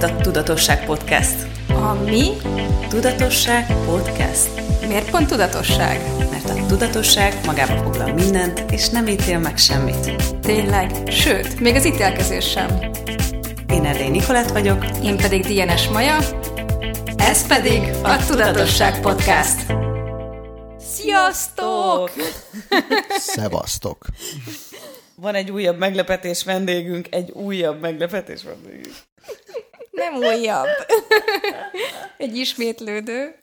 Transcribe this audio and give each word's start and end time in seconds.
itt 0.00 0.06
a 0.06 0.16
Tudatosság 0.16 0.84
Podcast. 0.84 1.46
A 1.68 1.92
mi? 1.92 2.30
Tudatosság 2.88 3.66
Podcast. 3.84 4.48
Miért 4.86 5.10
pont 5.10 5.28
tudatosság? 5.28 6.00
Mert 6.30 6.50
a 6.50 6.66
tudatosság 6.66 7.40
magába 7.46 7.82
foglal 7.82 8.12
mindent, 8.12 8.64
és 8.70 8.88
nem 8.88 9.06
ítél 9.06 9.38
meg 9.38 9.58
semmit. 9.58 10.22
Tényleg, 10.40 10.90
sőt, 11.10 11.60
még 11.60 11.74
az 11.74 11.84
ítélkezés 11.84 12.50
sem. 12.50 12.90
Én 13.68 13.84
Erdély 13.84 14.08
Nikolát 14.08 14.50
vagyok. 14.50 14.84
Én 15.02 15.16
pedig 15.16 15.44
Dienes 15.46 15.88
Maja. 15.88 16.18
Ez 17.16 17.46
pedig 17.46 17.82
a 18.02 18.16
Tudatosság 18.26 19.00
Podcast. 19.00 19.66
Sziasztok! 20.78 22.10
Szevasztok! 23.18 24.04
Van 25.14 25.34
egy 25.34 25.50
újabb 25.50 25.78
meglepetés 25.78 26.44
vendégünk, 26.44 27.06
egy 27.10 27.30
újabb 27.30 27.80
meglepetés 27.80 28.42
vendégünk. 28.42 28.94
Nem 30.00 30.14
újabb. 30.14 30.66
Egy 32.16 32.36
ismétlődő. 32.36 33.38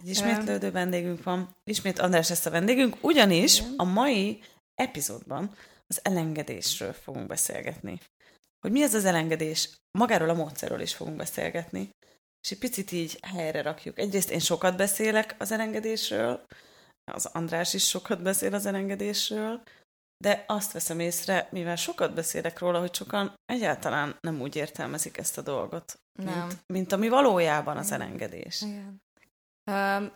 Egy 0.00 0.08
ismétlődő 0.08 0.70
vendégünk 0.70 1.22
van. 1.22 1.56
Ismét 1.64 1.98
András 1.98 2.28
lesz 2.28 2.46
a 2.46 2.50
vendégünk, 2.50 2.96
ugyanis 3.00 3.62
a 3.76 3.84
mai 3.84 4.42
epizódban 4.74 5.54
az 5.86 6.00
elengedésről 6.02 6.92
fogunk 6.92 7.26
beszélgetni. 7.26 8.00
Hogy 8.60 8.72
mi 8.72 8.82
ez 8.82 8.94
az 8.94 9.04
elengedés? 9.04 9.70
Magáról 9.98 10.28
a 10.28 10.34
módszerről 10.34 10.80
is 10.80 10.94
fogunk 10.94 11.16
beszélgetni. 11.16 11.90
És 12.40 12.50
egy 12.50 12.58
picit 12.58 12.92
így 12.92 13.18
helyre 13.22 13.62
rakjuk. 13.62 13.98
Egyrészt 13.98 14.30
én 14.30 14.38
sokat 14.38 14.76
beszélek 14.76 15.34
az 15.38 15.52
elengedésről, 15.52 16.46
az 17.12 17.26
András 17.26 17.74
is 17.74 17.88
sokat 17.88 18.22
beszél 18.22 18.54
az 18.54 18.66
elengedésről, 18.66 19.62
de 20.18 20.44
azt 20.46 20.72
veszem 20.72 21.00
észre, 21.00 21.48
mivel 21.50 21.76
sokat 21.76 22.14
beszélek 22.14 22.58
róla, 22.58 22.80
hogy 22.80 22.94
sokan 22.94 23.34
egyáltalán 23.44 24.16
nem 24.20 24.40
úgy 24.40 24.56
értelmezik 24.56 25.18
ezt 25.18 25.38
a 25.38 25.42
dolgot, 25.42 26.00
Nem. 26.12 26.46
Mint, 26.46 26.62
mint 26.66 26.92
ami 26.92 27.08
valójában 27.08 27.76
az 27.76 27.92
elengedés. 27.92 28.62
Igen. 28.62 29.02
Um, 29.70 30.12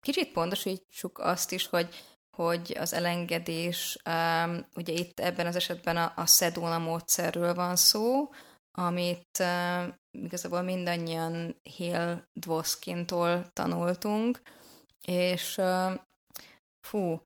kicsit 0.00 0.32
pontosítsuk 0.32 1.18
azt 1.18 1.52
is, 1.52 1.66
hogy 1.66 2.04
hogy 2.36 2.76
az 2.78 2.92
elengedés, 2.92 3.98
um, 4.08 4.66
ugye 4.74 4.92
itt 4.92 5.20
ebben 5.20 5.46
az 5.46 5.56
esetben 5.56 5.96
a, 5.96 6.12
a 6.16 6.26
Sedona 6.26 6.78
módszerről 6.78 7.54
van 7.54 7.76
szó, 7.76 8.30
amit 8.70 9.38
uh, 9.38 9.94
igazából 10.10 10.62
mindannyian 10.62 11.60
Hill 11.62 12.22
Dvoskintól 12.32 13.46
tanultunk, 13.52 14.40
és 15.06 15.60
fú, 16.86 17.20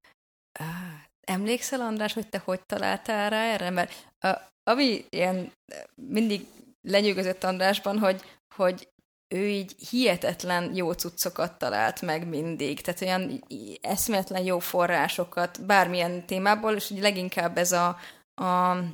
emlékszel 1.21 1.81
András, 1.81 2.13
hogy 2.13 2.29
te 2.29 2.39
hogy 2.45 2.61
találtál 2.67 3.31
rá 3.31 3.53
erre? 3.53 3.71
Mert 3.71 3.93
uh, 4.23 4.31
ami 4.63 5.05
ilyen 5.09 5.53
mindig 5.95 6.47
lenyűgözött 6.83 7.45
Andrásban, 7.45 7.99
hogy, 7.99 8.21
hogy 8.55 8.89
ő 9.35 9.49
így 9.49 9.75
hihetetlen 9.91 10.75
jó 10.75 10.93
cuccokat 10.93 11.59
talált 11.59 12.01
meg 12.01 12.29
mindig, 12.29 12.81
tehát 12.81 13.01
olyan 13.01 13.45
eszméletlen 13.81 14.43
jó 14.43 14.59
forrásokat 14.59 15.67
bármilyen 15.67 16.27
témából, 16.27 16.75
és 16.75 16.89
hogy 16.89 17.01
leginkább 17.01 17.59
ez 17.59 17.73
a, 17.73 17.99
a, 18.35 18.45
a 18.45 18.85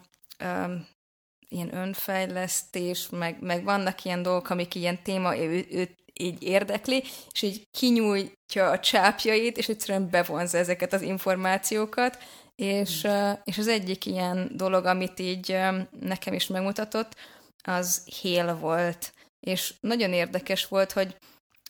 ilyen 1.49 1.75
önfejlesztés, 1.75 3.09
meg, 3.09 3.41
meg 3.41 3.65
vannak 3.65 4.05
ilyen 4.05 4.23
dolgok, 4.23 4.51
amik 4.51 4.75
ilyen 4.75 5.03
téma, 5.03 5.37
ő, 5.37 5.67
őt 5.71 6.06
így 6.19 6.43
érdekli, 6.43 7.03
és 7.31 7.43
így 7.43 7.69
kinyújtja 7.71 8.71
a 8.71 8.81
csápjait, 8.81 9.57
és 9.57 9.69
egyszerűen 9.69 10.11
bevonza 10.11 10.59
ezeket 10.59 10.93
az 10.93 11.03
információkat, 11.03 12.19
és, 12.55 13.07
és 13.45 13.59
az 13.59 13.69
egyik 13.69 14.07
ilyen 14.07 14.51
dolog, 14.55 14.85
amit 14.85 15.19
így 15.19 15.59
nekem 16.01 16.35
is 16.35 16.47
megmutatott, 16.47 17.15
az 17.63 18.03
Hél 18.21 18.57
volt. 18.57 19.15
És 19.41 19.75
nagyon 19.81 20.13
érdekes 20.13 20.67
volt, 20.67 20.93
hogy, 20.93 21.17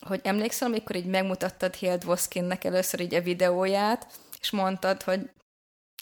hogy 0.05 0.19
emlékszel, 0.23 0.67
amikor 0.67 0.95
így 0.95 1.05
megmutattad 1.05 1.75
Hél 1.75 1.97
Dvoskinnek 1.97 2.63
először 2.63 2.99
így 2.99 3.15
a 3.15 3.21
videóját, 3.21 4.07
és 4.39 4.51
mondtad, 4.51 5.03
hogy 5.03 5.29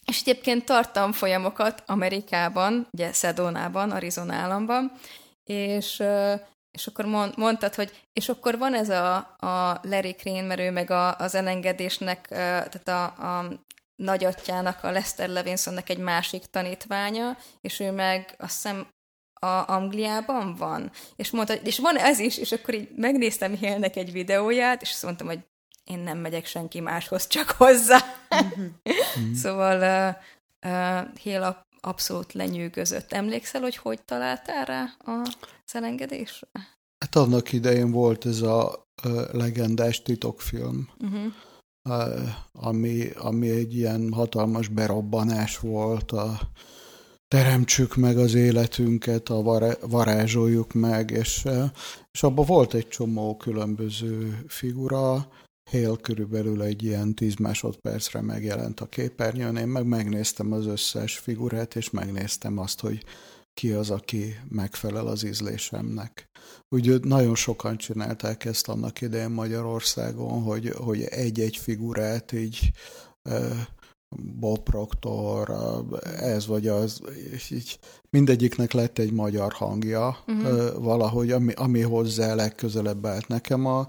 és 0.05 0.21
egyébként 0.21 0.65
tartam 0.65 1.11
folyamokat 1.11 1.83
Amerikában, 1.85 2.87
ugye 2.91 3.11
Sedonában, 3.11 3.91
Arizona 3.91 4.33
államban, 4.33 4.91
és, 5.43 6.03
és 6.75 6.87
akkor 6.87 7.05
mondtad, 7.35 7.75
hogy 7.75 8.05
és 8.13 8.29
akkor 8.29 8.57
van 8.57 8.73
ez 8.73 8.89
a, 8.89 9.15
a 9.37 9.79
Larry 9.83 10.13
Crane, 10.13 10.41
mert 10.41 10.59
ő 10.59 10.71
meg 10.71 10.91
a, 10.91 11.15
az 11.15 11.35
elengedésnek, 11.35 12.27
tehát 12.27 12.87
a, 12.87 13.03
a 13.03 13.51
nagyatjának, 13.95 14.83
a 14.83 14.91
Lester 14.91 15.29
Levinsonnak 15.29 15.89
egy 15.89 15.97
másik 15.97 16.45
tanítványa, 16.45 17.37
és 17.61 17.79
ő 17.79 17.91
meg 17.91 18.35
azt 18.37 18.53
hiszem 18.53 18.87
a 19.33 19.63
Angliában 19.71 20.55
van. 20.55 20.91
És 21.15 21.31
mondta, 21.31 21.53
és 21.53 21.79
van 21.79 21.97
ez 21.97 22.19
is, 22.19 22.37
és 22.37 22.51
akkor 22.51 22.73
így 22.73 22.89
megnéztem 22.95 23.55
Hélnek 23.55 23.95
egy 23.95 24.11
videóját, 24.11 24.81
és 24.81 24.91
azt 24.91 25.03
mondtam, 25.03 25.27
hogy 25.27 25.39
én 25.83 25.99
nem 25.99 26.17
megyek 26.17 26.45
senki 26.45 26.79
máshoz, 26.79 27.27
csak 27.27 27.49
hozzá. 27.49 27.99
Mm-hmm. 28.43 29.33
szóval 29.41 29.77
uh, 30.63 30.71
uh, 30.71 31.17
Hél 31.21 31.65
abszolút 31.81 32.33
lenyűgözött. 32.33 33.13
Emlékszel, 33.13 33.61
hogy 33.61 33.77
hogy 33.77 34.03
találtál 34.03 34.65
rá 34.65 34.89
a 35.05 35.21
szelengedésre? 35.65 36.47
Hát 36.97 37.15
annak 37.15 37.51
idején 37.51 37.91
volt 37.91 38.25
ez 38.25 38.41
a 38.41 38.87
legendás 39.31 40.01
titokfilm, 40.01 40.89
uh-huh. 40.99 41.33
uh, 41.89 42.29
ami, 42.51 43.09
ami 43.09 43.49
egy 43.49 43.75
ilyen 43.75 44.13
hatalmas 44.13 44.67
berobbanás 44.67 45.59
volt 45.59 46.11
a 46.11 46.39
teremtsük 47.27 47.95
meg 47.95 48.17
az 48.17 48.33
életünket, 48.33 49.29
a 49.29 49.41
varázsoljuk 49.81 50.73
meg, 50.73 51.11
és, 51.11 51.45
és 52.11 52.23
abban 52.23 52.45
volt 52.45 52.73
egy 52.73 52.87
csomó 52.87 53.37
különböző 53.37 54.43
figura, 54.47 55.27
Hél 55.71 55.97
körülbelül 55.97 56.61
egy 56.61 56.83
ilyen 56.83 57.13
10 57.13 57.35
másodpercre 57.35 58.21
megjelent 58.21 58.79
a 58.79 58.85
képernyőn, 58.85 59.55
én 59.55 59.67
meg 59.67 59.85
megnéztem 59.85 60.51
az 60.51 60.65
összes 60.65 61.17
figurát, 61.17 61.75
és 61.75 61.89
megnéztem 61.89 62.57
azt, 62.57 62.79
hogy 62.79 63.03
ki 63.55 63.71
az, 63.71 63.89
aki 63.89 64.35
megfelel 64.49 65.07
az 65.07 65.23
ízlésemnek. 65.23 66.29
Úgy 66.69 66.99
nagyon 67.03 67.35
sokan 67.35 67.77
csinálták 67.77 68.45
ezt 68.45 68.67
annak 68.67 69.01
idején 69.01 69.29
Magyarországon, 69.29 70.41
hogy, 70.43 70.73
hogy 70.75 71.01
egy-egy 71.01 71.57
figurát 71.57 72.31
így 72.31 72.71
Bob 74.39 74.59
Proctor, 74.59 75.51
ez 76.19 76.47
vagy 76.47 76.67
az, 76.67 77.01
így 77.51 77.79
mindegyiknek 78.09 78.71
lett 78.71 78.97
egy 78.99 79.11
magyar 79.11 79.53
hangja 79.53 80.17
uh-huh. 80.27 80.83
valahogy, 80.83 81.31
ami, 81.31 81.53
ami 81.53 81.81
hozzá 81.81 82.33
legközelebb 82.33 83.05
állt. 83.05 83.27
Nekem 83.27 83.65
a, 83.65 83.87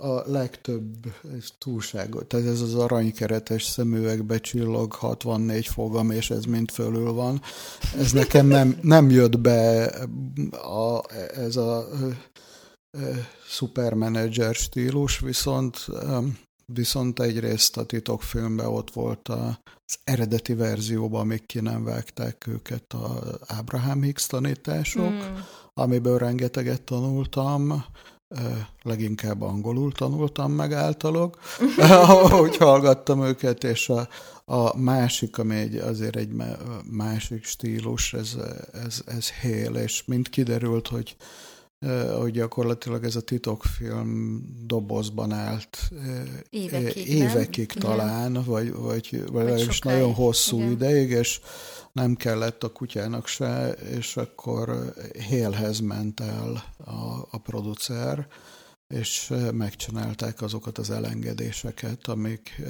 a 0.00 0.30
legtöbb 0.30 1.06
ez 1.36 1.48
túlságot, 1.58 2.26
tehát 2.26 2.46
ez 2.46 2.60
az 2.60 2.74
aranykeretes 2.74 3.64
szemüvegbe 3.64 4.38
csillog 4.38 4.92
64 4.92 5.66
fogam, 5.66 6.10
és 6.10 6.30
ez 6.30 6.44
mind 6.44 6.70
fölül 6.70 7.12
van. 7.12 7.40
Ez 7.98 8.12
nekem 8.12 8.46
nem, 8.46 8.78
nem 8.82 9.10
jött 9.10 9.38
be 9.38 9.84
a, 10.50 11.02
ez 11.34 11.56
a, 11.56 11.78
a 11.78 11.86
szupermenedzser 13.48 14.54
stílus, 14.54 15.18
viszont 15.18 15.86
Viszont 16.72 17.20
egyrészt 17.20 17.76
a 17.76 17.84
titokfilmben 17.84 18.66
ott 18.66 18.90
volt 18.90 19.28
az 19.28 19.98
eredeti 20.04 20.54
verzióban, 20.54 21.20
amíg 21.20 21.46
ki 21.46 21.60
nem 21.60 21.84
vágták 21.84 22.46
őket 22.46 22.92
az 22.92 23.58
Abraham 23.58 24.02
Hicks 24.02 24.26
tanítások, 24.26 25.12
mm. 25.12 25.36
amiből 25.74 26.18
rengeteget 26.18 26.82
tanultam, 26.82 27.84
leginkább 28.82 29.42
angolul 29.42 29.92
tanultam 29.92 30.52
meg 30.52 30.72
általuk, 30.72 31.38
ahogy 31.78 32.56
hallgattam 32.56 33.24
őket, 33.24 33.64
és 33.64 33.88
a, 33.88 34.08
a 34.44 34.78
másik, 34.78 35.38
ami 35.38 35.56
egy, 35.56 35.76
azért 35.76 36.16
egy 36.16 36.30
másik 36.90 37.44
stílus, 37.44 38.12
ez, 38.12 38.36
ez, 38.84 39.02
ez 39.06 39.30
Hél, 39.30 39.74
és 39.74 40.04
mind 40.04 40.28
kiderült, 40.28 40.88
hogy 40.88 41.16
hogy 42.18 42.32
gyakorlatilag 42.32 43.04
ez 43.04 43.16
a 43.16 43.20
titokfilm 43.20 44.42
dobozban 44.66 45.32
állt 45.32 45.78
évekig, 46.50 47.08
évekig 47.08 47.72
talán, 47.72 48.30
Igen. 48.30 48.44
vagy, 48.44 48.72
vagy, 48.72 49.24
vagy 49.32 49.60
is 49.68 49.78
nagyon 49.78 50.14
hosszú 50.14 50.56
Igen. 50.56 50.70
ideig, 50.70 51.10
és 51.10 51.40
nem 51.96 52.14
kellett 52.14 52.62
a 52.62 52.72
kutyának 52.72 53.26
se, 53.26 53.72
és 53.72 54.16
akkor 54.16 54.94
Hélhez 55.28 55.80
ment 55.80 56.20
el 56.20 56.74
a, 56.76 57.28
a 57.30 57.38
producer, 57.42 58.28
és 58.94 59.34
megcsinálták 59.52 60.42
azokat 60.42 60.78
az 60.78 60.90
elengedéseket, 60.90 62.06
amik 62.06 62.62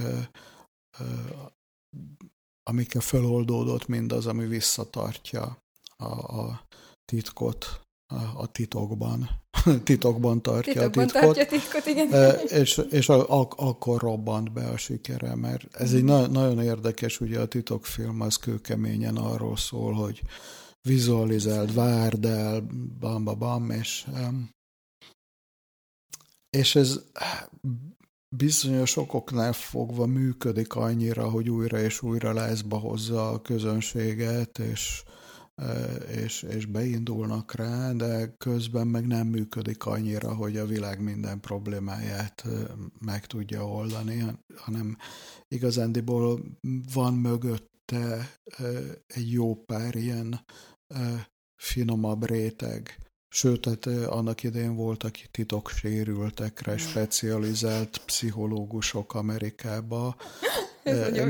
amikkel 2.62 3.00
feloldódott 3.00 3.87
mindaz, 3.87 4.26
ami 4.26 4.46
visszatartja 4.46 5.62
a, 5.96 6.40
a 6.40 6.67
titkot 7.05 7.85
a, 8.06 8.47
titokban. 8.47 9.29
titokban 9.85 10.43
tartja 10.43 10.73
titokban 10.73 11.05
a 11.05 11.06
titkot. 11.06 11.23
Tartja 11.23 11.47
titkot 11.47 11.87
igen. 11.87 12.37
És, 12.47 12.81
és 12.91 13.08
a, 13.08 13.41
a, 13.41 13.49
akkor 13.56 14.00
robbant 14.00 14.53
be 14.53 14.69
a 14.69 14.76
sikere, 14.76 15.35
mert 15.35 15.76
ez 15.76 15.93
egy 15.93 16.05
na, 16.05 16.26
nagyon 16.26 16.62
érdekes, 16.62 17.20
ugye 17.20 17.41
a 17.41 17.47
titokfilm 17.47 18.20
az 18.20 18.37
kőkeményen 18.37 19.17
arról 19.17 19.56
szól, 19.56 19.93
hogy 19.93 20.23
vizualizáld, 20.82 21.75
várd 21.75 22.25
el, 22.25 22.61
bam, 23.00 23.25
bam, 23.25 23.38
bam, 23.38 23.70
és, 23.70 24.06
és 26.50 26.75
ez 26.75 27.00
bizonyos 28.37 28.97
okoknál 28.97 29.53
fogva 29.53 30.06
működik 30.06 30.75
annyira, 30.75 31.31
hogy 31.31 31.50
újra 31.50 31.79
és 31.81 32.03
újra 32.03 32.32
leszba 32.32 32.79
hozza 32.79 33.31
a 33.31 33.43
közönséget, 33.43 34.58
és, 34.58 35.03
és, 36.08 36.43
és 36.43 36.67
beindulnak 36.67 37.55
rá, 37.55 37.93
de 37.93 38.35
közben 38.38 38.87
meg 38.87 39.06
nem 39.06 39.26
működik 39.26 39.85
annyira, 39.85 40.35
hogy 40.35 40.56
a 40.56 40.67
világ 40.67 41.00
minden 41.03 41.41
problémáját 41.41 42.44
meg 42.99 43.26
tudja 43.26 43.69
oldani, 43.69 44.25
hanem 44.56 44.97
igazándiból 45.49 46.41
van 46.93 47.14
mögötte 47.14 48.31
egy 49.06 49.32
jó 49.32 49.55
pár 49.55 49.94
ilyen 49.94 50.41
finomabb 51.56 52.26
réteg. 52.26 52.99
Sőt, 53.29 53.61
tehát 53.61 54.06
annak 54.06 54.43
idején 54.43 54.75
voltak 54.75 55.14
titoksérültekre 55.31 56.76
specializált 56.76 57.99
pszichológusok 58.05 59.14
Amerikába. 59.14 60.17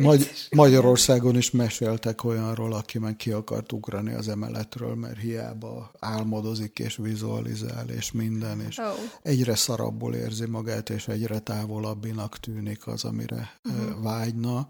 Magy- 0.01 0.49
Magyarországon 0.51 1.37
is 1.37 1.51
meséltek 1.51 2.25
olyanról, 2.25 2.73
aki 2.73 2.99
meg 2.99 3.17
ki 3.17 3.33
akart 3.33 3.73
ugrani 3.73 4.13
az 4.13 4.29
emeletről, 4.29 4.95
mert 4.95 5.19
hiába 5.19 5.91
álmodozik 5.99 6.79
és 6.79 6.97
vizualizál 6.97 7.89
és 7.89 8.13
minden, 8.13 8.61
és 8.61 8.79
oh. 8.79 8.85
egyre 9.23 9.55
szarabbul 9.55 10.15
érzi 10.15 10.47
magát, 10.47 10.91
és 10.91 11.09
egyre 11.09 11.39
távolabbinak 11.39 12.39
tűnik 12.39 12.87
az, 12.87 13.05
amire 13.05 13.59
uh-huh. 13.69 14.03
vágyna. 14.03 14.69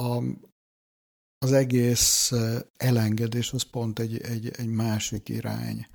A, 0.00 0.22
az 1.38 1.52
egész 1.52 2.32
elengedés 2.76 3.52
az 3.52 3.62
pont 3.62 3.98
egy, 3.98 4.20
egy, 4.20 4.50
egy 4.56 4.68
másik 4.68 5.28
irány. 5.28 5.86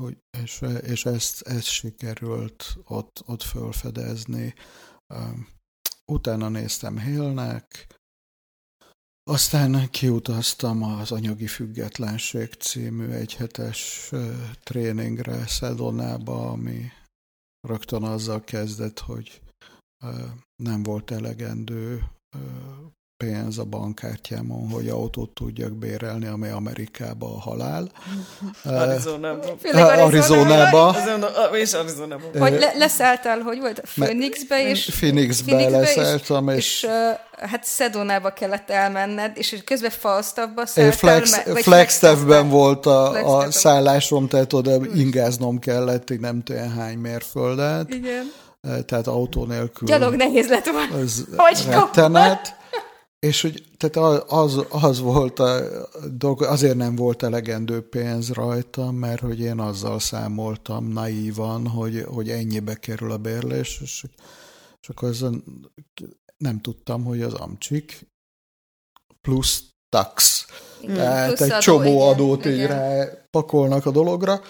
Hogy, 0.00 0.18
és, 0.42 0.60
és 0.82 1.04
ezt, 1.04 1.42
ezt 1.42 1.66
sikerült 1.66 2.76
ott, 2.84 3.22
ott 3.26 3.42
fölfedezni. 3.42 4.54
Utána 6.12 6.48
néztem 6.48 6.98
Hélnek, 6.98 7.86
aztán 9.30 9.90
kiutaztam 9.90 10.82
az 10.82 11.12
Anyagi 11.12 11.46
Függetlenség 11.46 12.52
című 12.52 13.08
egyhetes 13.08 14.10
tréningre 14.62 15.46
Szedonába, 15.46 16.50
ami 16.50 16.90
rögtön 17.68 18.02
azzal 18.02 18.40
kezdett, 18.44 18.98
hogy 18.98 19.42
nem 20.62 20.82
volt 20.82 21.10
elegendő 21.10 22.04
pénz 23.24 23.58
a 23.58 23.64
bankkártyámon, 23.64 24.68
hogy 24.70 24.88
autót 24.88 25.30
tudjak 25.30 25.72
bérelni, 25.72 26.26
ami 26.26 26.48
Amerikába 26.48 27.26
a 27.26 27.40
halál. 27.40 27.90
Arizonában. 28.64 29.58
Arizonába. 29.98 30.96
És 31.52 31.72
Arizonában. 31.72 32.38
Hogy 32.38 32.58
le, 32.58 32.72
leszálltál, 32.76 33.38
hogy 33.40 33.58
volt? 33.58 33.80
Phoenixbe 33.80 34.68
és... 34.68 34.84
Phoenixbe, 34.84 35.52
Phoenixbe 35.52 35.78
leszálltam, 35.78 36.48
és... 36.48 36.56
és, 36.56 36.82
és 36.82 36.88
hát 37.50 37.64
Szedonába 37.64 38.32
kellett 38.32 38.70
elmenned, 38.70 39.32
és 39.34 39.62
közben 39.64 39.90
Falstaffba 39.90 40.66
szálltál. 40.66 41.22
Flex, 41.22 41.62
Flagstaffben 41.62 42.48
volt 42.48 42.86
a, 42.86 43.36
a 43.36 43.50
szállásom, 43.50 44.28
tehát 44.28 44.52
oda 44.52 44.76
ingáznom 44.94 45.58
kellett, 45.58 46.10
így 46.10 46.20
nem 46.20 46.42
tudom 46.42 46.70
hány 46.76 46.98
mérföldet. 46.98 47.94
Igen. 47.94 48.32
Tehát 48.86 49.06
autó 49.06 49.44
nélkül. 49.44 49.88
Gyalog 49.88 50.14
nehéz 50.14 50.48
lett 50.48 50.66
volna. 50.66 50.96
Az 50.96 51.26
rettenet. 51.68 52.58
És 53.20 53.42
hogy 53.42 53.64
tehát 53.76 54.24
az, 54.30 54.66
az 54.68 55.00
volt 55.00 55.38
a 55.38 55.60
dolog, 56.12 56.42
azért 56.42 56.76
nem 56.76 56.96
volt 56.96 57.22
elegendő 57.22 57.88
pénz 57.88 58.32
rajta, 58.32 58.90
mert 58.90 59.20
hogy 59.20 59.40
én 59.40 59.58
azzal 59.58 59.98
számoltam 59.98 60.86
naívan, 60.86 61.66
hogy, 61.66 62.04
hogy 62.08 62.30
ennyibe 62.30 62.74
kerül 62.74 63.12
a 63.12 63.18
bérlés, 63.18 63.80
és, 63.82 64.06
és 64.80 64.88
akkor 64.88 65.08
azon 65.08 65.44
nem 66.36 66.60
tudtam, 66.60 67.04
hogy 67.04 67.22
az 67.22 67.34
amcsik 67.34 68.06
plusz 69.20 69.64
tax. 69.88 70.46
Mm, 70.86 70.94
Tehát 70.94 71.40
egy 71.40 71.50
adó, 71.50 71.60
csomó 71.60 71.94
igen, 71.94 72.08
adót 72.08 72.44
igen. 72.44 72.58
így 72.58 72.66
rá 72.66 73.04
pakolnak 73.30 73.86
a 73.86 73.90
dologra, 73.90 74.40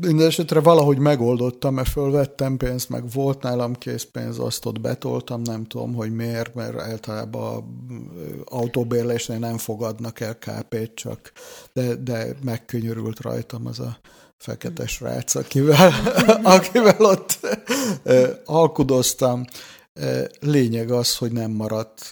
Mindenesetre 0.00 0.60
valahogy 0.60 0.98
megoldottam, 0.98 1.74
mert 1.74 1.88
fölvettem 1.88 2.56
pénzt, 2.56 2.88
meg 2.88 3.10
volt 3.12 3.42
nálam 3.42 3.74
készpénz, 3.74 4.38
azt 4.38 4.64
ott 4.64 4.80
betoltam, 4.80 5.42
nem 5.42 5.64
tudom, 5.64 5.94
hogy 5.94 6.14
miért, 6.14 6.54
mert 6.54 6.78
általában 6.78 7.64
autóbérlésnél 8.44 9.38
nem 9.38 9.58
fogadnak 9.58 10.20
el 10.20 10.38
KP-t, 10.38 10.94
csak 10.94 11.32
de, 11.72 11.94
de 11.94 12.26
megkönyörült 12.44 13.20
rajtam 13.20 13.66
az 13.66 13.80
a 13.80 13.98
fekete 14.36 14.86
srác, 14.86 15.34
akivel, 15.34 15.92
akivel 16.56 17.04
ott 17.04 17.38
alkudoztam. 18.44 19.44
Lényeg 20.40 20.90
az, 20.90 21.16
hogy 21.16 21.32
nem 21.32 21.50
maradt 21.50 22.10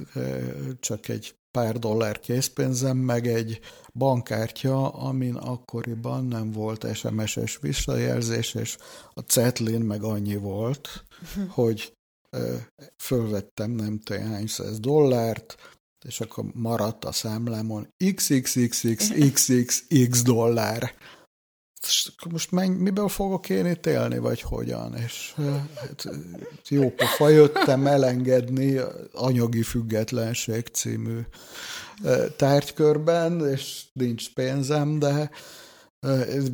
csak 0.81 1.09
egy 1.09 1.38
pár 1.59 1.79
dollár 1.79 2.21
készpénzem, 2.21 2.97
meg 2.97 3.27
egy 3.27 3.61
bankkártya, 3.93 4.89
amin 4.89 5.35
akkoriban 5.35 6.25
nem 6.25 6.51
volt 6.53 6.95
SMS-es 6.95 7.59
visszajelzés, 7.61 8.55
és 8.55 8.77
a 9.15 9.21
Cetlin 9.21 9.81
meg 9.81 10.03
annyi 10.03 10.37
volt, 10.37 11.05
hogy 11.49 11.93
ö, 12.31 12.55
fölvettem 13.03 13.71
nem 13.71 13.99
tudom 13.99 14.23
hány 14.23 14.47
száz 14.47 14.81
dollárt, 14.81 15.57
és 16.07 16.21
akkor 16.21 16.45
maradt 16.55 17.05
a 17.05 17.13
számlámon 17.13 17.89
xxxxxxx 18.15 19.53
dollár 20.23 20.93
most 22.31 22.51
menj, 22.51 22.75
miből 22.75 23.09
fogok 23.09 23.49
én 23.49 23.67
itt 23.67 23.87
élni, 23.87 24.19
vagy 24.19 24.41
hogyan? 24.41 24.97
És 24.97 25.35
hát, 25.77 26.09
jó 26.69 26.91
pofa 26.91 27.29
jöttem 27.29 27.87
elengedni 27.87 28.81
anyagi 29.13 29.63
függetlenség 29.63 30.67
című 30.67 31.21
tárgykörben, 32.37 33.49
és 33.49 33.85
nincs 33.93 34.33
pénzem, 34.35 34.99
de 34.99 35.31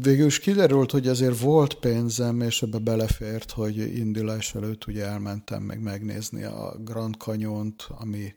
végül 0.02 0.26
is 0.26 0.38
kiderült, 0.38 0.90
hogy 0.90 1.08
azért 1.08 1.38
volt 1.38 1.74
pénzem, 1.74 2.40
és 2.40 2.62
ebbe 2.62 2.78
belefért, 2.78 3.50
hogy 3.50 3.76
indulás 3.96 4.54
előtt 4.54 4.86
ugye 4.86 5.04
elmentem 5.06 5.62
meg 5.62 5.80
megnézni 5.80 6.44
a 6.44 6.76
Grand 6.78 7.14
Canyon-t, 7.14 7.86
ami 7.88 8.34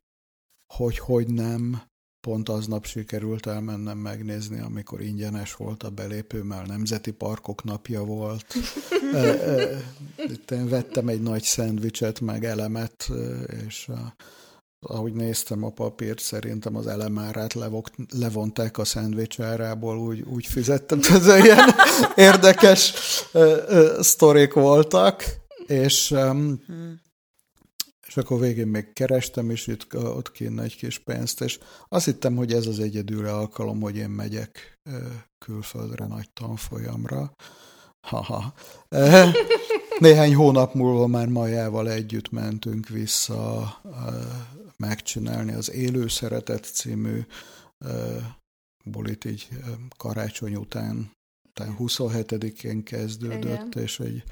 hogy-hogy 0.74 1.28
nem 1.28 1.82
pont 2.28 2.50
aznap 2.50 2.86
sikerült 2.86 3.46
elmennem 3.46 3.98
megnézni, 3.98 4.60
amikor 4.60 5.02
ingyenes 5.02 5.56
volt 5.56 5.84
a 5.84 5.90
belépő, 5.90 6.44
mert 6.44 6.68
Nemzeti 6.68 7.12
Parkok 7.12 7.64
napja 7.64 8.04
volt. 8.04 8.46
Itt 10.34 10.52
én 10.52 10.70
vettem 10.70 11.08
egy 11.08 11.22
nagy 11.22 11.44
szendvicset, 11.44 12.20
meg 12.20 12.46
elemet, 12.46 13.10
és 13.68 13.90
ahogy 14.80 15.14
néztem 15.14 15.64
a 15.64 15.70
papírt, 15.70 16.20
szerintem 16.20 16.76
az 16.76 16.88
elemárát 16.88 17.54
levonták 18.10 18.78
a 18.78 18.86
szendvics 18.86 19.40
árából, 19.40 19.98
úgy, 19.98 20.22
úgy 20.22 20.46
fizettem. 20.46 21.00
Ez 21.10 21.28
ilyen 21.28 21.70
érdekes 22.30 22.94
sztorik 24.00 24.54
voltak, 24.54 25.24
és 25.68 26.10
hmm 26.10 27.06
és 28.08 28.18
akkor 28.18 28.40
végén 28.40 28.68
még 28.68 28.94
kerestem, 28.94 29.50
és 29.50 29.68
itt, 29.68 29.96
ott 29.96 30.32
kéne 30.32 30.64
egy 30.64 30.76
kis 30.76 31.00
pénzt, 31.00 31.42
és 31.42 31.60
azt 31.88 32.06
hittem, 32.06 32.36
hogy 32.36 32.54
ez 32.54 32.68
az 32.68 32.80
egyedül 32.80 33.28
alkalom, 33.28 33.82
hogy 33.82 33.96
én 33.96 34.10
megyek 34.10 34.80
külföldre 35.46 36.06
nagy 36.06 36.30
tanfolyamra. 36.34 37.32
Haha. 38.08 38.54
Néhány 40.00 40.36
hónap 40.36 40.74
múlva 40.74 41.08
már 41.08 41.28
Majával 41.28 41.90
együtt 41.90 42.30
mentünk 42.30 42.88
vissza 42.88 43.76
megcsinálni 44.78 45.54
az 45.54 45.72
Élő 45.72 46.08
Szeretet 46.08 46.64
című 46.64 47.22
bulit 48.84 49.26
így 49.26 49.50
karácsony 49.98 50.56
után, 50.56 51.12
után 51.50 51.76
27-én 51.80 52.84
kezdődött, 52.84 53.44
Igen. 53.44 53.84
és 53.84 54.00
egy 54.00 54.24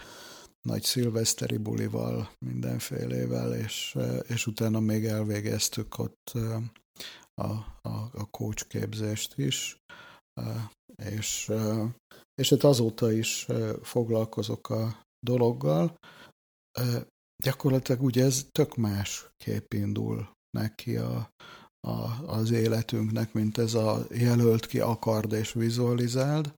nagy 0.65 0.83
szilveszteri 0.83 1.57
bulival, 1.57 2.31
mindenfélével, 2.45 3.53
és, 3.55 3.97
és 4.27 4.47
utána 4.47 4.79
még 4.79 5.05
elvégeztük 5.05 5.99
ott 5.99 6.31
a, 7.33 7.51
a, 7.81 8.09
a 8.13 8.29
coach 8.31 8.67
képzést 8.67 9.37
is, 9.37 9.77
és, 11.03 11.51
és 12.35 12.49
hát 12.49 12.63
azóta 12.63 13.11
is 13.11 13.47
foglalkozok 13.81 14.69
a 14.69 15.01
dologgal. 15.19 15.97
Gyakorlatilag 17.43 18.01
ugye 18.01 18.23
ez 18.23 18.45
tök 18.51 18.75
más 18.75 19.29
kép 19.43 19.73
indul 19.73 20.29
neki 20.57 20.97
a, 20.97 21.29
a, 21.87 22.25
az 22.25 22.51
életünknek, 22.51 23.33
mint 23.33 23.57
ez 23.57 23.73
a 23.73 24.05
jelölt 24.09 24.65
ki, 24.65 24.79
akard 24.79 25.31
és 25.31 25.53
vizualizáld 25.53 26.53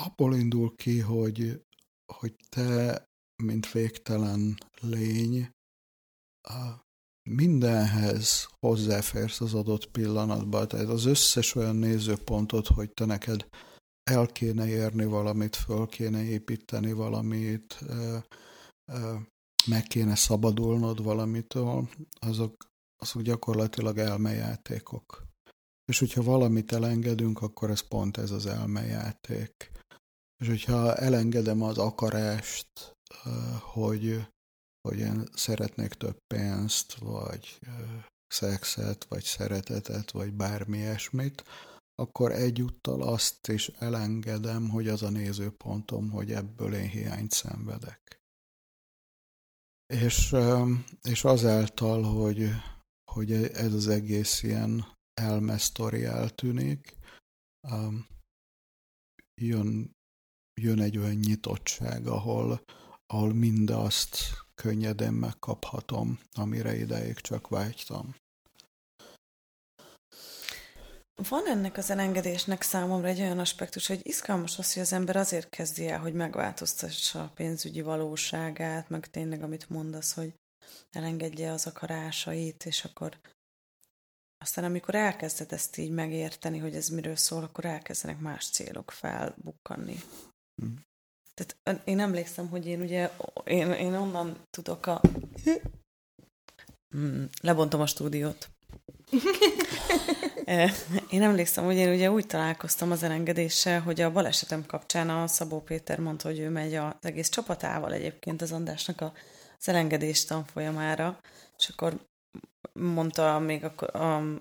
abból 0.00 0.34
indul 0.34 0.74
ki, 0.76 0.98
hogy, 0.98 1.64
hogy 2.12 2.34
te, 2.48 3.04
mint 3.42 3.72
végtelen 3.72 4.54
lény, 4.80 5.50
mindenhez 7.30 8.48
hozzáférsz 8.60 9.40
az 9.40 9.54
adott 9.54 9.90
pillanatban. 9.90 10.68
Tehát 10.68 10.88
az 10.88 11.04
összes 11.04 11.54
olyan 11.54 11.76
nézőpontot, 11.76 12.66
hogy 12.66 12.92
te 12.92 13.04
neked 13.04 13.46
el 14.10 14.26
kéne 14.26 14.66
érni 14.66 15.04
valamit, 15.04 15.56
föl 15.56 15.86
kéne 15.86 16.22
építeni 16.22 16.92
valamit, 16.92 17.78
meg 19.66 19.82
kéne 19.82 20.14
szabadulnod 20.14 21.02
valamitől, 21.02 21.88
azok, 22.20 22.66
azok 23.02 23.22
gyakorlatilag 23.22 23.98
elmejátékok. 23.98 25.22
És 25.84 25.98
hogyha 25.98 26.22
valamit 26.22 26.72
elengedünk, 26.72 27.42
akkor 27.42 27.70
ez 27.70 27.80
pont 27.80 28.16
ez 28.16 28.30
az 28.30 28.46
elmejáték. 28.46 29.70
És 30.36 30.46
hogyha 30.46 30.94
elengedem 30.94 31.62
az 31.62 31.78
akarást, 31.78 32.96
hogy, 33.60 34.26
hogy 34.88 34.98
én 34.98 35.28
szeretnék 35.34 35.92
több 35.92 36.16
pénzt, 36.34 36.94
vagy 36.94 37.58
szexet, 38.26 39.04
vagy 39.04 39.22
szeretetet, 39.22 40.10
vagy 40.10 40.32
bármi 40.32 40.78
ilyesmit, 40.78 41.44
akkor 41.94 42.32
egyúttal 42.32 43.02
azt 43.02 43.48
is 43.48 43.68
elengedem, 43.68 44.68
hogy 44.68 44.88
az 44.88 45.02
a 45.02 45.10
nézőpontom, 45.10 46.10
hogy 46.10 46.32
ebből 46.32 46.74
én 46.74 46.88
hiányt 46.88 47.30
szenvedek. 47.30 48.18
És, 49.86 50.34
és 51.02 51.24
azáltal, 51.24 52.02
hogy, 52.02 52.50
hogy 53.12 53.32
ez 53.32 53.72
az 53.72 53.88
egész 53.88 54.42
ilyen 54.42 54.84
elmesztori 55.14 56.04
eltűnik, 56.04 56.96
jön, 59.40 59.93
jön 60.54 60.80
egy 60.80 60.98
olyan 60.98 61.14
nyitottság, 61.14 62.06
ahol, 62.06 62.60
ahol 63.06 63.34
mindazt 63.34 64.18
könnyedén 64.54 65.12
megkaphatom, 65.12 66.18
amire 66.32 66.76
ideig 66.76 67.14
csak 67.14 67.48
vágytam. 67.48 68.14
Van 71.28 71.46
ennek 71.46 71.76
az 71.76 71.90
elengedésnek 71.90 72.62
számomra 72.62 73.08
egy 73.08 73.20
olyan 73.20 73.38
aspektus, 73.38 73.86
hogy 73.86 74.00
izgalmas 74.02 74.58
az, 74.58 74.72
hogy 74.72 74.82
az 74.82 74.92
ember 74.92 75.16
azért 75.16 75.48
kezdi 75.48 75.88
el, 75.88 75.98
hogy 75.98 76.14
megváltoztassa 76.14 77.22
a 77.22 77.32
pénzügyi 77.34 77.80
valóságát, 77.82 78.88
meg 78.88 79.10
tényleg, 79.10 79.42
amit 79.42 79.70
mondasz, 79.70 80.14
hogy 80.14 80.34
elengedje 80.90 81.52
az 81.52 81.66
akarásait, 81.66 82.64
és 82.64 82.84
akkor 82.84 83.18
aztán 84.38 84.64
amikor 84.64 84.94
elkezded 84.94 85.52
ezt 85.52 85.76
így 85.76 85.90
megérteni, 85.90 86.58
hogy 86.58 86.74
ez 86.74 86.88
miről 86.88 87.16
szól, 87.16 87.42
akkor 87.42 87.64
elkezdenek 87.64 88.20
más 88.20 88.48
célok 88.48 88.90
felbukkanni. 88.90 89.96
Hmm. 90.62 90.84
Tehát 91.34 91.80
én 91.84 92.00
emlékszem, 92.00 92.48
hogy 92.48 92.66
én 92.66 92.80
ugye, 92.80 93.10
én, 93.44 93.70
én 93.72 93.94
onnan 93.94 94.36
tudok 94.50 94.86
a... 94.86 95.00
Hmm, 96.88 97.28
lebontom 97.40 97.80
a 97.80 97.86
stúdiót. 97.86 98.48
Én 101.10 101.22
emlékszem, 101.22 101.64
hogy 101.64 101.76
én 101.76 101.92
ugye 101.92 102.10
úgy 102.10 102.26
találkoztam 102.26 102.90
az 102.90 103.02
elengedéssel, 103.02 103.80
hogy 103.80 104.00
a 104.00 104.12
balesetem 104.12 104.66
kapcsán 104.66 105.10
a 105.10 105.26
Szabó 105.26 105.60
Péter 105.60 105.98
mondta, 105.98 106.28
hogy 106.28 106.38
ő 106.38 106.48
megy 106.48 106.74
az 106.74 106.92
egész 107.00 107.28
csapatával 107.28 107.92
egyébként 107.92 108.42
az 108.42 108.52
Andrásnak 108.52 109.00
a, 109.00 109.12
az 109.58 109.68
elengedés 109.68 110.24
tanfolyamára, 110.24 111.20
és 111.56 111.68
akkor 111.68 112.06
mondta 112.72 113.38
még 113.38 113.66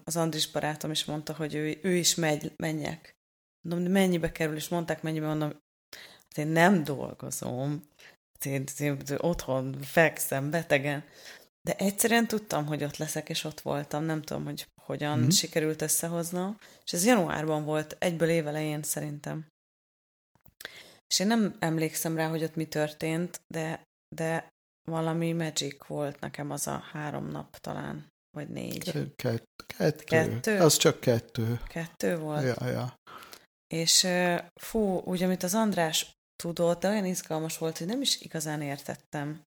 az 0.04 0.16
Andris 0.16 0.52
barátom 0.52 0.92
is 0.92 1.06
mondta, 1.06 1.34
hogy 1.34 1.56
ő, 1.56 1.80
ő 1.82 1.96
is 1.96 2.16
megy, 2.16 2.54
menjek. 2.56 3.16
Mondom, 3.62 3.84
de 3.84 4.00
mennyibe 4.00 4.32
kerül, 4.32 4.56
és 4.56 4.68
mondták 4.68 5.02
mennyibe, 5.02 5.28
mondom, 5.28 5.63
én 6.38 6.48
nem 6.48 6.84
dolgozom, 6.84 7.88
hát 8.34 8.46
én, 8.46 8.64
én 8.80 8.98
otthon 9.18 9.82
fekszem 9.82 10.50
betegen, 10.50 11.04
de 11.68 11.76
egyszerűen 11.76 12.28
tudtam, 12.28 12.66
hogy 12.66 12.84
ott 12.84 12.98
leszek, 12.98 13.30
és 13.30 13.44
ott 13.44 13.62
voltam. 13.62 14.04
Nem 14.04 14.22
tudom, 14.22 14.44
hogy 14.44 14.68
hogyan 14.82 15.18
mm-hmm. 15.18 15.30
sikerült 15.30 15.82
összehoznom. 15.82 16.58
És 16.86 16.94
ez 16.94 17.06
januárban 17.06 17.64
volt, 17.64 17.96
egyből 18.00 18.30
évelején 18.30 18.84
szerintem. 18.84 19.48
És 21.08 21.20
én 21.20 21.28
nem 21.28 21.56
emlékszem 21.60 22.16
rá, 22.16 22.30
hogy 22.30 22.44
ott 22.44 22.56
mi 22.56 22.66
történt, 22.66 23.42
de, 23.54 23.84
de 24.16 24.48
valami 24.90 25.34
magic 25.34 25.86
volt 25.86 26.20
nekem 26.20 26.52
az 26.52 26.68
a 26.68 26.84
három 26.92 27.28
nap 27.28 27.58
talán, 27.58 28.08
vagy 28.38 28.50
négy. 28.50 28.92
Kett, 29.16 29.64
kettő. 29.78 30.04
kettő. 30.04 30.60
Az 30.60 30.78
csak 30.78 31.00
kettő. 31.00 31.60
Kettő 31.68 32.18
volt? 32.18 32.44
Ja, 32.44 32.68
ja. 32.68 32.96
És 33.68 34.08
fú, 34.62 35.00
úgy, 35.00 35.24
amit 35.24 35.44
az 35.44 35.54
András 35.54 36.14
tudott, 36.44 36.80
de 36.80 36.90
olyan 36.90 37.06
izgalmas 37.06 37.58
volt, 37.58 37.78
hogy 37.78 37.88
nem 37.88 38.02
is 38.02 38.22
igazán 38.22 38.62
értettem. 38.62 39.42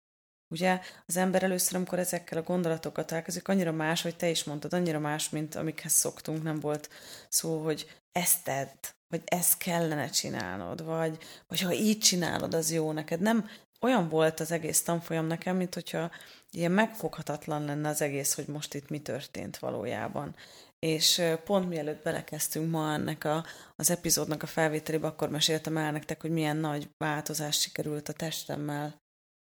Ugye 0.51 0.79
az 1.05 1.17
ember 1.17 1.43
először, 1.43 1.75
amikor 1.75 1.99
ezekkel 1.99 2.37
a 2.37 2.43
gondolatokkal 2.43 3.05
találkozik, 3.05 3.47
annyira 3.47 3.71
más, 3.71 4.01
hogy 4.01 4.15
te 4.15 4.29
is 4.29 4.43
mondtad, 4.43 4.73
annyira 4.73 4.99
más, 4.99 5.29
mint 5.29 5.55
amikhez 5.55 5.91
szoktunk, 5.91 6.43
nem 6.43 6.59
volt 6.59 6.89
szó, 7.29 7.63
hogy 7.63 8.01
ezt 8.11 8.43
tedd, 8.43 8.75
vagy 9.07 9.21
ezt 9.25 9.57
kellene 9.57 10.09
csinálnod, 10.09 10.83
vagy, 10.83 11.17
vagy 11.47 11.61
ha 11.61 11.73
így 11.73 11.99
csinálod, 11.99 12.53
az 12.53 12.71
jó 12.71 12.91
neked. 12.91 13.19
Nem 13.19 13.49
olyan 13.81 14.09
volt 14.09 14.39
az 14.39 14.51
egész 14.51 14.83
tanfolyam 14.83 15.25
nekem, 15.25 15.55
mint 15.55 15.73
hogyha 15.73 16.11
ilyen 16.51 16.71
megfoghatatlan 16.71 17.65
lenne 17.65 17.89
az 17.89 18.01
egész, 18.01 18.33
hogy 18.33 18.47
most 18.47 18.73
itt 18.73 18.89
mi 18.89 19.01
történt 19.01 19.57
valójában. 19.57 20.35
És 20.83 21.21
pont 21.43 21.67
mielőtt 21.67 22.03
belekezdtünk 22.03 22.71
ma 22.71 22.93
ennek 22.93 23.23
a, 23.23 23.45
az 23.75 23.89
epizódnak 23.89 24.43
a 24.43 24.47
felvételébe, 24.47 25.07
akkor 25.07 25.29
meséltem 25.29 25.77
el 25.77 25.91
nektek, 25.91 26.21
hogy 26.21 26.31
milyen 26.31 26.57
nagy 26.57 26.89
változás 26.97 27.59
sikerült 27.59 28.09
a 28.09 28.13
testemmel 28.13 29.01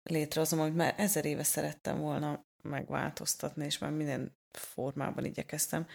létrehozom, 0.02 0.60
amit 0.60 0.74
már 0.74 0.94
ezer 0.96 1.24
éve 1.24 1.42
szerettem 1.42 2.00
volna 2.00 2.44
megváltoztatni, 2.62 3.64
és 3.64 3.78
már 3.78 3.90
minden 3.90 4.36
formában 4.58 5.24
igyekeztem. 5.24 5.86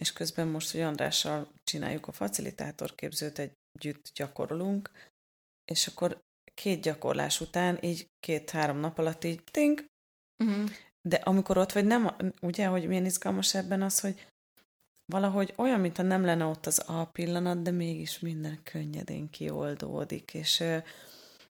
És 0.00 0.12
közben 0.12 0.48
most, 0.48 0.70
hogy 0.70 0.80
Andrással 0.80 1.52
csináljuk 1.64 2.06
a 2.06 2.12
facilitátorképzőt, 2.12 3.38
együtt 3.38 4.10
gyakorolunk, 4.14 4.90
és 5.64 5.86
akkor 5.86 6.20
két 6.54 6.82
gyakorlás 6.82 7.40
után, 7.40 7.78
így 7.82 8.08
két-három 8.20 8.78
nap 8.78 8.98
alatt 8.98 9.24
így 9.24 9.44
ting, 9.50 9.84
uh-huh. 10.44 10.70
de 11.08 11.16
amikor 11.16 11.58
ott 11.58 11.72
vagy, 11.72 11.84
nem, 11.84 12.16
ugye, 12.40 12.66
hogy 12.66 12.86
milyen 12.86 13.04
izgalmas 13.04 13.54
ebben 13.54 13.82
az, 13.82 14.00
hogy 14.00 14.26
valahogy 15.06 15.52
olyan, 15.56 15.80
mintha 15.80 16.02
nem 16.02 16.24
lenne 16.24 16.44
ott 16.44 16.66
az 16.66 16.82
a 16.86 17.04
pillanat, 17.04 17.62
de 17.62 17.70
mégis 17.70 18.18
minden 18.18 18.60
könnyedén 18.62 19.30
kioldódik, 19.30 20.34
és 20.34 20.62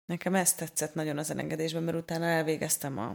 Nekem 0.07 0.35
ez 0.35 0.55
tetszett 0.55 0.95
nagyon 0.95 1.19
az 1.19 1.31
elengedésben, 1.31 1.83
mert 1.83 1.97
utána 1.97 2.25
elvégeztem 2.25 2.99
a 2.99 3.15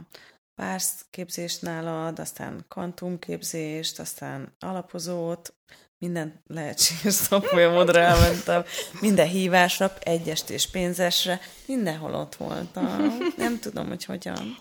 pársz 0.54 1.04
képzést 1.10 1.62
nálad, 1.62 2.18
aztán 2.18 2.64
kvantumképzést, 2.68 3.98
aztán 3.98 4.54
alapozót, 4.58 5.54
minden 5.98 6.42
lehetséges 6.46 7.14
szakfolyamodra 7.14 8.00
elmentem, 8.00 8.64
minden 9.00 9.26
hívásra, 9.26 9.92
egyest 10.00 10.50
és 10.50 10.70
pénzesre, 10.70 11.40
mindenhol 11.66 12.14
ott 12.14 12.34
voltam. 12.34 13.18
Nem 13.36 13.58
tudom, 13.58 13.88
hogy 13.88 14.04
hogyan. 14.04 14.56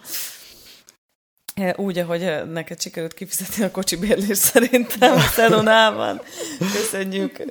Úgy, 1.76 1.98
ahogy 1.98 2.52
neked 2.52 2.82
sikerült 2.82 3.14
kifizetni 3.14 3.64
a 3.64 3.72
kocsi 3.72 3.96
bérlés 3.96 4.38
szerintem 4.38 5.14
a 5.14 5.20
Szelonában. 5.20 6.22
Köszönjük. 6.60 7.44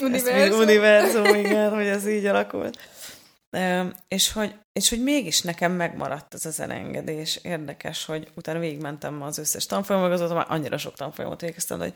Univerzum. 0.00 0.60
univerzum, 0.60 1.24
igen, 1.24 1.74
hogy 1.74 1.86
ez 1.86 2.08
így 2.08 2.26
alakult. 2.26 2.78
És 4.08 4.32
hogy, 4.32 4.54
és 4.72 4.88
hogy 4.88 5.02
mégis 5.02 5.40
nekem 5.40 5.72
megmaradt 5.72 6.34
ez 6.34 6.46
az 6.46 6.60
elengedés. 6.60 7.36
Érdekes, 7.42 8.04
hogy 8.04 8.28
utána 8.34 8.58
végigmentem 8.58 9.22
az 9.22 9.38
összes 9.38 9.66
tanfolyamot, 9.66 10.10
azóta 10.10 10.34
már 10.34 10.46
annyira 10.48 10.78
sok 10.78 10.94
tanfolyamot 10.94 11.40
végeztem, 11.40 11.78
hogy 11.78 11.94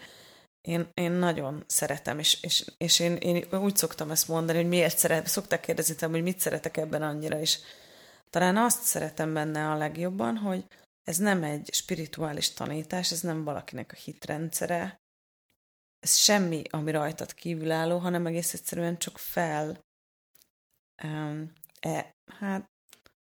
én, 0.61 0.89
én 0.95 1.11
nagyon 1.11 1.65
szeretem, 1.67 2.19
és, 2.19 2.39
és, 2.41 2.65
és 2.79 3.01
én, 3.01 3.17
én 3.17 3.45
úgy 3.51 3.77
szoktam 3.77 4.11
ezt 4.11 4.29
mondani, 4.29 4.59
hogy 4.59 4.69
miért 4.69 4.99
szeretem, 4.99 5.25
szokták 5.25 5.61
kérdezni 5.61 6.07
hogy 6.11 6.23
mit 6.23 6.41
szeretek 6.41 6.77
ebben 6.77 7.03
annyira, 7.03 7.41
és 7.41 7.59
talán 8.31 8.57
azt 8.57 8.83
szeretem 8.83 9.35
benne 9.35 9.71
a 9.71 9.77
legjobban, 9.77 10.37
hogy 10.37 10.65
ez 11.09 11.17
nem 11.17 11.43
egy 11.43 11.73
spirituális 11.73 12.53
tanítás, 12.53 13.13
ez 13.13 13.21
nem 13.21 13.45
valakinek 13.45 13.93
a 13.93 13.97
hitrendszere, 13.97 15.01
ez 15.99 16.17
semmi, 16.17 16.63
ami 16.71 16.91
rajtad 16.91 17.35
kívülálló, 17.35 17.99
hanem 17.99 18.27
egész 18.27 18.55
egyszerűen 18.55 18.99
csak 18.99 19.19
fel 19.19 19.85
e, 21.81 22.15
hát 22.27 22.71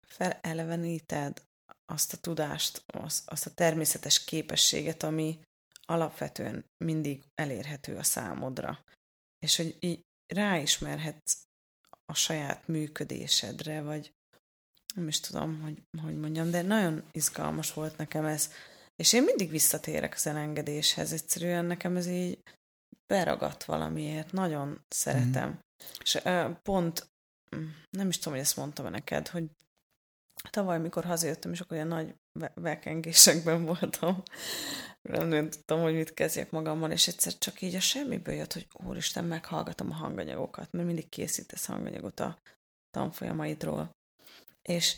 feleleveníted 0.07 1.43
azt 1.85 2.13
a 2.13 2.17
tudást, 2.17 2.83
azt, 2.87 3.29
azt 3.29 3.47
a 3.47 3.55
természetes 3.55 4.25
képességet, 4.25 5.03
ami 5.03 5.41
alapvetően 5.83 6.65
mindig 6.85 7.25
elérhető 7.35 7.97
a 7.97 8.03
számodra. 8.03 8.85
És 9.39 9.57
hogy 9.57 9.77
így 9.81 10.05
ráismerhetsz 10.27 11.43
a 12.05 12.15
saját 12.15 12.67
működésedre, 12.67 13.83
vagy 13.83 14.15
nem 14.97 15.09
is 15.09 15.21
tudom, 15.21 15.61
hogy, 15.61 15.83
hogy 16.03 16.19
mondjam, 16.19 16.51
de 16.51 16.63
nagyon 16.63 17.03
izgalmas 17.13 17.73
volt 17.73 17.97
nekem 17.97 18.25
ez. 18.25 18.51
És 18.97 19.13
én 19.13 19.23
mindig 19.23 19.51
visszatérek 19.51 20.15
az 20.15 20.27
elengedéshez, 20.27 21.13
egyszerűen 21.13 21.65
nekem 21.65 21.97
ez 21.97 22.07
így 22.07 22.39
beragadt 23.07 23.65
valamiért, 23.65 24.33
nagyon 24.33 24.85
szeretem. 24.89 25.49
Mm. 25.49 25.59
És 26.01 26.15
uh, 26.15 26.51
pont 26.63 27.09
nem 27.91 28.09
is 28.09 28.19
tudom, 28.19 28.33
hogy 28.33 28.43
ezt 28.43 28.57
mondtam 28.57 28.91
neked, 28.91 29.29
hogy 29.29 29.45
tavaly, 30.51 30.79
mikor 30.79 31.05
hazajöttem, 31.05 31.53
és 31.53 31.61
akkor 31.61 31.77
olyan 31.77 31.89
nagy 31.89 32.15
vekengésekben 32.55 33.65
voltam. 33.75 34.23
Nem 35.03 35.51
tudtam, 35.51 35.81
hogy 35.81 35.95
mit 35.95 36.15
kezdjek 36.15 36.51
magammal, 36.51 36.91
és 36.91 37.09
egyszer 37.09 37.39
csak 37.39 37.61
így 37.61 37.75
a 37.75 37.81
semmiből 37.81 38.35
jött, 38.35 38.53
hogy 38.53 38.67
úristen, 38.73 39.25
meghallgatom 39.25 39.91
a 39.91 39.95
hanganyagokat, 39.95 40.73
mert 40.73 40.87
mindig 40.87 41.09
készítesz 41.09 41.67
hanganyagot 41.67 42.21
a 42.21 42.39
tanfolyamaidról. 42.91 43.96
És 44.67 44.97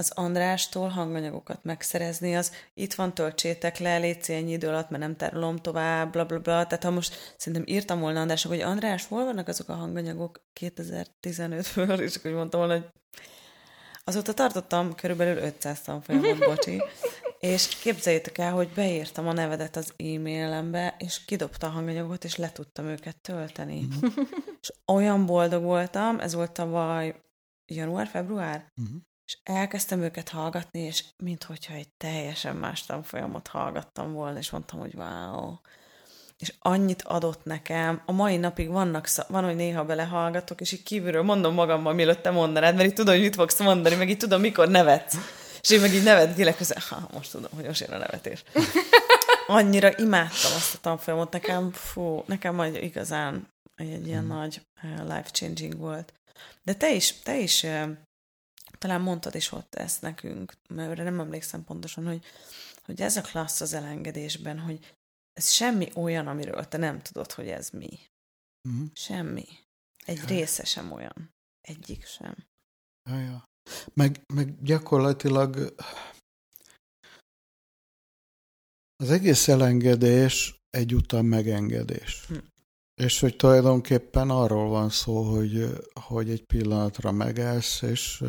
az 0.00 0.12
Andrástól 0.14 0.88
hanganyagokat 0.88 1.64
megszerezni, 1.64 2.36
az 2.36 2.52
itt 2.74 2.94
van, 2.94 3.14
töltsétek 3.14 3.78
le, 3.78 3.98
légy 3.98 4.24
ennyi 4.26 4.52
idő 4.52 4.68
alatt, 4.68 4.90
mert 4.90 5.02
nem 5.02 5.16
tárolom 5.16 5.56
tovább, 5.56 6.12
bla, 6.12 6.24
bla, 6.24 6.38
bla. 6.38 6.66
Tehát 6.66 6.84
ha 6.84 6.90
most 6.90 7.34
szerintem 7.36 7.74
írtam 7.74 8.00
volna 8.00 8.20
Andrásnak, 8.20 8.52
hogy 8.52 8.60
András, 8.62 9.06
hol 9.06 9.24
vannak 9.24 9.48
azok 9.48 9.68
a 9.68 9.74
hanganyagok 9.74 10.40
2015-ből, 10.60 12.00
és 12.06 12.16
akkor 12.16 12.30
mondtam 12.30 12.60
volna, 12.60 12.74
hogy 12.74 12.90
azóta 14.04 14.34
tartottam 14.34 14.94
körülbelül 14.94 15.42
500 15.42 15.80
tanfolyamot, 15.80 16.38
bocsi, 16.48 16.82
és 17.38 17.68
képzeljétek 17.68 18.38
el, 18.38 18.52
hogy 18.52 18.68
beírtam 18.68 19.28
a 19.28 19.32
nevedet 19.32 19.76
az 19.76 19.92
e-mailembe, 19.96 20.94
és 20.98 21.24
kidobta 21.24 21.66
a 21.66 21.70
hanganyagot, 21.70 22.24
és 22.24 22.36
le 22.36 22.52
tudtam 22.52 22.86
őket 22.86 23.16
tölteni. 23.16 23.80
Mm. 23.80 24.08
és 24.60 24.72
olyan 24.86 25.26
boldog 25.26 25.62
voltam, 25.62 26.20
ez 26.20 26.34
volt 26.34 26.52
tavaly 26.52 27.14
január-február, 27.66 28.72
mm 28.80 28.96
és 29.30 29.38
elkezdtem 29.42 30.02
őket 30.02 30.28
hallgatni, 30.28 30.80
és 30.80 31.04
minthogyha 31.16 31.74
egy 31.74 31.88
teljesen 31.96 32.56
más 32.56 32.86
tanfolyamot 32.86 33.46
hallgattam 33.46 34.12
volna, 34.12 34.38
és 34.38 34.50
mondtam, 34.50 34.78
hogy 34.78 34.94
wow. 34.94 35.54
És 36.38 36.54
annyit 36.58 37.02
adott 37.02 37.44
nekem, 37.44 38.02
a 38.06 38.12
mai 38.12 38.36
napig 38.36 38.68
vannak, 38.68 39.08
van, 39.28 39.44
hogy 39.44 39.56
néha 39.56 39.84
belehallgatok, 39.84 40.60
és 40.60 40.72
így 40.72 40.82
kívülről 40.82 41.22
mondom 41.22 41.54
magammal, 41.54 41.92
mielőtt 41.92 42.22
te 42.22 42.30
mondanád, 42.30 42.74
mert 42.74 42.88
így 42.88 42.94
tudom, 42.94 43.14
hogy 43.14 43.22
mit 43.22 43.34
fogsz 43.34 43.60
mondani, 43.60 43.94
meg 43.94 44.08
így 44.08 44.16
tudom, 44.16 44.40
mikor 44.40 44.68
nevetsz. 44.68 45.16
És 45.60 45.70
én 45.70 45.80
meg 45.80 45.94
így 45.94 46.02
nevetgélek 46.02 46.56
közben, 46.56 46.82
ha, 46.88 47.08
most 47.12 47.30
tudom, 47.30 47.50
hogy 47.54 47.64
most 47.64 47.80
jön 47.80 47.90
a 47.90 47.98
nevetés. 47.98 48.42
Annyira 49.46 49.90
imádtam 49.96 50.52
azt 50.54 50.74
a 50.74 50.78
tanfolyamot, 50.80 51.32
nekem, 51.32 51.72
fú, 51.72 52.22
nekem 52.26 52.54
majd 52.54 52.74
igazán 52.74 53.48
egy 53.76 54.06
ilyen 54.06 54.24
hmm. 54.24 54.36
nagy 54.36 54.60
life-changing 54.82 55.76
volt. 55.76 56.12
De 56.62 56.74
te 56.74 56.94
is, 56.94 57.14
te 57.22 57.38
is 57.38 57.66
talán 58.80 59.00
mondtad 59.00 59.34
is 59.34 59.52
ott 59.52 59.74
ezt 59.74 60.02
nekünk, 60.02 60.54
mert 60.68 60.96
nem 60.96 61.20
emlékszem 61.20 61.64
pontosan, 61.64 62.06
hogy, 62.06 62.24
hogy 62.84 63.00
ez 63.00 63.16
a 63.16 63.20
klassz 63.20 63.60
az 63.60 63.72
elengedésben, 63.72 64.58
hogy 64.58 64.96
ez 65.32 65.50
semmi 65.50 65.90
olyan, 65.94 66.26
amiről 66.26 66.68
te 66.68 66.76
nem 66.76 67.02
tudod, 67.02 67.32
hogy 67.32 67.48
ez 67.48 67.70
mi. 67.70 67.98
Mm. 68.68 68.84
Semmi. 68.92 69.46
Egy 70.04 70.16
ja. 70.16 70.26
része 70.26 70.64
sem 70.64 70.92
olyan. 70.92 71.30
Egyik 71.60 72.06
sem. 72.06 72.36
Ja, 73.10 73.20
ja. 73.20 73.44
Meg, 73.94 74.20
meg 74.34 74.62
gyakorlatilag 74.62 75.74
az 78.96 79.10
egész 79.10 79.48
elengedés 79.48 80.58
egyúttal 80.70 81.22
megengedés. 81.22 82.26
Hm. 82.26 82.36
És 82.94 83.20
hogy 83.20 83.36
tulajdonképpen 83.36 84.30
arról 84.30 84.68
van 84.68 84.90
szó, 84.90 85.22
hogy, 85.22 85.80
hogy 85.92 86.30
egy 86.30 86.44
pillanatra 86.44 87.12
megállsz, 87.12 87.82
és 87.82 88.22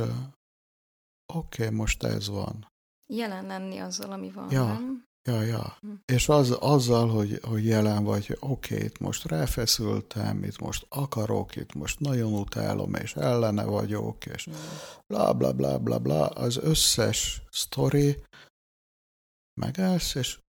oké, 1.36 1.64
okay, 1.64 1.76
most 1.76 2.04
ez 2.04 2.30
van. 2.30 2.68
Jelen 3.14 3.46
lenni 3.46 3.78
azzal, 3.78 4.12
ami 4.12 4.32
van, 4.32 4.52
ja. 4.52 4.66
nem? 4.66 5.10
Ja, 5.24 5.42
ja. 5.42 5.78
Hm. 5.80 5.92
És 6.06 6.30
az, 6.30 6.52
azzal, 6.52 7.10
hogy, 7.10 7.40
hogy 7.42 7.66
jelen 7.66 8.04
vagy, 8.04 8.28
hogy 8.28 8.38
oké, 8.40 8.74
okay, 8.76 8.88
itt 8.88 9.00
most 9.00 9.26
ráfeszültem, 9.26 10.44
itt 10.44 10.60
most 10.60 10.86
akarok, 10.90 11.56
itt 11.56 11.74
most 11.74 12.00
nagyon 12.00 12.34
utálom, 12.34 12.94
és 12.94 13.16
ellene 13.16 13.64
vagyok, 13.64 14.26
és 14.26 14.44
hm. 14.44 14.52
bla 15.08 15.34
bla 15.34 15.54
bla 15.54 15.80
bla 15.80 16.00
bla, 16.00 16.28
az 16.28 16.58
összes 16.58 17.42
sztori 17.50 18.24
megállsz, 19.62 20.16
és 20.16 20.40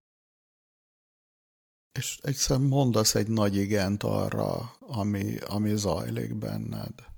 és 1.98 2.18
egyszerűen 2.22 2.68
mondasz 2.68 3.14
egy 3.14 3.28
nagy 3.28 3.56
igent 3.56 4.02
arra, 4.02 4.76
ami, 4.78 5.36
ami 5.38 5.76
zajlik 5.76 6.34
benned. 6.34 7.11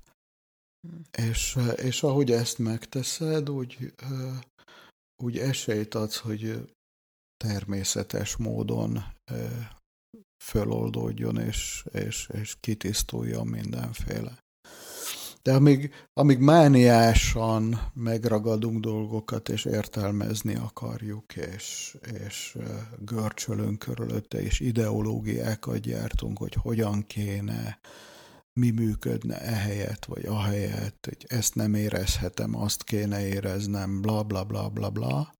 És, 1.11 1.57
és 1.75 2.03
ahogy 2.03 2.31
ezt 2.31 2.57
megteszed, 2.57 3.49
úgy, 3.49 3.93
úgy 5.23 5.37
esélyt 5.37 5.95
adsz, 5.95 6.17
hogy 6.17 6.73
természetes 7.37 8.35
módon 8.35 9.03
föloldódjon 10.43 11.37
és, 11.37 11.85
és, 11.91 12.29
és 12.33 12.55
kitisztuljon 12.59 13.47
mindenféle. 13.47 14.43
De 15.41 15.53
amíg, 15.53 15.93
amíg 16.13 16.39
mániásan 16.39 17.91
megragadunk 17.93 18.79
dolgokat, 18.79 19.49
és 19.49 19.65
értelmezni 19.65 20.55
akarjuk, 20.55 21.35
és, 21.35 21.97
és 22.25 22.57
görcsölünk 22.99 23.79
körülötte, 23.79 24.41
és 24.41 24.59
ideológiákat 24.59 25.79
gyártunk, 25.79 26.37
hogy 26.37 26.53
hogyan 26.53 27.05
kéne, 27.07 27.79
mi 28.59 28.69
működne 28.69 29.41
ehelyett, 29.41 30.05
vagy 30.05 30.25
ahelyett, 30.25 31.05
hogy 31.05 31.25
ezt 31.27 31.55
nem 31.55 31.73
érezhetem, 31.73 32.55
azt 32.55 32.83
kéne 32.83 33.27
éreznem, 33.27 34.01
bla 34.01 34.23
bla 34.23 34.43
bla 34.43 34.69
bla 34.69 34.89
bla, 34.89 35.33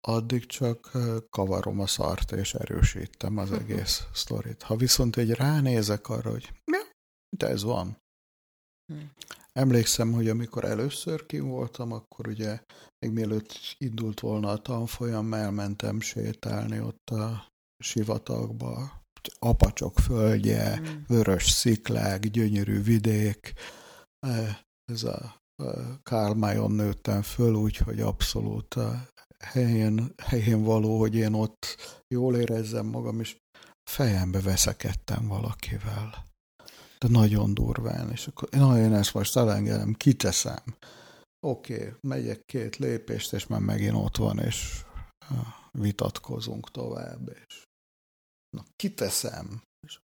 addig 0.00 0.46
csak 0.46 0.90
kavarom 1.30 1.80
a 1.80 1.86
szart, 1.86 2.32
és 2.32 2.54
erősítem 2.54 3.36
az 3.36 3.52
egész 3.52 4.06
sztorit. 4.12 4.62
Ha 4.62 4.76
viszont 4.76 5.16
egy 5.16 5.30
ránézek 5.30 6.08
arra, 6.08 6.30
hogy 6.30 6.52
ja, 6.64 7.48
ez 7.48 7.62
van. 7.62 7.96
Hm. 8.92 8.98
Emlékszem, 9.52 10.12
hogy 10.12 10.28
amikor 10.28 10.64
először 10.64 11.26
kim 11.26 11.48
voltam, 11.48 11.92
akkor 11.92 12.28
ugye 12.28 12.60
még 12.98 13.12
mielőtt 13.12 13.52
indult 13.78 14.20
volna 14.20 14.50
a 14.50 14.62
tanfolyam, 14.62 15.34
elmentem 15.34 16.00
sétálni 16.00 16.80
ott 16.80 17.10
a 17.10 17.46
sivatagba, 17.84 18.97
apacsok 19.38 19.98
földje, 19.98 20.80
mm. 20.80 20.86
vörös 21.06 21.50
sziklák, 21.50 22.26
gyönyörű 22.26 22.82
vidék. 22.82 23.52
E, 24.26 24.60
ez 24.92 25.02
a 25.02 25.36
Kálmájon 26.02 26.70
nőttem 26.70 27.22
föl, 27.22 27.54
úgyhogy 27.54 28.00
abszolút 28.00 28.74
a 28.74 29.08
helyén, 29.44 30.14
helyén 30.22 30.62
való, 30.62 30.98
hogy 30.98 31.14
én 31.14 31.32
ott 31.32 31.76
jól 32.14 32.36
érezzem 32.36 32.86
magam, 32.86 33.20
és 33.20 33.36
fejembe 33.90 34.40
veszekedtem 34.40 35.26
valakivel. 35.26 36.26
De 36.98 37.08
nagyon 37.08 37.54
durván, 37.54 38.10
és 38.10 38.26
akkor 38.26 38.48
na, 38.50 38.78
én 38.78 38.92
ezt 38.92 39.14
most 39.14 39.36
elengedem, 39.36 39.92
kiteszem. 39.92 40.62
Oké, 41.46 41.74
okay, 41.74 41.92
megyek 42.00 42.40
két 42.44 42.76
lépést, 42.76 43.32
és 43.32 43.46
már 43.46 43.60
megint 43.60 43.94
ott 43.94 44.16
van, 44.16 44.38
és 44.38 44.84
vitatkozunk 45.70 46.70
tovább, 46.70 47.28
és 47.46 47.62
na, 48.50 48.64
kiteszem. 48.76 49.62
És 49.86 50.00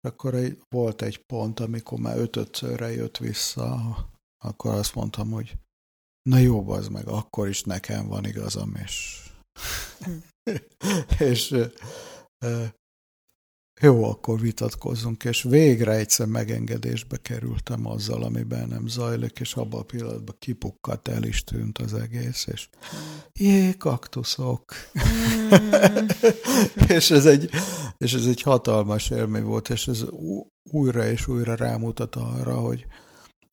akkor 0.00 0.34
egy, 0.34 0.62
volt 0.68 1.02
egy 1.02 1.18
pont, 1.18 1.60
amikor 1.60 1.98
már 1.98 2.18
ötötszörre 2.18 2.90
jött 2.92 3.16
vissza, 3.16 3.96
akkor 4.44 4.74
azt 4.74 4.94
mondtam, 4.94 5.30
hogy 5.30 5.56
na 6.22 6.38
jó, 6.38 6.70
az 6.70 6.88
meg, 6.88 7.06
akkor 7.06 7.48
is 7.48 7.62
nekem 7.62 8.06
van 8.06 8.24
igazam, 8.24 8.74
és, 8.74 9.26
hm. 9.98 10.16
és 11.30 11.54
jó, 13.80 14.04
akkor 14.04 14.40
vitatkozzunk, 14.40 15.24
és 15.24 15.42
végre 15.42 15.92
egyszer 15.92 16.26
megengedésbe 16.26 17.16
kerültem 17.16 17.86
azzal, 17.86 18.22
ami 18.22 18.42
bennem 18.42 18.86
zajlik, 18.86 19.40
és 19.40 19.54
abban 19.54 19.80
a 19.80 19.84
pillanatban 19.84 20.36
kipukkadt, 20.38 21.08
el 21.08 21.22
is 21.22 21.44
tűnt 21.44 21.78
az 21.78 21.94
egész, 21.94 22.46
és 22.46 22.68
jé, 23.32 23.76
kaktuszok. 23.76 24.74
Mm. 24.98 26.06
és, 26.96 27.10
ez 27.10 27.26
egy, 27.26 27.50
és 27.98 28.12
ez 28.12 28.26
egy 28.26 28.42
hatalmas 28.42 29.10
élmény 29.10 29.44
volt, 29.44 29.68
és 29.68 29.88
ez 29.88 30.04
újra 30.70 31.06
és 31.06 31.26
újra 31.26 31.54
rámutat 31.54 32.16
arra, 32.16 32.54
hogy 32.54 32.86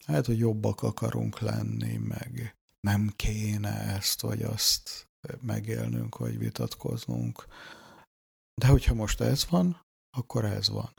hát, 0.06 0.26
hogy 0.26 0.38
jobbak 0.38 0.82
akarunk 0.82 1.40
lenni, 1.40 1.98
meg 1.98 2.56
nem 2.80 3.14
kéne 3.16 3.96
ezt 3.96 4.22
vagy 4.22 4.42
azt 4.42 5.08
megélnünk, 5.42 6.18
vagy 6.18 6.38
vitatkoznunk. 6.38 7.46
De 8.62 8.68
hogyha 8.68 8.94
most 8.94 9.22
ez 9.22 9.46
van, 9.50 9.85
akkor 10.16 10.46
ez 10.46 10.70
van. 10.70 10.94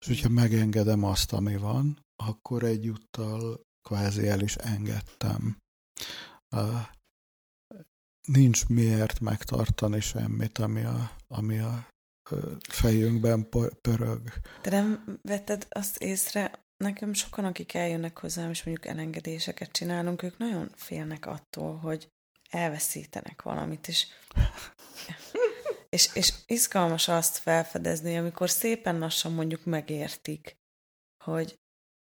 És 0.00 0.06
hogyha 0.06 0.28
megengedem 0.28 1.04
azt, 1.04 1.32
ami 1.32 1.56
van, 1.56 2.04
akkor 2.16 2.62
egyúttal 2.62 3.60
kvázi 3.88 4.28
el 4.28 4.40
is 4.40 4.56
engedtem. 4.56 5.56
Nincs 8.28 8.68
miért 8.68 9.20
megtartani 9.20 10.00
semmit, 10.00 10.58
ami 10.58 10.84
a, 10.84 11.16
ami 11.26 11.58
a 11.58 11.88
fejünkben 12.68 13.48
pörög. 13.80 14.32
De 14.62 14.70
nem 14.70 15.18
vetted 15.22 15.66
azt 15.70 15.96
észre, 15.96 16.64
nekem 16.76 17.12
sokan, 17.12 17.44
akik 17.44 17.74
eljönnek 17.74 18.18
hozzám, 18.18 18.50
és 18.50 18.64
mondjuk 18.64 18.86
elengedéseket 18.86 19.72
csinálunk, 19.72 20.22
ők 20.22 20.38
nagyon 20.38 20.70
félnek 20.74 21.26
attól, 21.26 21.76
hogy 21.76 22.08
elveszítenek 22.50 23.42
valamit, 23.42 23.88
és 23.88 24.06
és, 25.90 26.14
és 26.14 26.32
izgalmas 26.46 27.08
azt 27.08 27.36
felfedezni, 27.36 28.18
amikor 28.18 28.50
szépen 28.50 28.98
lassan 28.98 29.32
mondjuk 29.32 29.64
megértik, 29.64 30.56
hogy 31.24 31.58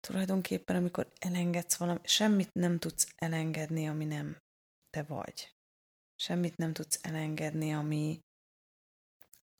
tulajdonképpen, 0.00 0.76
amikor 0.76 1.12
elengedsz 1.18 1.76
valami, 1.76 1.98
semmit 2.02 2.52
nem 2.52 2.78
tudsz 2.78 3.06
elengedni, 3.16 3.88
ami 3.88 4.04
nem 4.04 4.36
te 4.90 5.02
vagy. 5.02 5.54
semmit 6.16 6.56
nem 6.56 6.72
tudsz 6.72 6.98
elengedni, 7.02 7.72
ami 7.72 8.20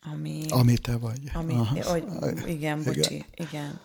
ami... 0.04 0.44
Ami 0.50 0.78
te 0.78 0.96
vagy. 0.96 1.30
Ami, 1.32 1.54
hogy, 1.54 2.04
igen, 2.48 2.82
bocsi, 2.82 3.14
igen. 3.14 3.26
igen. 3.35 3.80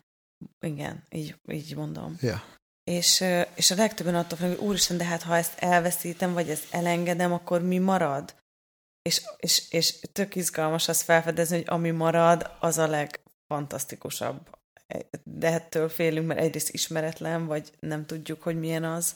Igen, 0.59 1.03
így, 1.09 1.39
így 1.51 1.75
mondom. 1.75 2.17
Yeah. 2.21 2.41
És, 2.83 3.23
és 3.55 3.71
a 3.71 3.75
legtöbben 3.75 4.15
attól 4.15 4.37
félnek, 4.37 4.57
hogy 4.57 4.67
úristen, 4.67 4.97
de 4.97 5.03
hát 5.03 5.21
ha 5.21 5.35
ezt 5.35 5.59
elveszítem, 5.59 6.33
vagy 6.33 6.49
ezt 6.49 6.73
elengedem, 6.73 7.33
akkor 7.33 7.61
mi 7.61 7.77
marad? 7.77 8.35
És, 9.07 9.21
és, 9.37 9.71
és 9.71 9.99
tök 10.11 10.35
izgalmas 10.35 10.87
azt 10.87 11.01
felfedezni, 11.01 11.55
hogy 11.55 11.65
ami 11.67 11.91
marad, 11.91 12.51
az 12.59 12.77
a 12.77 12.87
legfantasztikusabb. 12.87 14.49
De 15.23 15.51
ettől 15.51 15.89
félünk, 15.89 16.27
mert 16.27 16.39
egyrészt 16.39 16.69
ismeretlen, 16.69 17.45
vagy 17.45 17.71
nem 17.79 18.05
tudjuk, 18.05 18.41
hogy 18.41 18.59
milyen 18.59 18.83
az. 18.83 19.15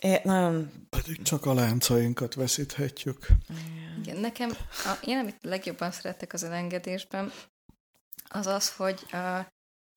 É, 0.00 0.20
nagyon... 0.22 0.86
Pedig 0.90 1.22
csak 1.22 1.46
a 1.46 1.54
láncainkat 1.54 2.34
veszíthetjük. 2.34 3.26
Igen, 4.02 4.16
nekem, 4.16 4.50
a, 4.84 4.98
én 5.04 5.18
amit 5.18 5.38
legjobban 5.42 5.90
szeretek 5.90 6.32
az 6.32 6.42
elengedésben, 6.42 7.32
az 8.28 8.46
az, 8.46 8.76
hogy 8.76 9.06
a, 9.12 9.52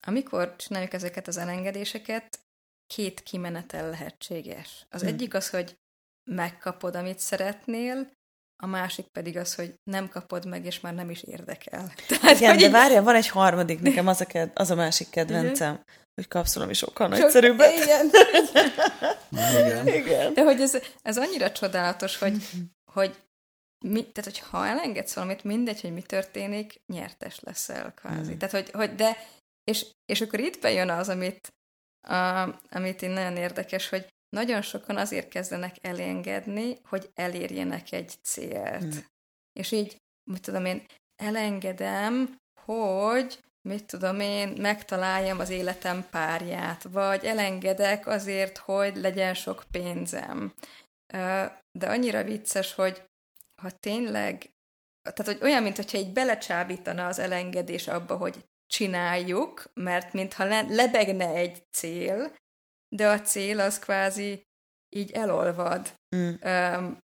amikor 0.06 0.56
csináljuk 0.56 0.92
ezeket 0.92 1.28
az 1.28 1.36
elengedéseket, 1.36 2.38
két 2.86 3.22
kimenetel 3.22 3.90
lehetséges. 3.90 4.86
Az 4.90 5.00
hmm. 5.00 5.08
egyik 5.08 5.34
az, 5.34 5.50
hogy 5.50 5.76
megkapod, 6.28 6.94
amit 6.94 7.18
szeretnél, 7.18 8.10
a 8.62 8.66
másik 8.66 9.06
pedig 9.06 9.36
az, 9.36 9.54
hogy 9.54 9.74
nem 9.90 10.08
kapod 10.08 10.46
meg, 10.46 10.64
és 10.64 10.80
már 10.80 10.94
nem 10.94 11.10
is 11.10 11.22
érdekel. 11.22 11.92
Tehát, 12.08 12.36
Igen, 12.36 12.56
de 12.56 12.64
így... 12.64 12.70
várja, 12.70 13.02
van 13.02 13.14
egy 13.14 13.28
harmadik, 13.28 13.80
nekem 13.80 14.06
az 14.06 14.20
a, 14.20 14.24
ked, 14.24 14.50
az 14.54 14.70
a 14.70 14.74
másik 14.74 15.10
kedvencem, 15.10 15.82
hogy 16.14 16.28
kapszul, 16.28 16.62
ami 16.62 16.72
sokkal 16.72 17.10
Sok, 17.10 17.18
nagyszerűbbet. 17.18 17.72
Igen. 17.82 18.10
igen. 19.30 19.86
igen. 19.86 20.34
De 20.34 20.42
hogy 20.42 20.60
ez, 20.60 20.78
ez 21.02 21.18
annyira 21.18 21.52
csodálatos, 21.52 22.18
hogy, 22.18 22.36
hogy 22.92 23.16
mi, 23.84 24.02
tehát, 24.02 24.24
hogy 24.24 24.38
ha 24.38 24.66
elengedsz 24.66 25.14
valamit, 25.14 25.44
mindegy, 25.44 25.80
hogy 25.80 25.92
mi 25.92 26.02
történik, 26.02 26.80
nyertes 26.86 27.40
leszel 27.40 27.92
kvázi. 27.94 28.34
Mm. 28.34 28.36
Tehát, 28.36 28.54
hogy, 28.54 28.70
hogy 28.70 28.94
de, 28.94 29.16
és, 29.64 29.86
és 30.06 30.20
akkor 30.20 30.40
itt 30.40 30.60
bejön 30.60 30.90
az, 30.90 31.08
amit, 31.08 31.52
a, 32.08 32.42
amit 32.70 33.02
én 33.02 33.10
nagyon 33.10 33.36
érdekes, 33.36 33.88
hogy 33.88 34.08
nagyon 34.28 34.62
sokan 34.62 34.96
azért 34.96 35.28
kezdenek 35.28 35.76
elengedni, 35.80 36.78
hogy 36.84 37.10
elérjenek 37.14 37.92
egy 37.92 38.14
célt. 38.22 38.94
Mm. 38.94 38.98
És 39.52 39.72
így, 39.72 39.96
mit 40.30 40.42
tudom 40.42 40.64
én, 40.64 40.86
elengedem, 41.16 42.38
hogy 42.64 43.38
mit 43.68 43.84
tudom 43.84 44.20
én, 44.20 44.48
megtaláljam 44.48 45.38
az 45.38 45.50
életem 45.50 46.06
párját, 46.10 46.82
vagy 46.82 47.24
elengedek 47.24 48.06
azért, 48.06 48.58
hogy 48.58 48.96
legyen 48.96 49.34
sok 49.34 49.64
pénzem. 49.70 50.54
De 51.78 51.88
annyira 51.88 52.22
vicces, 52.24 52.74
hogy 52.74 53.02
ha 53.62 53.70
tényleg, 53.70 54.50
tehát 55.02 55.32
hogy 55.32 55.48
olyan, 55.48 55.62
mintha 55.62 55.98
egy 55.98 56.12
belecsábítana 56.12 57.06
az 57.06 57.18
elengedés 57.18 57.88
abba, 57.88 58.16
hogy 58.16 58.44
csináljuk, 58.66 59.70
mert 59.74 60.12
mintha 60.12 60.44
le, 60.44 60.62
lebegne 60.68 61.28
egy 61.34 61.62
cél, 61.70 62.36
de 62.88 63.08
a 63.08 63.20
cél 63.20 63.60
az 63.60 63.78
kvázi 63.78 64.46
így 64.88 65.10
elolvad. 65.10 65.92
Mm. 66.16 66.34
Um, 66.42 66.98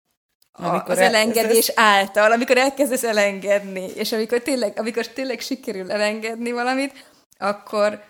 amikor 0.53 0.91
az 0.91 0.99
elengedés 0.99 1.69
el, 1.69 1.85
által, 1.85 2.33
amikor 2.33 2.57
elkezdesz 2.57 3.03
elengedni, 3.03 3.87
és 3.95 4.13
amikor 4.13 4.43
tényleg, 4.43 4.79
amikor 4.79 5.07
tényleg 5.07 5.41
sikerül 5.41 5.93
elengedni 5.93 6.53
valamit, 6.53 7.07
akkor 7.37 8.05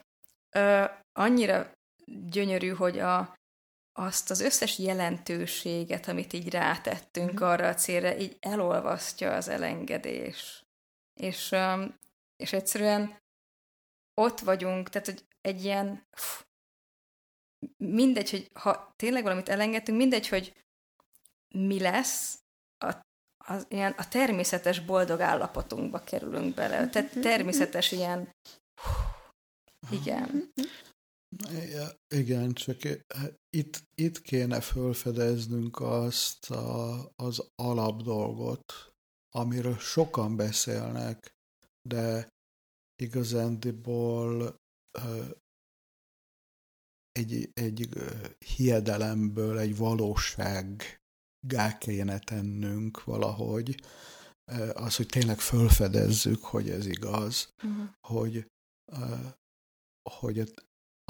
uh, 0.57 0.91
annyira 1.13 1.73
gyönyörű, 2.31 2.69
hogy 2.69 2.99
a, 2.99 3.35
azt 3.93 4.31
az 4.31 4.41
összes 4.41 4.79
jelentőséget, 4.79 6.09
amit 6.09 6.33
így 6.33 6.51
rátettünk 6.51 7.41
mm. 7.41 7.45
arra 7.45 7.69
a 7.69 7.75
célra, 7.75 8.17
így 8.17 8.37
elolvasztja 8.41 9.35
az 9.35 9.49
elengedés. 9.49 10.65
És, 11.21 11.51
um, 11.51 11.99
és 12.37 12.53
egyszerűen 12.53 13.19
ott 14.15 14.41
vagyunk, 14.41 14.89
tehát 14.89 15.07
hogy 15.07 15.25
egy 15.41 15.65
ilyen 15.65 16.07
mindegy, 17.77 18.31
hogy 18.31 18.51
ha 18.53 18.93
tényleg 18.97 19.23
valamit 19.23 19.49
elengedtünk, 19.49 19.99
mindegy, 19.99 20.29
hogy 20.29 20.53
mi 21.55 21.81
lesz, 21.81 22.39
a, 22.85 22.95
az, 23.45 23.67
ilyen, 23.69 23.93
a 23.93 24.09
természetes 24.09 24.81
boldog 24.81 25.21
állapotunkba 25.21 26.01
kerülünk 26.01 26.55
bele. 26.55 26.89
Tehát 26.89 27.21
természetes 27.21 27.93
ilyen 27.93 28.31
igen. 29.91 30.53
Igen, 32.09 32.53
csak 32.53 32.79
itt, 33.57 33.83
itt 33.95 34.21
kéne 34.21 34.61
felfedeznünk 34.61 35.81
azt 35.81 36.51
a, 36.51 37.11
az 37.17 37.51
alapdolgot, 37.55 38.93
amiről 39.35 39.79
sokan 39.79 40.37
beszélnek, 40.37 41.35
de 41.89 42.29
igazándiból 43.03 44.57
egy, 47.13 47.51
egy 47.55 47.89
hiedelemből 48.57 49.59
egy 49.59 49.77
valósággá 49.77 50.99
kéne 51.79 52.19
tennünk 52.19 53.05
valahogy, 53.05 53.83
az, 54.73 54.97
hogy 54.97 55.07
tényleg 55.07 55.39
fölfedezzük, 55.41 56.45
hogy 56.45 56.71
ez 56.71 56.87
igaz, 56.87 57.55
uh-huh. 57.63 57.89
hogy, 58.01 58.47
hogy 60.11 60.39
a, 60.39 60.45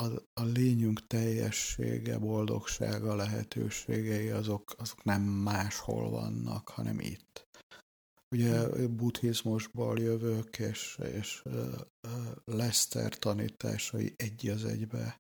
a, 0.03 0.07
a 0.41 0.45
lényünk 0.45 1.07
teljessége, 1.07 2.19
boldogsága, 2.19 3.15
lehetőségei 3.15 4.29
azok, 4.29 4.75
azok 4.79 5.05
nem 5.05 5.23
máshol 5.23 6.11
vannak, 6.11 6.69
hanem 6.69 7.01
itt. 7.01 7.49
Ugye 8.35 8.69
buddhizmusból 8.89 9.99
jövök, 9.99 10.59
és, 10.59 10.99
és 11.13 11.43
Lester 12.45 13.19
tanításai 13.19 14.15
egy 14.17 14.49
az 14.49 14.65
egybe 14.65 15.20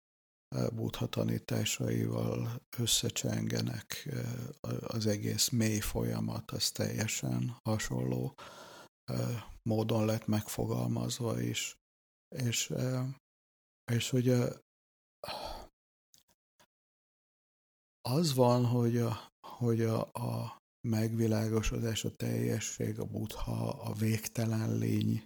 buddha 0.73 1.07
tanításaival 1.07 2.61
összecsengenek, 2.79 4.09
az 4.81 5.07
egész 5.07 5.49
mély 5.49 5.81
folyamat, 5.81 6.51
az 6.51 6.71
teljesen 6.71 7.57
hasonló 7.63 8.35
módon 9.63 10.05
lett 10.05 10.27
megfogalmazva 10.27 11.41
is. 11.41 11.75
És, 12.37 12.73
és 13.93 14.11
hogy 14.11 14.29
az 18.01 18.35
van, 18.35 18.67
hogy 18.67 18.97
a, 18.97 19.29
hogy 19.47 19.81
a, 19.81 20.01
a 20.13 20.59
megvilágosodás, 20.89 22.05
a 22.05 22.17
teljesség, 22.17 22.99
a 22.99 23.05
buddha, 23.05 23.69
a 23.69 23.93
végtelen 23.93 24.79
lény, 24.79 25.25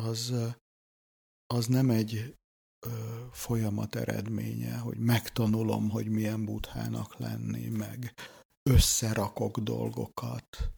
az, 0.00 0.34
az 1.46 1.66
nem 1.66 1.90
egy 1.90 2.34
folyamat 3.32 3.96
eredménye, 3.96 4.76
hogy 4.76 4.98
megtanulom, 4.98 5.90
hogy 5.90 6.08
milyen 6.08 6.44
buthának 6.44 7.18
lenni, 7.18 7.68
meg 7.68 8.14
összerakok 8.62 9.58
dolgokat, 9.58 10.70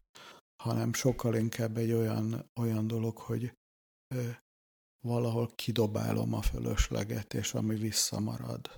hanem 0.56 0.92
sokkal 0.92 1.34
inkább 1.34 1.76
egy 1.76 1.92
olyan, 1.92 2.50
olyan 2.56 2.86
dolog, 2.86 3.16
hogy 3.16 3.52
ö, 4.14 4.28
valahol 5.00 5.50
kidobálom 5.54 6.34
a 6.34 6.42
fölösleget, 6.42 7.34
és 7.34 7.54
ami 7.54 7.74
visszamarad. 7.74 8.70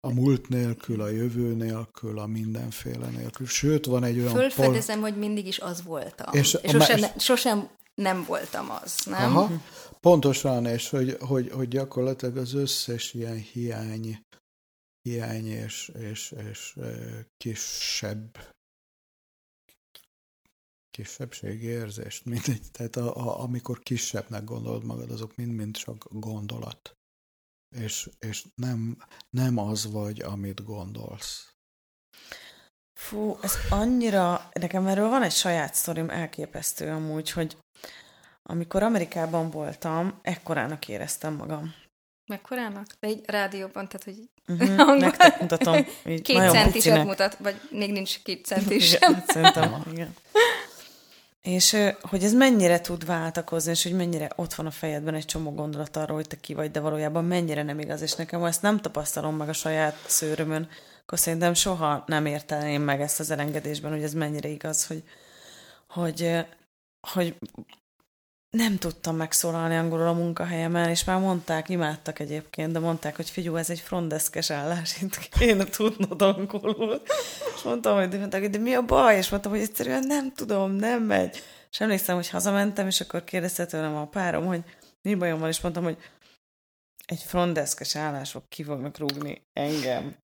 A 0.00 0.12
múlt 0.12 0.48
nélkül, 0.48 1.00
a 1.00 1.08
jövő 1.08 1.54
nélkül, 1.54 2.18
a 2.18 2.26
mindenféle 2.26 3.08
nélkül. 3.08 3.46
Sőt, 3.46 3.86
van 3.86 4.04
egy 4.04 4.18
olyan... 4.18 4.32
Fölfedezem, 4.32 5.00
pol... 5.00 5.10
hogy 5.10 5.18
mindig 5.18 5.46
is 5.46 5.58
az 5.58 5.82
voltam. 5.82 6.34
És, 6.34 6.58
és 6.62 6.70
sosem, 6.70 7.00
más... 7.00 7.10
sosem 7.16 7.68
nem 7.98 8.24
voltam 8.24 8.70
az, 8.70 9.04
nem? 9.04 9.36
Aha, 9.36 9.50
pontosan, 10.00 10.66
és 10.66 10.88
hogy, 10.88 11.16
hogy, 11.20 11.50
hogy 11.50 11.68
gyakorlatilag 11.68 12.36
az 12.36 12.52
összes 12.52 13.14
ilyen 13.14 13.36
hiány, 13.36 14.26
hiány 15.02 15.46
és, 15.46 15.92
és, 15.94 16.34
és 16.50 16.76
kisebb 17.36 18.38
kisebbségi 20.90 21.66
érzést, 21.66 22.24
mindegy. 22.24 22.70
Tehát 22.70 22.96
a, 22.96 23.16
a, 23.16 23.42
amikor 23.42 23.78
kisebbnek 23.78 24.44
gondolod 24.44 24.84
magad, 24.84 25.10
azok 25.10 25.36
mind-mind 25.36 25.76
csak 25.76 26.06
gondolat. 26.10 26.96
És, 27.76 28.10
és 28.18 28.46
nem, 28.54 28.96
nem 29.30 29.58
az 29.58 29.90
vagy, 29.90 30.20
amit 30.20 30.64
gondolsz. 30.64 31.57
Fú, 32.98 33.38
ez 33.42 33.52
annyira, 33.70 34.48
nekem 34.52 34.86
erről 34.86 35.08
van 35.08 35.22
egy 35.22 35.32
saját 35.32 35.74
sztorim 35.74 36.10
elképesztő 36.10 36.88
amúgy, 36.90 37.30
hogy 37.30 37.56
amikor 38.42 38.82
Amerikában 38.82 39.50
voltam, 39.50 40.18
ekkorának 40.22 40.88
éreztem 40.88 41.34
magam. 41.34 41.74
Mekkorának? 42.26 42.86
De 43.00 43.06
egy 43.06 43.22
rádióban, 43.26 43.88
tehát 43.88 44.04
hogy 44.04 44.28
uh-huh, 44.68 44.98
nektek 44.98 45.40
mutatom. 45.40 45.74
Így 46.06 46.22
két 46.22 46.50
centisat 46.50 47.04
mutat, 47.04 47.36
vagy 47.36 47.60
még 47.70 47.92
nincs 47.92 48.22
két 48.22 48.44
centis 48.44 48.88
sem. 48.88 49.24
szerintem, 49.26 49.82
igen. 49.92 50.14
És 51.42 51.76
hogy 52.00 52.24
ez 52.24 52.32
mennyire 52.32 52.80
tud 52.80 53.06
váltakozni, 53.06 53.70
és 53.70 53.82
hogy 53.82 53.92
mennyire 53.92 54.30
ott 54.36 54.54
van 54.54 54.66
a 54.66 54.70
fejedben 54.70 55.14
egy 55.14 55.24
csomó 55.24 55.50
gondolat 55.50 55.96
arról, 55.96 56.16
hogy 56.16 56.28
te 56.28 56.36
ki 56.40 56.54
vagy, 56.54 56.70
de 56.70 56.80
valójában 56.80 57.24
mennyire 57.24 57.62
nem 57.62 57.78
igaz, 57.78 58.02
és 58.02 58.14
nekem 58.14 58.44
ezt 58.44 58.62
nem 58.62 58.80
tapasztalom 58.80 59.36
meg 59.36 59.48
a 59.48 59.52
saját 59.52 59.96
szőrömön, 60.06 60.68
akkor 61.08 61.20
szerintem 61.20 61.54
soha 61.54 62.04
nem 62.06 62.26
érteném 62.26 62.82
meg 62.82 63.00
ezt 63.00 63.20
az 63.20 63.30
elengedésben, 63.30 63.90
hogy 63.90 64.02
ez 64.02 64.12
mennyire 64.12 64.48
igaz, 64.48 64.86
hogy, 64.86 65.02
hogy, 65.86 66.46
hogy 67.00 67.36
nem 68.50 68.76
tudtam 68.76 69.16
megszólalni 69.16 69.76
angolul 69.76 70.06
a 70.06 70.12
munkahelyemen, 70.12 70.88
és 70.88 71.04
már 71.04 71.20
mondták, 71.20 71.68
imádtak 71.68 72.18
egyébként, 72.18 72.72
de 72.72 72.78
mondták, 72.78 73.16
hogy 73.16 73.30
figyú, 73.30 73.56
ez 73.56 73.70
egy 73.70 73.80
frondeszkes 73.80 74.50
állás, 74.50 75.02
itt 75.02 75.18
kéne 75.18 75.64
tudnod 75.64 76.22
angolul. 76.22 77.02
És 77.56 77.62
mondtam, 77.62 77.96
hogy 77.96 78.08
de, 78.08 78.18
mondták, 78.18 78.48
de 78.48 78.58
mi 78.58 78.74
a 78.74 78.82
baj? 78.82 79.16
És 79.16 79.28
mondtam, 79.28 79.52
hogy 79.52 79.60
egyszerűen 79.60 80.06
nem 80.06 80.32
tudom, 80.32 80.72
nem 80.72 81.02
megy. 81.02 81.42
És 81.70 81.80
emlékszem, 81.80 82.14
hogy 82.14 82.28
hazamentem, 82.28 82.86
és 82.86 83.00
akkor 83.00 83.24
kérdezte 83.24 83.66
tőlem 83.66 83.96
a 83.96 84.06
párom, 84.06 84.46
hogy 84.46 84.62
mi 85.02 85.14
bajom 85.14 85.38
van, 85.38 85.48
és 85.48 85.60
mondtam, 85.60 85.84
hogy 85.84 85.98
egy 87.06 87.22
frondeszkes 87.22 87.96
állások 87.96 88.48
ki 88.48 88.62
fognak 88.62 88.98
rúgni 88.98 89.46
engem. 89.52 90.26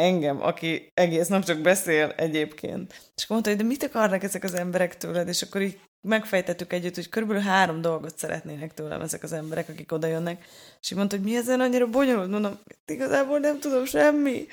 Engem, 0.00 0.42
aki 0.42 0.90
egész 0.94 1.26
nap 1.26 1.44
csak 1.44 1.58
beszél 1.58 2.12
egyébként. 2.16 2.92
És 2.92 3.22
akkor 3.22 3.28
mondta, 3.28 3.48
hogy 3.48 3.58
de 3.58 3.64
mit 3.64 3.82
akarnak 3.82 4.22
ezek 4.22 4.44
az 4.44 4.54
emberek 4.54 4.96
tőled? 4.96 5.28
És 5.28 5.42
akkor 5.42 5.60
így 5.60 5.80
megfejtettük 6.00 6.72
együtt, 6.72 6.94
hogy 6.94 7.08
körülbelül 7.08 7.42
három 7.42 7.80
dolgot 7.80 8.18
szeretnének 8.18 8.74
tőlem 8.74 9.00
ezek 9.00 9.22
az 9.22 9.32
emberek, 9.32 9.68
akik 9.68 9.92
oda 9.92 10.06
jönnek. 10.06 10.44
És 10.80 10.90
így 10.90 10.98
mondta, 10.98 11.16
hogy 11.16 11.24
mi 11.24 11.36
ezen 11.36 11.60
annyira 11.60 11.86
bonyolult? 11.86 12.30
Mondom, 12.30 12.58
igazából 12.86 13.38
nem 13.38 13.60
tudom 13.60 13.84
semmi. 13.84 14.46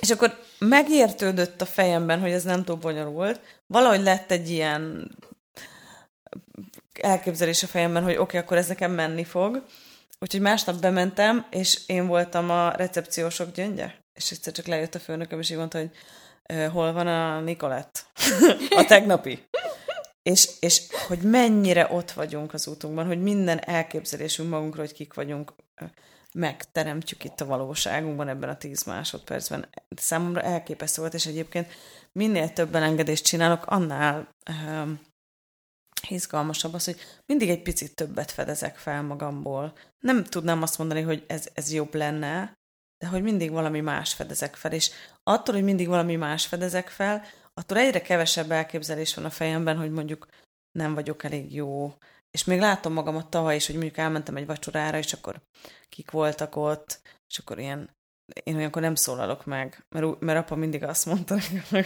És 0.00 0.10
akkor 0.10 0.38
megértődött 0.58 1.60
a 1.60 1.66
fejemben, 1.66 2.20
hogy 2.20 2.30
ez 2.30 2.44
nem 2.44 2.64
túl 2.64 2.76
bonyolult. 2.76 3.40
Valahogy 3.66 4.02
lett 4.02 4.30
egy 4.30 4.50
ilyen 4.50 5.10
elképzelés 7.00 7.62
a 7.62 7.66
fejemben, 7.66 8.02
hogy 8.02 8.12
oké, 8.12 8.22
okay, 8.22 8.40
akkor 8.40 8.56
ez 8.56 8.68
nekem 8.68 8.92
menni 8.92 9.24
fog. 9.24 9.64
Úgyhogy 10.18 10.40
másnap 10.40 10.80
bementem, 10.80 11.46
és 11.50 11.80
én 11.86 12.06
voltam 12.06 12.50
a 12.50 12.70
recepciósok 12.70 13.52
gyöngye. 13.52 13.99
És 14.12 14.30
egyszer 14.30 14.52
csak 14.52 14.66
lejött 14.66 14.94
a 14.94 14.98
főnököm, 14.98 15.40
és 15.40 15.50
így 15.50 15.56
mondta, 15.56 15.78
hogy 15.78 15.90
hol 16.70 16.92
van 16.92 17.06
a 17.06 17.40
Nikolett? 17.40 18.06
a 18.70 18.84
tegnapi. 18.84 19.48
És, 20.22 20.50
és 20.60 20.82
hogy 21.06 21.18
mennyire 21.18 21.88
ott 21.90 22.10
vagyunk 22.10 22.54
az 22.54 22.66
útunkban, 22.66 23.06
hogy 23.06 23.22
minden 23.22 23.58
elképzelésünk 23.58 24.50
magunkról, 24.50 24.84
hogy 24.84 24.94
kik 24.94 25.14
vagyunk, 25.14 25.52
megteremtjük 26.34 27.24
itt 27.24 27.40
a 27.40 27.46
valóságunkban 27.46 28.28
ebben 28.28 28.48
a 28.48 28.56
tíz 28.56 28.82
másodpercben. 28.82 29.68
Számomra 29.96 30.40
elképesztő 30.40 31.00
volt, 31.00 31.14
és 31.14 31.26
egyébként 31.26 31.72
minél 32.12 32.52
több 32.52 32.74
elengedést 32.74 33.24
csinálok, 33.24 33.66
annál 33.66 34.34
um, 34.66 35.00
izgalmasabb 36.08 36.74
az, 36.74 36.84
hogy 36.84 37.00
mindig 37.26 37.48
egy 37.48 37.62
picit 37.62 37.94
többet 37.94 38.30
fedezek 38.30 38.76
fel 38.76 39.02
magamból. 39.02 39.72
Nem 39.98 40.24
tudnám 40.24 40.62
azt 40.62 40.78
mondani, 40.78 41.00
hogy 41.00 41.24
ez, 41.26 41.48
ez 41.54 41.72
jobb 41.72 41.94
lenne, 41.94 42.58
de 43.00 43.06
hogy 43.06 43.22
mindig 43.22 43.50
valami 43.50 43.80
más 43.80 44.14
fedezek 44.14 44.54
fel, 44.54 44.72
és 44.72 44.90
attól, 45.22 45.54
hogy 45.54 45.64
mindig 45.64 45.88
valami 45.88 46.16
más 46.16 46.46
fedezek 46.46 46.88
fel, 46.88 47.24
attól 47.54 47.78
egyre 47.78 48.00
kevesebb 48.00 48.50
elképzelés 48.50 49.14
van 49.14 49.24
a 49.24 49.30
fejemben, 49.30 49.76
hogy 49.76 49.90
mondjuk 49.90 50.26
nem 50.78 50.94
vagyok 50.94 51.24
elég 51.24 51.54
jó. 51.54 51.94
És 52.30 52.44
még 52.44 52.58
látom 52.60 52.92
magamat 52.92 53.30
tavaly 53.30 53.54
is, 53.54 53.66
hogy 53.66 53.74
mondjuk 53.74 53.96
elmentem 53.96 54.36
egy 54.36 54.46
vacsorára, 54.46 54.98
és 54.98 55.12
akkor 55.12 55.40
kik 55.88 56.10
voltak 56.10 56.56
ott, 56.56 57.00
és 57.28 57.38
akkor 57.38 57.58
ilyen 57.58 57.90
én 58.42 58.56
olyankor 58.56 58.82
nem 58.82 58.94
szólalok 58.94 59.44
meg, 59.44 59.84
mert, 59.88 60.20
mert 60.20 60.38
apa 60.38 60.54
mindig 60.54 60.84
azt 60.84 61.06
mondta, 61.06 61.36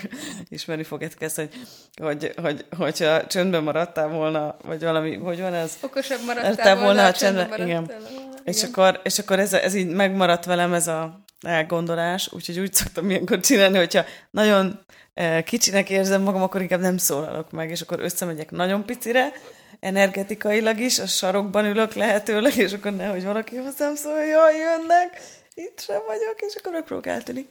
ismerni 0.49 0.83
fog 0.83 1.03
ezt, 1.19 1.37
hogy, 1.37 1.55
hogy, 1.97 2.35
hogy, 2.37 2.67
hogyha 2.77 3.27
csöndben 3.27 3.63
maradtál 3.63 4.09
volna, 4.09 4.57
vagy 4.63 4.83
valami, 4.83 5.17
hogy 5.17 5.41
van 5.41 5.55
ez? 5.55 5.79
Okosabb 5.81 6.25
maradtál 6.27 6.75
volna, 6.75 6.93
volna 6.93 7.13
csöndben, 7.13 7.67
igen. 7.67 7.85
igen. 7.85 8.24
És 8.45 8.63
akkor, 8.63 9.01
és 9.05 9.19
akkor 9.19 9.39
ez, 9.39 9.53
ez 9.53 9.75
így 9.75 9.89
megmaradt 9.89 10.45
velem 10.45 10.73
ez 10.73 10.87
a 10.87 11.25
elgondolás, 11.41 12.33
úgyhogy 12.33 12.59
úgy 12.59 12.75
szoktam 12.75 13.11
ilyenkor 13.11 13.41
csinálni, 13.41 13.79
hogyha 13.79 14.05
nagyon 14.31 14.85
eh, 15.15 15.43
kicsinek 15.43 15.91
érzem 15.91 16.23
magam, 16.23 16.43
akkor 16.43 16.61
inkább 16.61 16.81
nem 16.81 16.97
szólalok 16.97 17.51
meg, 17.51 17.71
és 17.71 17.81
akkor 17.81 18.01
összemegyek 18.01 18.51
nagyon 18.51 18.85
picire, 18.85 19.33
energetikailag 19.81 20.79
is, 20.79 20.99
a 20.99 21.07
sarokban 21.07 21.65
ülök 21.65 21.95
lehetőleg, 21.95 22.57
és 22.57 22.73
akkor 22.73 22.93
nehogy 22.93 23.25
valaki 23.25 23.57
hozzám 23.57 23.95
szól, 23.95 24.19
hogy 24.19 24.29
jaj, 24.29 24.57
jönnek, 24.57 25.21
itt 25.55 25.81
sem 25.81 26.01
vagyok, 26.07 26.35
és 26.37 26.55
akkor 26.55 26.73
megpróbálok 26.73 27.07
eltűni. 27.07 27.49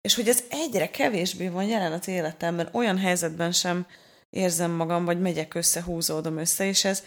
És 0.00 0.14
hogy 0.14 0.28
ez 0.28 0.42
egyre 0.50 0.90
kevésbé 0.90 1.48
van 1.48 1.64
jelen 1.64 1.92
az 1.92 2.08
életemben, 2.08 2.68
olyan 2.72 2.98
helyzetben 2.98 3.52
sem 3.52 3.86
érzem 4.30 4.70
magam, 4.70 5.04
vagy 5.04 5.20
megyek 5.20 5.54
össze, 5.54 5.82
húzódom 5.82 6.38
össze, 6.38 6.64
és 6.64 6.84
ez, 6.84 7.02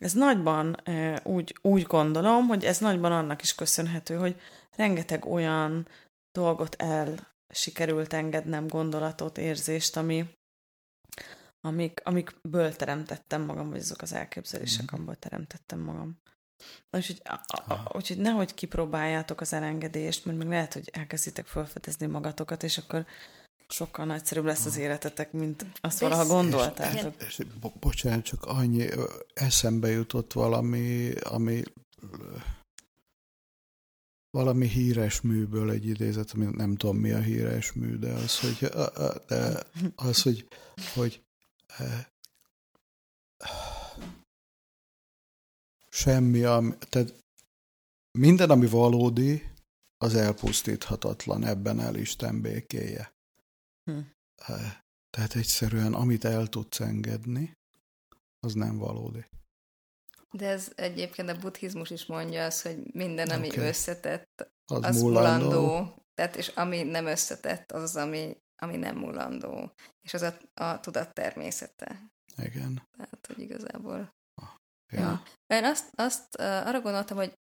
ez 0.00 0.12
nagyban 0.12 0.82
úgy, 1.22 1.58
úgy 1.62 1.82
gondolom, 1.82 2.46
hogy 2.46 2.64
ez 2.64 2.78
nagyban 2.78 3.12
annak 3.12 3.42
is 3.42 3.54
köszönhető, 3.54 4.16
hogy 4.16 4.40
rengeteg 4.76 5.26
olyan 5.26 5.88
dolgot 6.32 6.74
el 6.74 7.28
sikerült 7.48 8.12
engednem, 8.12 8.66
gondolatot, 8.66 9.38
érzést, 9.38 9.96
ami, 9.96 10.28
amik, 11.60 12.00
amikből 12.04 12.76
teremtettem 12.76 13.42
magam, 13.42 13.70
vagy 13.70 13.80
azok 13.80 14.02
az 14.02 14.12
elképzelések, 14.12 14.92
amiből 14.92 15.16
teremtettem 15.18 15.80
magam. 15.80 16.18
Úgyhogy, 16.90 17.22
a, 17.24 17.40
a, 17.72 17.96
úgyhogy 17.96 18.18
nehogy 18.18 18.54
kipróbáljátok 18.54 19.40
az 19.40 19.52
elengedést, 19.52 20.24
mert 20.24 20.38
még 20.38 20.48
lehet, 20.48 20.72
hogy 20.72 20.90
elkezditek 20.92 21.46
felfedezni 21.46 22.06
magatokat, 22.06 22.62
és 22.62 22.78
akkor 22.78 23.06
sokkal 23.72 24.04
nagyszerűbb 24.04 24.44
lesz 24.44 24.64
az 24.64 24.76
életetek, 24.76 25.32
mint 25.32 25.66
azt 25.80 25.98
valaha 25.98 26.26
gondoltátok. 26.26 27.14
És, 27.22 27.38
és, 27.38 27.46
bo- 27.60 27.78
bocsánat, 27.78 28.24
csak 28.24 28.44
annyi 28.44 28.88
eszembe 29.34 29.88
jutott 29.88 30.32
valami, 30.32 31.12
ami 31.12 31.62
valami 34.30 34.68
híres 34.68 35.20
műből 35.20 35.70
egy 35.70 35.86
idézet, 35.86 36.30
ami 36.30 36.44
nem 36.44 36.76
tudom 36.76 36.96
mi 36.96 37.10
a 37.10 37.20
híres 37.20 37.72
mű, 37.72 37.96
de 37.96 38.12
az, 38.12 38.40
hogy, 38.40 38.68
de 39.26 39.62
az, 39.94 40.22
hogy, 40.22 40.48
hogy 40.94 41.22
semmi, 45.88 46.42
ami, 46.42 46.74
tehát 46.88 47.14
minden, 48.18 48.50
ami 48.50 48.66
valódi, 48.66 49.50
az 50.02 50.14
elpusztíthatatlan, 50.14 51.44
ebben 51.44 51.80
el 51.80 51.94
Isten 51.94 52.40
békéje. 52.40 53.12
Hm. 53.90 54.00
Tehát 55.10 55.34
egyszerűen, 55.34 55.94
amit 55.94 56.24
el 56.24 56.46
tudsz 56.46 56.80
engedni, 56.80 57.58
az 58.40 58.54
nem 58.54 58.78
valódi. 58.78 59.24
De 60.30 60.48
ez 60.48 60.72
egyébként 60.74 61.28
a 61.28 61.38
buddhizmus 61.38 61.90
is 61.90 62.06
mondja 62.06 62.44
azt, 62.44 62.62
hogy 62.62 62.94
minden, 62.94 63.28
ami 63.28 63.48
okay. 63.48 63.66
összetett, 63.66 64.52
az, 64.64 64.84
az 64.84 65.02
mulandó. 65.02 65.48
mulandó. 65.48 65.94
Tehát, 66.14 66.36
és 66.36 66.48
ami 66.48 66.82
nem 66.82 67.06
összetett, 67.06 67.72
az 67.72 67.82
az, 67.82 67.96
ami, 67.96 68.36
ami 68.56 68.76
nem 68.76 68.96
mulandó. 68.96 69.72
És 70.00 70.14
az 70.14 70.22
a, 70.22 70.36
a 70.54 70.80
tudat 70.80 71.14
természete. 71.14 72.10
Igen. 72.36 72.88
Tehát, 72.96 73.26
hogy 73.26 73.38
igazából 73.38 74.12
Ja. 74.90 75.00
ja. 75.00 75.22
Én 75.56 75.64
azt, 75.64 75.90
azt 75.94 76.34
arra 76.36 76.80
gondoltam, 76.80 77.16
hogy 77.16 77.38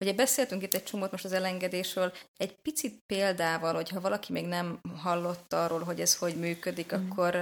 ugye 0.00 0.12
beszéltünk 0.12 0.62
itt 0.62 0.74
egy 0.74 0.84
csomót 0.84 1.10
most 1.10 1.24
az 1.24 1.32
elengedésről, 1.32 2.12
egy 2.36 2.56
picit 2.62 3.02
példával, 3.06 3.74
hogyha 3.74 4.00
valaki 4.00 4.32
még 4.32 4.46
nem 4.46 4.80
hallott 4.96 5.52
arról, 5.52 5.82
hogy 5.82 6.00
ez 6.00 6.16
hogy 6.16 6.36
működik, 6.36 6.96
mm. 6.96 7.10
akkor 7.10 7.36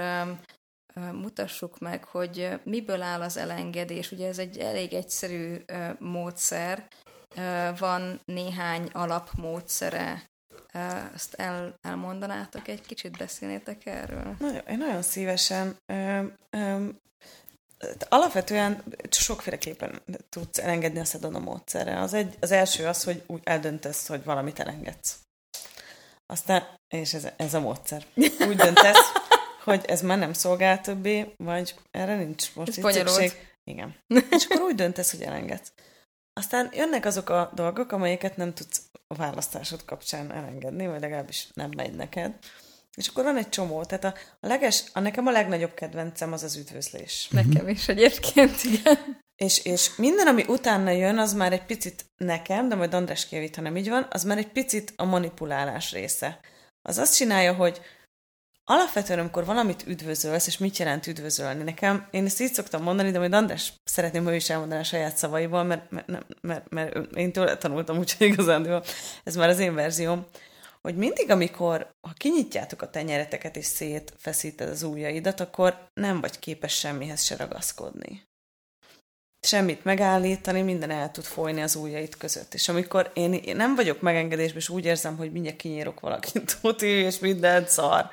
mutassuk 1.11 1.79
meg, 1.79 2.03
hogy 2.03 2.59
miből 2.63 3.01
áll 3.01 3.21
az 3.21 3.37
elengedés. 3.37 4.11
Ugye 4.11 4.27
ez 4.27 4.37
egy 4.37 4.57
elég 4.57 4.93
egyszerű 4.93 5.55
uh, 5.71 5.99
módszer, 5.99 6.87
uh, 7.35 7.79
van 7.79 8.19
néhány 8.25 8.89
alapmódszere 8.93 10.29
ezt 11.13 11.33
el, 11.33 11.79
elmondanátok 11.81 12.67
egy 12.67 12.81
kicsit, 12.81 13.17
beszélnétek 13.17 13.85
erről? 13.85 14.35
Nagyon, 14.39 14.61
én 14.67 14.77
nagyon 14.77 15.01
szívesen. 15.01 15.75
Ö, 15.85 16.23
ö, 16.49 16.87
Alapvetően 18.09 18.83
sokféleképpen 19.11 20.01
tudsz 20.29 20.57
elengedni 20.57 20.99
a 20.99 21.05
szedona 21.05 21.39
módszerre. 21.39 21.99
Az, 21.99 22.13
egy, 22.13 22.35
az 22.39 22.51
első 22.51 22.85
az, 22.85 23.03
hogy 23.03 23.23
úgy 23.27 23.41
eldöntesz, 23.43 24.07
hogy 24.07 24.23
valamit 24.23 24.59
elengedsz. 24.59 25.15
Aztán, 26.25 26.67
és 26.87 27.13
ez, 27.13 27.27
ez 27.37 27.53
a 27.53 27.59
módszer. 27.59 28.05
Úgy 28.47 28.55
döntesz, 28.55 29.11
hogy 29.63 29.85
ez 29.85 30.01
már 30.01 30.17
nem 30.17 30.33
szolgál 30.33 30.81
többé, 30.81 31.33
vagy 31.37 31.75
erre 31.91 32.15
nincs 32.15 32.55
most 32.55 32.77
itt 32.77 32.91
szükség. 32.91 33.31
Igen. 33.63 33.95
És 34.29 34.45
akkor 34.45 34.61
úgy 34.61 34.75
döntesz, 34.75 35.11
hogy 35.11 35.21
elengedsz. 35.21 35.71
Aztán 36.33 36.69
jönnek 36.73 37.05
azok 37.05 37.29
a 37.29 37.51
dolgok, 37.53 37.91
amelyeket 37.91 38.37
nem 38.37 38.53
tudsz 38.53 38.81
a 39.07 39.15
választásod 39.15 39.85
kapcsán 39.85 40.31
elengedni, 40.31 40.87
vagy 40.87 41.01
legalábbis 41.01 41.47
nem 41.53 41.69
megy 41.75 41.95
neked. 41.95 42.33
És 42.97 43.07
akkor 43.07 43.23
van 43.23 43.37
egy 43.37 43.49
csomó. 43.49 43.83
Tehát 43.83 44.03
a, 44.03 44.13
a 44.39 44.47
leges, 44.47 44.83
a 44.93 44.99
nekem 44.99 45.27
a 45.27 45.31
legnagyobb 45.31 45.73
kedvencem 45.73 46.33
az 46.33 46.43
az 46.43 46.55
üdvözlés. 46.55 47.27
Nekem 47.31 47.67
is 47.67 47.87
egyébként, 47.87 48.63
igen. 48.63 49.19
És, 49.35 49.65
és 49.65 49.95
minden, 49.95 50.27
ami 50.27 50.43
utána 50.47 50.89
jön, 50.89 51.17
az 51.17 51.33
már 51.33 51.53
egy 51.53 51.65
picit 51.65 52.05
nekem, 52.17 52.69
de 52.69 52.75
majd 52.75 52.93
András 52.93 53.27
kiavít, 53.27 53.55
ha 53.55 53.61
nem 53.61 53.77
így 53.77 53.89
van, 53.89 54.07
az 54.09 54.23
már 54.23 54.37
egy 54.37 54.51
picit 54.51 54.93
a 54.95 55.05
manipulálás 55.05 55.91
része. 55.91 56.39
Az 56.81 56.97
azt 56.97 57.15
csinálja, 57.15 57.53
hogy 57.53 57.81
alapvetően, 58.63 59.19
amikor 59.19 59.45
valamit 59.45 59.83
üdvözölsz, 59.87 60.47
és 60.47 60.57
mit 60.57 60.77
jelent 60.77 61.07
üdvözölni, 61.07 61.63
nekem, 61.63 62.07
én 62.11 62.25
ezt 62.25 62.41
így 62.41 62.53
szoktam 62.53 62.83
mondani, 62.83 63.11
de 63.11 63.19
majd 63.19 63.33
András 63.33 63.73
szeretném, 63.83 64.23
hogy 64.23 64.33
ő 64.33 64.35
is 64.35 64.49
elmondaná 64.49 64.81
a 64.81 64.83
saját 64.83 65.17
szavaival, 65.17 65.63
mert, 65.63 65.91
mert, 65.91 66.07
mert, 66.07 66.33
mert, 66.41 66.69
mert 66.69 67.15
én 67.15 67.31
tőle 67.31 67.57
tanultam, 67.57 67.97
úgyhogy 67.97 68.27
igazán 68.27 68.83
ez 69.23 69.35
már 69.35 69.49
az 69.49 69.59
én 69.59 69.73
verzióm, 69.73 70.25
hogy 70.87 70.95
mindig, 70.95 71.29
amikor 71.29 71.95
ha 72.01 72.13
kinyitjátok 72.17 72.81
a 72.81 72.89
tenyereteket 72.89 73.55
és 73.55 73.65
szétfeszíted 73.65 74.69
az 74.69 74.83
ujjaidat, 74.83 75.39
akkor 75.39 75.89
nem 75.93 76.21
vagy 76.21 76.39
képes 76.39 76.73
semmihez 76.73 77.23
se 77.23 77.35
ragaszkodni. 77.35 78.23
Semmit 79.39 79.83
megállítani, 79.83 80.61
minden 80.61 80.89
el 80.89 81.11
tud 81.11 81.23
folyni 81.23 81.61
az 81.61 81.75
ujjait 81.75 82.17
között. 82.17 82.53
És 82.53 82.69
amikor 82.69 83.11
én, 83.13 83.33
én 83.33 83.55
nem 83.55 83.75
vagyok 83.75 84.01
megengedésben, 84.01 84.57
és 84.57 84.69
úgy 84.69 84.85
érzem, 84.85 85.17
hogy 85.17 85.31
mindjárt 85.31 85.57
kinyírok 85.57 85.99
valakit, 85.99 86.57
tuti, 86.61 86.87
és 86.87 87.19
minden 87.19 87.65
szar, 87.65 88.09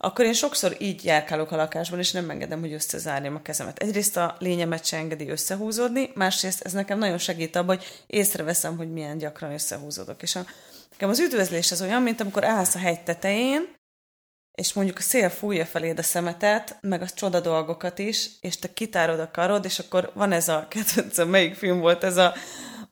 akkor 0.00 0.24
én 0.24 0.32
sokszor 0.32 0.76
így 0.78 1.04
járkálok 1.04 1.50
a 1.50 1.56
lakásban, 1.56 1.98
és 1.98 2.12
nem 2.12 2.30
engedem, 2.30 2.60
hogy 2.60 2.72
összezárjam 2.72 3.34
a 3.34 3.42
kezemet. 3.42 3.78
Egyrészt 3.78 4.16
a 4.16 4.36
lényemet 4.38 4.84
se 4.84 4.96
engedi 4.96 5.28
összehúzódni, 5.28 6.10
másrészt 6.14 6.62
ez 6.64 6.72
nekem 6.72 6.98
nagyon 6.98 7.18
segít 7.18 7.56
abban, 7.56 7.76
hogy 7.76 8.02
észreveszem, 8.06 8.76
hogy 8.76 8.92
milyen 8.92 9.18
gyakran 9.18 9.52
összehúzódok. 9.52 10.22
És 10.22 10.36
a, 10.36 10.46
nekem 10.98 11.12
az 11.12 11.20
üdvözlés 11.20 11.70
az 11.70 11.82
olyan, 11.82 12.02
mint 12.02 12.20
amikor 12.20 12.44
állsz 12.44 12.74
a 12.74 12.78
hegy 12.78 13.00
tetején, 13.00 13.76
és 14.54 14.72
mondjuk 14.72 14.98
a 14.98 15.00
szél 15.00 15.30
fújja 15.30 15.64
feléd 15.64 15.98
a 15.98 16.02
szemetet, 16.02 16.78
meg 16.80 17.02
a 17.02 17.08
csoda 17.08 17.40
dolgokat 17.40 17.98
is, 17.98 18.30
és 18.40 18.58
te 18.58 18.72
kitárod 18.72 19.20
a 19.20 19.30
karod, 19.30 19.64
és 19.64 19.78
akkor 19.78 20.10
van 20.14 20.32
ez 20.32 20.48
a 20.48 20.66
kedvencem, 20.68 21.28
melyik 21.28 21.54
film 21.54 21.80
volt 21.80 22.04
ez 22.04 22.16
a 22.16 22.34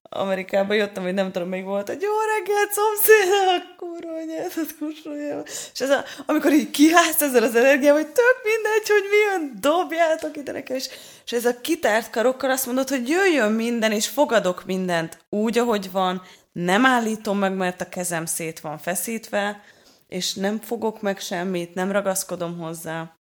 Amerikába 0.03 0.75
jöttem, 0.75 1.03
hogy 1.03 1.14
nem 1.14 1.33
tudom, 1.33 1.49
még 1.49 1.64
volt, 1.64 1.88
hogy 1.88 2.03
jó 2.03 2.11
reggelt, 2.37 2.73
szomszéd, 2.73 3.77
kurva 3.77 4.12
anyádat 4.12 4.79
kursolja. 4.79 5.42
És 5.73 5.81
ez 5.81 5.90
a, 5.90 6.05
amikor 6.27 6.53
így 6.53 6.71
kiházt 6.71 7.23
ezzel 7.23 7.42
az 7.42 7.55
energiával, 7.55 8.03
hogy 8.03 8.12
tök 8.12 8.40
mindegy, 8.45 8.88
hogy 8.88 9.05
milyen 9.11 9.57
dobjátok 9.61 10.37
ide 10.37 10.53
nekem, 10.53 10.77
és, 10.77 10.88
és 11.25 11.33
ez 11.33 11.45
a 11.45 11.61
kitárt 11.61 12.11
karokkal 12.11 12.51
azt 12.51 12.66
mondod, 12.66 12.88
hogy 12.88 13.09
jöjjön 13.09 13.53
minden, 13.53 13.92
és 13.92 14.09
fogadok 14.09 14.64
mindent 14.64 15.19
úgy, 15.29 15.59
ahogy 15.59 15.90
van, 15.90 16.23
nem 16.57 16.87
állítom 16.87 17.38
meg, 17.38 17.55
mert 17.55 17.81
a 17.81 17.88
kezem 17.88 18.27
szét 18.27 18.61
van 18.61 18.79
feszítve, 18.79 19.61
és 20.07 20.35
nem 20.35 20.59
fogok 20.59 21.01
meg 21.01 21.19
semmit, 21.19 21.75
nem 21.75 21.92
ragaszkodom 21.92 22.59
hozzá, 22.59 23.16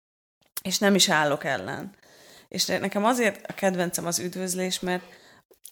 és 0.63 0.79
nem 0.79 0.95
is 0.95 1.09
állok 1.09 1.45
ellen. 1.45 1.95
És 2.49 2.67
nekem 2.67 3.05
azért 3.05 3.47
a 3.47 3.53
kedvencem 3.55 4.07
az 4.07 4.19
üdvözlés, 4.19 4.81
mert 4.81 5.03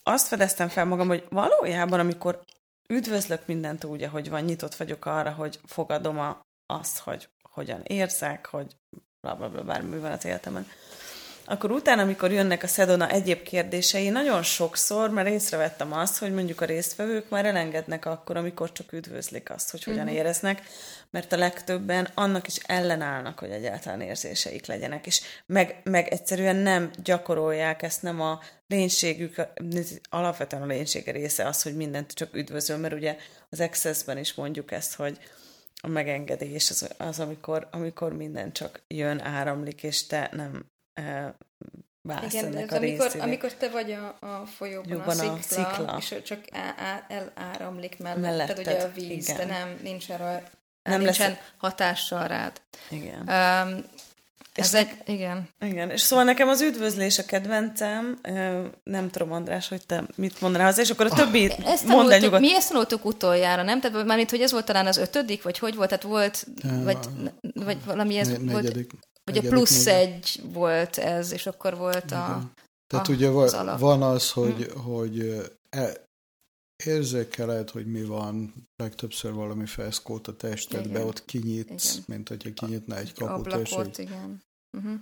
azt 0.02 0.26
fedeztem 0.26 0.68
fel 0.68 0.84
magam, 0.84 1.08
hogy 1.08 1.26
valójában, 1.28 2.00
amikor 2.00 2.42
üdvözlök 2.88 3.46
mindent 3.46 3.84
úgy, 3.84 4.02
ahogy 4.02 4.30
van, 4.30 4.42
nyitott 4.42 4.74
vagyok 4.74 5.06
arra, 5.06 5.30
hogy 5.30 5.60
fogadom 5.66 6.18
a, 6.18 6.40
azt, 6.66 6.98
hogy 6.98 7.28
hogyan 7.42 7.80
érzek, 7.82 8.46
hogy 8.46 8.76
bla 9.20 9.34
bla 9.34 9.48
bla, 9.48 9.62
bármi 9.62 9.98
van 9.98 10.12
az 10.12 10.24
életemben, 10.24 10.66
akkor 11.50 11.70
utána, 11.70 12.02
amikor 12.02 12.32
jönnek 12.32 12.62
a 12.62 12.66
Szedona 12.66 13.08
egyéb 13.08 13.42
kérdései, 13.42 14.08
nagyon 14.08 14.42
sokszor 14.42 15.10
már 15.10 15.26
észrevettem 15.26 15.92
azt, 15.92 16.18
hogy 16.18 16.32
mondjuk 16.32 16.60
a 16.60 16.64
résztvevők 16.64 17.28
már 17.28 17.46
elengednek 17.46 18.06
akkor, 18.06 18.36
amikor 18.36 18.72
csak 18.72 18.92
üdvözlik 18.92 19.50
azt, 19.50 19.70
hogy 19.70 19.84
hogyan 19.84 20.04
mm-hmm. 20.04 20.14
éreznek, 20.14 20.62
mert 21.10 21.32
a 21.32 21.36
legtöbben 21.36 22.08
annak 22.14 22.46
is 22.46 22.56
ellenállnak, 22.56 23.38
hogy 23.38 23.50
egyáltalán 23.50 24.00
érzéseik 24.00 24.66
legyenek, 24.66 25.06
és 25.06 25.20
meg, 25.46 25.80
meg 25.84 26.08
egyszerűen 26.08 26.56
nem 26.56 26.90
gyakorolják 27.02 27.82
ezt, 27.82 28.02
nem 28.02 28.20
a 28.20 28.40
lénységük, 28.66 29.46
alapvetően 30.10 30.62
a 30.62 30.66
lénysége 30.66 31.12
része 31.12 31.46
az, 31.46 31.62
hogy 31.62 31.76
mindent 31.76 32.12
csak 32.12 32.34
üdvözöl, 32.34 32.76
mert 32.76 32.94
ugye 32.94 33.16
az 33.48 33.60
Access-ben 33.60 34.18
is 34.18 34.34
mondjuk 34.34 34.72
ezt, 34.72 34.94
hogy 34.94 35.18
a 35.82 35.88
megengedés 35.88 36.70
az, 36.70 36.90
az 36.98 37.20
amikor, 37.20 37.68
amikor 37.70 38.12
minden 38.12 38.52
csak 38.52 38.80
jön, 38.88 39.20
áramlik, 39.20 39.82
és 39.82 40.06
te 40.06 40.30
nem 40.32 40.64
válsz 42.02 42.32
Igen, 42.32 42.44
ennek 42.44 42.72
a 42.72 42.76
amikor, 42.76 43.10
amikor 43.18 43.52
te 43.52 43.68
vagy 43.68 43.92
a, 43.92 44.16
a 44.20 44.46
folyóban, 44.46 45.00
a 45.00 45.12
szikla, 45.12 45.32
a 45.32 45.40
szikla, 45.40 45.96
és 45.98 46.14
csak 46.24 46.40
eláramlik 47.08 47.98
melletted, 47.98 48.22
melletted 48.22 48.58
ugye 48.58 48.82
a 48.82 48.90
víz, 48.94 49.28
igen. 49.28 49.36
de 49.36 49.44
nem 49.44 49.78
nincs 49.82 50.10
erre, 50.10 50.50
nem 50.82 51.00
nincsen 51.00 51.30
lesz... 51.30 51.38
hatással 51.56 52.26
rád. 52.26 52.60
Igen. 52.90 53.20
Um, 53.20 53.84
ez 54.54 54.74
egy, 54.74 54.88
igen. 55.06 55.48
Igen, 55.60 55.90
és 55.90 56.00
szóval 56.00 56.24
nekem 56.24 56.48
az 56.48 56.60
üdvözlés 56.60 57.18
a 57.18 57.24
kedvencem, 57.24 58.18
nem 58.82 59.10
tudom, 59.10 59.32
András, 59.32 59.68
hogy 59.68 59.86
te 59.86 60.04
mit 60.14 60.40
mondanál 60.40 60.66
hozzá, 60.66 60.82
és 60.82 60.90
akkor 60.90 61.06
a 61.06 61.14
többi 61.14 61.52
ezt 61.64 61.86
mondd 61.86 62.10
el 62.10 62.18
nyugodt. 62.18 62.40
Mi 62.40 62.54
ezt 62.54 62.68
tanultuk 62.68 63.04
utoljára, 63.04 63.62
nem? 63.62 63.80
Tehát 63.80 64.06
mármint, 64.06 64.30
hogy 64.30 64.40
ez 64.40 64.52
volt 64.52 64.64
talán 64.64 64.86
az 64.86 64.96
ötödik, 64.96 65.42
vagy 65.42 65.58
hogy 65.58 65.74
volt? 65.74 65.88
Tehát 65.88 66.04
volt, 66.04 66.46
vagy, 66.84 66.98
vagy 67.54 67.84
valami 67.84 68.16
ez 68.16 68.28
ne, 68.28 68.52
volt. 68.52 68.76
A 69.38 69.48
plusz 69.48 69.84
még. 69.84 69.94
egy 69.94 70.40
volt 70.52 70.96
ez, 70.96 71.32
és 71.32 71.46
akkor 71.46 71.76
volt 71.76 72.10
a, 72.10 72.52
Tehát 72.86 73.08
a, 73.08 73.12
ugye 73.12 73.28
az 73.28 73.52
van, 73.52 73.78
van 73.78 74.02
az, 74.02 74.30
hogy, 74.30 74.64
hm. 74.64 74.78
hogy 74.78 75.20
e, 75.68 76.04
érzékeled, 76.84 77.70
hogy 77.70 77.86
mi 77.86 78.04
van, 78.04 78.54
legtöbbször 78.76 79.32
valami 79.32 79.66
feszkót 79.66 80.28
a 80.28 80.36
testedbe, 80.36 80.88
igen. 80.88 81.06
ott 81.06 81.24
kinyitsz, 81.24 81.92
igen. 81.92 82.04
mint 82.06 82.28
hogyha 82.28 82.52
kinyitná 82.52 82.96
egy 82.96 83.12
kaput. 83.12 83.34
Ablakot, 83.34 83.66
és 83.66 83.72
hogy, 83.72 83.98
igen. 83.98 84.42
Uh-huh. 84.76 85.00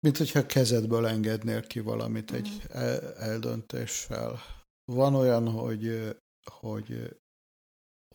Mint 0.00 0.16
hogyha 0.16 0.46
kezedből 0.46 1.06
engednél 1.06 1.66
ki 1.66 1.80
valamit 1.80 2.30
uh-huh. 2.30 2.46
egy 2.46 2.62
el, 2.68 3.14
eldöntéssel. 3.14 4.40
Van 4.84 5.14
olyan, 5.14 5.50
hogy, 5.50 6.14
hogy 6.50 7.16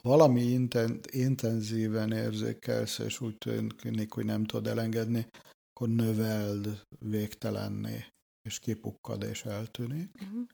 valami 0.06 0.41
inten, 0.41 1.00
intenzíven 1.12 2.12
érzékelsz, 2.12 3.00
és 3.00 3.22
úgy 3.22 3.38
tűnik, 3.82 4.13
hogy 4.13 4.26
nem 4.26 4.44
tudod 4.44 4.68
elengedni, 4.68 5.28
akkor 5.74 5.89
növeld 5.89 6.82
végtelenné, 7.00 8.06
és 8.41 8.60
kipukkad, 8.60 9.24
és 9.24 9.44
eltűnik. 9.44 10.10
Uh-huh. 10.22 10.48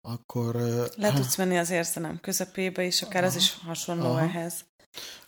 Akkor... 0.00 0.54
Le 0.96 1.12
tudsz 1.12 1.36
menni 1.36 1.58
az 1.58 1.70
érzelem 1.70 2.20
közepébe, 2.20 2.82
és 2.82 3.02
akár 3.02 3.22
aha, 3.22 3.32
az 3.32 3.36
is 3.36 3.54
hasonló 3.54 4.04
aha. 4.04 4.20
ehhez. 4.20 4.64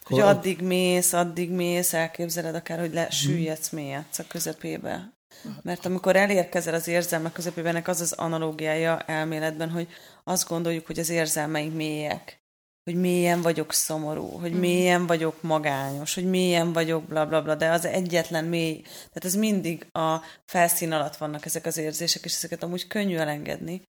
Hogy 0.03 0.21
akkor... 0.21 0.35
addig 0.35 0.61
mész, 0.61 1.13
addig 1.13 1.51
mész, 1.51 1.93
elképzeled 1.93 2.55
akár, 2.55 2.79
hogy 2.79 2.93
lesüllyedsz, 2.93 3.71
mhm. 3.71 3.81
mélyedsz 3.81 4.19
a 4.19 4.27
közepébe. 4.27 5.15
Mert 5.63 5.87
amikor 5.87 6.17
elérkezel 6.17 6.75
az 6.75 6.89
érzelmek 6.89 7.33
közepében, 7.33 7.83
az 7.85 8.01
az 8.01 8.13
analógiája 8.13 9.01
elméletben, 9.01 9.71
hogy 9.71 9.89
azt 10.25 10.49
gondoljuk, 10.49 10.87
hogy 10.87 10.99
az 10.99 11.09
érzelmeink 11.09 11.75
mélyek 11.75 12.45
hogy 12.91 13.01
mélyen 13.01 13.43
vagyok 13.43 13.73
szomorú, 13.73 14.29
hogy 14.29 14.53
mm. 14.53 14.59
mélyen 14.59 15.07
vagyok 15.07 15.43
magányos, 15.43 16.15
hogy 16.15 16.25
mélyen 16.25 16.73
vagyok 16.73 17.05
bla 17.05 17.27
bla 17.27 17.43
bla, 17.43 17.55
de 17.55 17.71
az 17.71 17.85
egyetlen 17.85 18.45
mély, 18.45 18.81
tehát 18.81 19.25
ez 19.25 19.35
mindig 19.35 19.87
a 19.93 20.21
felszín 20.45 20.93
alatt 20.93 21.17
vannak 21.17 21.45
ezek 21.45 21.67
az 21.67 21.77
érzések, 21.77 22.25
és 22.25 22.35
ezeket 22.35 22.63
amúgy 22.63 22.87
könnyű 22.87 23.17
elengedni. 23.17 23.83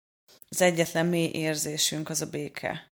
Az 0.49 0.63
egyetlen 0.63 1.07
mély 1.07 1.31
érzésünk 1.33 2.09
az 2.09 2.21
a 2.21 2.27
béke. 2.27 2.93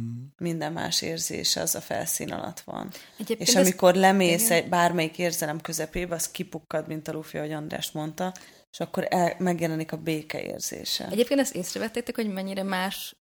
Mm. 0.00 0.24
Minden 0.36 0.72
más 0.72 1.02
érzés 1.02 1.56
az 1.56 1.74
a 1.74 1.80
felszín 1.80 2.32
alatt 2.32 2.60
van. 2.60 2.90
Egyébként 3.18 3.48
és 3.48 3.54
amikor 3.54 3.94
ez... 3.94 4.00
lemész 4.00 4.50
egy 4.50 4.68
bármelyik 4.68 5.18
érzelem 5.18 5.60
közepébe, 5.60 6.14
az 6.14 6.30
kipukkad, 6.30 6.86
mint 6.86 7.08
a 7.08 7.12
Luffy, 7.12 7.38
ahogy 7.38 7.52
András 7.52 7.90
mondta, 7.90 8.34
és 8.70 8.80
akkor 8.80 9.06
el, 9.10 9.34
megjelenik 9.38 9.92
a 9.92 9.96
béke 9.96 10.42
érzése. 10.42 11.08
Egyébként 11.10 11.40
ezt 11.40 11.54
észrevettétek, 11.54 12.14
hogy 12.14 12.32
mennyire 12.32 12.62
más 12.62 13.16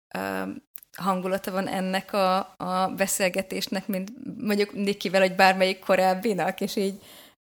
hangulata 1.02 1.50
van 1.50 1.68
ennek 1.68 2.12
a, 2.12 2.36
a 2.56 2.92
beszélgetésnek, 2.96 3.86
mint 3.86 4.12
mondjuk 4.38 4.72
Nikivel, 4.72 5.20
hogy 5.20 5.34
bármelyik 5.34 5.78
korábbinak, 5.78 6.60
és 6.60 6.76
így 6.76 6.94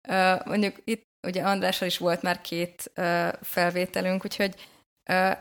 uh, 0.08 0.46
mondjuk 0.46 0.76
itt 0.84 1.08
ugye 1.26 1.42
Andrással 1.42 1.88
is 1.88 1.98
volt 1.98 2.22
már 2.22 2.40
két 2.40 2.90
uh, 2.96 3.28
felvételünk, 3.42 4.24
úgyhogy 4.24 4.54
uh, 5.10 5.36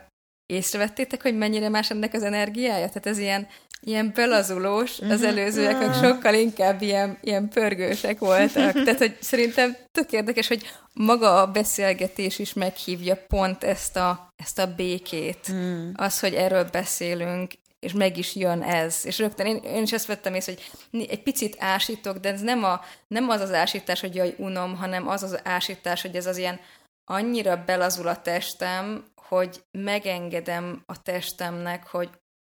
észrevettétek, 0.45 1.21
hogy 1.21 1.37
mennyire 1.37 1.69
más 1.69 1.89
ennek 1.89 2.13
az 2.13 2.23
energiája? 2.23 2.87
Tehát 2.87 3.05
ez 3.05 3.17
ilyen, 3.17 3.47
ilyen 3.81 4.11
belazulós, 4.15 4.99
az 4.99 5.19
mhm. 5.19 5.29
előzőek 5.29 5.93
sokkal 5.93 6.33
inkább 6.33 6.81
ilyen, 6.81 7.17
ilyen 7.21 7.49
pörgősek 7.49 8.19
voltak. 8.19 8.71
Tehát, 8.85 8.97
hogy 8.97 9.17
szerintem 9.19 9.77
tök 9.91 10.11
érdekes, 10.11 10.47
hogy 10.47 10.71
maga 10.93 11.41
a 11.41 11.51
beszélgetés 11.51 12.39
is 12.39 12.53
meghívja 12.53 13.15
pont 13.27 13.63
ezt 13.63 13.95
a, 13.95 14.29
ezt 14.35 14.59
a 14.59 14.73
békét. 14.75 15.51
Mm. 15.51 15.89
Az, 15.95 16.19
hogy 16.19 16.33
erről 16.33 16.63
beszélünk, 16.71 17.51
és 17.79 17.93
meg 17.93 18.17
is 18.17 18.35
jön 18.35 18.61
ez. 18.61 19.05
És 19.05 19.17
rögtön 19.17 19.45
én, 19.45 19.57
én 19.57 19.81
is 19.81 19.93
ezt 19.93 20.05
vettem 20.05 20.33
észre, 20.33 20.53
hogy 20.91 21.05
egy 21.09 21.23
picit 21.23 21.55
ásítok, 21.59 22.17
de 22.17 22.31
ez 22.31 22.41
nem, 22.41 22.63
a, 22.63 22.81
nem 23.07 23.29
az 23.29 23.41
az 23.41 23.53
ásítás, 23.53 23.99
hogy 23.99 24.15
jaj, 24.15 24.35
unom, 24.37 24.75
hanem 24.75 25.07
az 25.07 25.23
az 25.23 25.39
ásítás, 25.43 26.01
hogy 26.01 26.15
ez 26.15 26.25
az 26.25 26.37
ilyen 26.37 26.59
annyira 27.03 27.63
belazul 27.63 28.07
a 28.07 28.21
testem, 28.21 29.05
hogy 29.15 29.63
megengedem 29.71 30.83
a 30.85 31.01
testemnek, 31.01 31.87
hogy, 31.87 32.09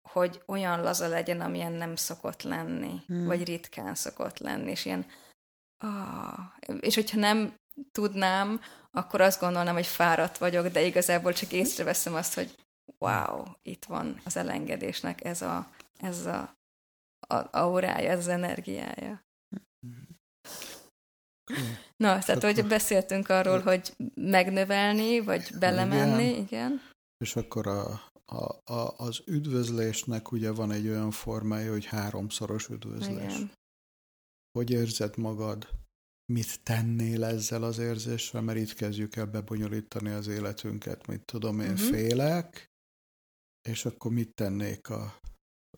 hogy 0.09 0.41
olyan 0.45 0.82
laza 0.82 1.07
legyen, 1.07 1.41
amilyen 1.41 1.71
nem 1.71 1.95
szokott 1.95 2.41
lenni, 2.41 3.01
hmm. 3.07 3.25
vagy 3.25 3.45
ritkán 3.45 3.95
szokott 3.95 4.38
lenni, 4.38 4.71
és 4.71 4.86
ilyen 4.86 5.05
ah, 5.78 6.39
és 6.80 6.95
hogyha 6.95 7.19
nem 7.19 7.53
tudnám, 7.91 8.61
akkor 8.91 9.21
azt 9.21 9.39
gondolnám, 9.39 9.73
hogy 9.73 9.86
fáradt 9.86 10.38
vagyok, 10.38 10.67
de 10.67 10.82
igazából 10.82 11.34
csak 11.34 11.51
észreveszem 11.51 12.13
azt, 12.13 12.34
hogy 12.34 12.55
wow, 12.99 13.43
itt 13.61 13.85
van 13.85 14.21
az 14.23 14.38
elengedésnek 14.38 15.23
ez 15.23 15.41
a, 15.41 15.71
ez 15.97 16.25
a, 16.25 16.57
a 17.27 17.57
aurája, 17.57 18.09
ez 18.09 18.19
az 18.19 18.27
energiája. 18.27 19.25
Na, 21.97 22.19
tehát 22.19 22.29
akkor... 22.29 22.53
hogy 22.53 22.67
beszéltünk 22.67 23.29
arról, 23.29 23.59
hogy 23.59 23.95
megnövelni, 24.15 25.19
vagy 25.19 25.51
belemenni, 25.59 26.29
igen. 26.29 26.41
igen. 26.41 26.81
És 27.17 27.35
akkor 27.35 27.67
a, 27.67 28.11
a, 28.25 28.73
a, 28.73 28.93
az 28.97 29.21
üdvözlésnek 29.25 30.31
ugye 30.31 30.51
van 30.51 30.71
egy 30.71 30.88
olyan 30.88 31.11
formája, 31.11 31.71
hogy 31.71 31.85
háromszoros 31.85 32.67
üdvözlés. 32.67 33.35
Igen. 33.35 33.51
Hogy 34.51 34.71
érzed 34.71 35.17
magad? 35.17 35.69
Mit 36.33 36.63
tennél 36.63 37.23
ezzel 37.23 37.63
az 37.63 37.77
érzéssel? 37.77 38.41
Mert 38.41 38.57
itt 38.57 38.73
kezdjük 38.73 39.15
el 39.15 39.25
bebonyolítani 39.25 40.09
az 40.09 40.27
életünket. 40.27 41.07
Mit 41.07 41.25
tudom, 41.25 41.59
én 41.59 41.71
uh-huh. 41.71 41.88
félek, 41.88 42.69
és 43.68 43.86
akkor 43.86 44.11
mit 44.11 44.34
tennék 44.34 44.89
a, 44.89 45.20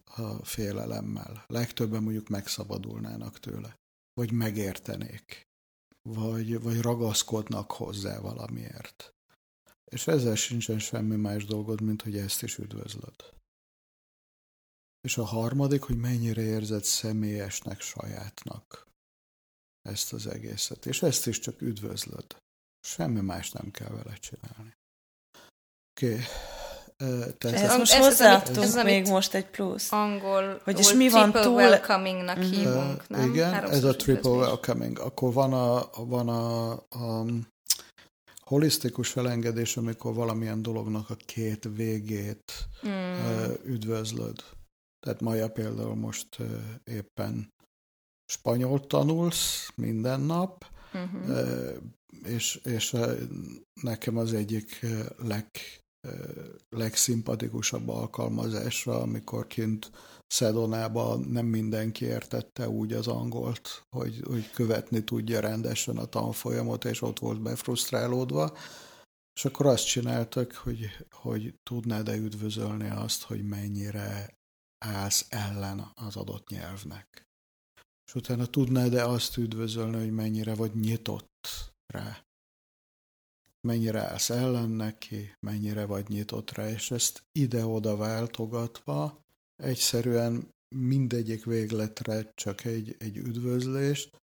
a 0.03 0.45
félelemmel? 0.45 1.43
Legtöbben 1.47 2.03
mondjuk 2.03 2.27
megszabadulnának 2.27 3.39
tőle, 3.39 3.75
vagy 4.13 4.31
megértenék, 4.31 5.47
vagy, 6.01 6.61
vagy 6.61 6.81
ragaszkodnak 6.81 7.71
hozzá 7.71 8.19
valamiért. 8.19 9.13
És 9.91 10.07
ezzel 10.07 10.35
sincsen 10.35 10.79
semmi 10.79 11.15
más 11.15 11.45
dolgod, 11.45 11.81
mint 11.81 12.01
hogy 12.01 12.17
ezt 12.17 12.43
is 12.43 12.57
üdvözlöd. 12.57 13.33
És 15.01 15.17
a 15.17 15.23
harmadik, 15.23 15.81
hogy 15.81 15.97
mennyire 15.97 16.41
érzed 16.41 16.83
személyesnek, 16.83 17.81
sajátnak 17.81 18.87
ezt 19.81 20.13
az 20.13 20.27
egészet. 20.27 20.85
És 20.85 21.01
ezt 21.01 21.27
is 21.27 21.39
csak 21.39 21.61
üdvözlöd. 21.61 22.37
Semmi 22.79 23.21
más 23.21 23.51
nem 23.51 23.71
kell 23.71 23.89
vele 23.89 24.15
csinálni. 24.15 24.77
Oké. 25.91 26.13
Okay. 26.13 26.25
Tehát 27.37 27.43
ez, 27.43 27.77
most 27.77 27.93
hozzáadtunk 27.93 28.65
ez, 28.65 28.75
még 28.75 29.07
most 29.07 29.33
egy 29.33 29.45
plusz. 29.45 29.91
Angol, 29.91 30.61
hogy 30.63 30.93
mi 30.95 31.09
van 31.09 31.31
túl... 31.31 31.53
welcomingnak 31.53 32.37
uh-huh. 32.37 32.51
hívunk, 32.51 33.07
nem? 33.07 33.29
Igen, 33.29 33.51
Háromszor 33.51 33.77
ez 33.77 33.83
a 33.83 33.95
triple 33.95 34.29
welcoming. 34.31 34.99
Akkor 34.99 35.33
van 35.33 35.53
a, 35.53 35.89
van 36.05 36.29
a, 36.29 36.71
a 36.71 37.25
holisztikus 38.39 39.15
elengedés, 39.15 39.77
amikor 39.77 40.13
valamilyen 40.13 40.61
dolognak 40.61 41.09
a 41.09 41.15
két 41.15 41.69
végét 41.75 42.53
mm. 42.87 43.53
üdvözlöd. 43.63 44.43
Tehát 44.99 45.21
Maja 45.21 45.49
például 45.49 45.95
most 45.95 46.37
éppen 46.83 47.53
spanyol 48.25 48.87
tanulsz 48.87 49.71
minden 49.75 50.19
nap, 50.19 50.65
uh-huh. 50.93 51.37
és, 52.23 52.55
és 52.55 52.95
nekem 53.81 54.17
az 54.17 54.33
egyik 54.33 54.85
leg, 55.17 55.45
legszimpatikusabb 56.69 57.89
alkalmazásra, 57.89 59.01
amikor 59.01 59.47
kint 59.47 59.91
Szedonában 60.27 61.19
nem 61.19 61.45
mindenki 61.45 62.05
értette 62.05 62.69
úgy 62.69 62.93
az 62.93 63.07
angolt, 63.07 63.83
hogy, 63.89 64.21
hogy 64.27 64.51
követni 64.51 65.03
tudja 65.03 65.39
rendesen 65.39 65.97
a 65.97 66.05
tanfolyamot, 66.05 66.85
és 66.85 67.01
ott 67.01 67.19
volt 67.19 67.41
befrusztrálódva. 67.41 68.57
És 69.33 69.45
akkor 69.45 69.65
azt 69.65 69.85
csináltak, 69.85 70.53
hogy, 70.53 71.05
hogy 71.09 71.53
tudnád-e 71.63 72.15
üdvözölni 72.15 72.89
azt, 72.89 73.23
hogy 73.23 73.43
mennyire 73.43 74.37
állsz 74.85 75.25
ellen 75.29 75.91
az 75.95 76.15
adott 76.15 76.49
nyelvnek. 76.49 77.27
És 78.07 78.15
utána 78.15 78.45
tudnád-e 78.45 79.05
azt 79.05 79.37
üdvözölni, 79.37 79.97
hogy 79.97 80.11
mennyire 80.11 80.55
vagy 80.55 80.75
nyitott 80.75 81.47
rá. 81.93 82.28
Mennyire 83.67 83.99
állsz 83.99 84.29
ellen 84.29 84.69
neki, 84.69 85.35
mennyire 85.39 85.85
vagy 85.85 86.07
nyitott 86.07 86.51
rá, 86.51 86.69
és 86.69 86.91
ezt 86.91 87.23
ide-oda 87.31 87.95
váltogatva 87.95 89.25
egyszerűen 89.55 90.53
mindegyik 90.75 91.45
végletre 91.45 92.31
csak 92.35 92.65
egy, 92.65 92.95
egy 92.99 93.17
üdvözlést 93.17 94.21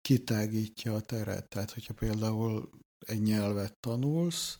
kitágítja 0.00 0.94
a 0.94 1.00
teret. 1.00 1.48
Tehát, 1.48 1.70
hogyha 1.70 1.94
például 1.94 2.70
egy 3.06 3.22
nyelvet 3.22 3.76
tanulsz, 3.80 4.56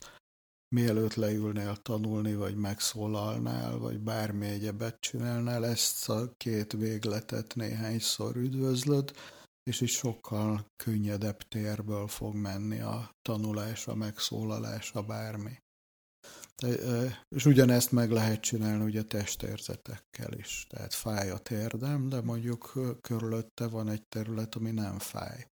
mielőtt 0.75 1.13
leülnél 1.13 1.75
tanulni, 1.75 2.35
vagy 2.35 2.55
megszólalnál, 2.55 3.77
vagy 3.77 3.99
bármi 3.99 4.47
egyebet 4.47 4.99
csinálnál, 4.99 5.65
ezt 5.65 6.09
a 6.09 6.33
két 6.37 6.73
végletet 6.73 7.55
néhányszor 7.55 8.35
üdvözlöd, 8.35 9.11
és 9.71 9.81
így 9.81 9.89
sokkal 9.89 10.65
könnyedebb 10.83 11.41
térből 11.41 12.07
fog 12.07 12.35
menni 12.35 12.79
a 12.79 13.11
tanulás, 13.21 13.87
a 13.87 13.95
megszólalás, 13.95 14.91
a 14.91 15.01
bármi. 15.01 15.57
És 17.35 17.45
ugyanezt 17.45 17.91
meg 17.91 18.11
lehet 18.11 18.41
csinálni 18.41 18.83
ugye 18.83 19.03
testérzetekkel 19.03 20.33
is. 20.33 20.65
Tehát 20.69 20.93
fáj 20.93 21.29
a 21.29 21.37
térdem, 21.37 22.09
de 22.09 22.21
mondjuk 22.21 22.73
körülötte 23.01 23.67
van 23.67 23.89
egy 23.89 24.03
terület, 24.07 24.55
ami 24.55 24.71
nem 24.71 24.99
fáj. 24.99 25.47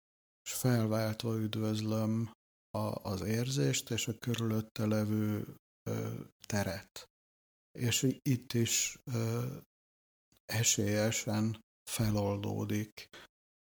És 0.44 0.52
felváltva 0.52 1.36
üdvözlöm 1.36 2.30
a, 2.70 3.10
az 3.10 3.20
érzést 3.20 3.90
és 3.90 4.08
a 4.08 4.18
körülötte 4.18 4.86
levő 4.86 5.56
ö, 5.90 6.20
teret. 6.46 7.04
És 7.78 8.06
itt 8.22 8.52
is 8.52 8.98
ö, 9.04 9.46
esélyesen 10.44 11.58
feloldódik 11.90 13.08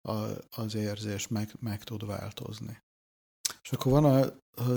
a, 0.10 0.28
az 0.50 0.76
érzés, 0.76 1.28
meg, 1.28 1.56
meg 1.60 1.84
tud 1.84 2.06
változni. 2.06 2.82
És 3.64 3.72
akkor 3.72 3.92
van 3.92 4.06
a, 4.06 4.22
a, 4.62 4.72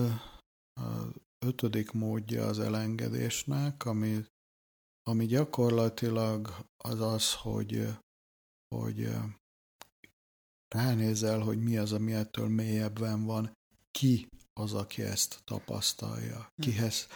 a 0.80 1.12
ötödik 1.38 1.90
módja 1.90 2.46
az 2.46 2.58
elengedésnek, 2.58 3.84
ami, 3.84 4.24
ami 5.02 5.26
gyakorlatilag 5.26 6.66
az 6.76 7.00
az, 7.00 7.34
hogy, 7.34 7.88
hogy 8.74 9.08
ránézel, 10.74 11.40
hogy 11.40 11.62
mi 11.62 11.76
az, 11.76 11.92
ami 11.92 12.12
ettől 12.12 12.48
mélyebben 12.48 13.24
van, 13.24 13.52
ki 13.90 14.28
az, 14.52 14.72
aki 14.72 15.02
ezt 15.02 15.40
tapasztalja, 15.44 16.50
hm. 16.54 16.62
kihez. 16.62 17.06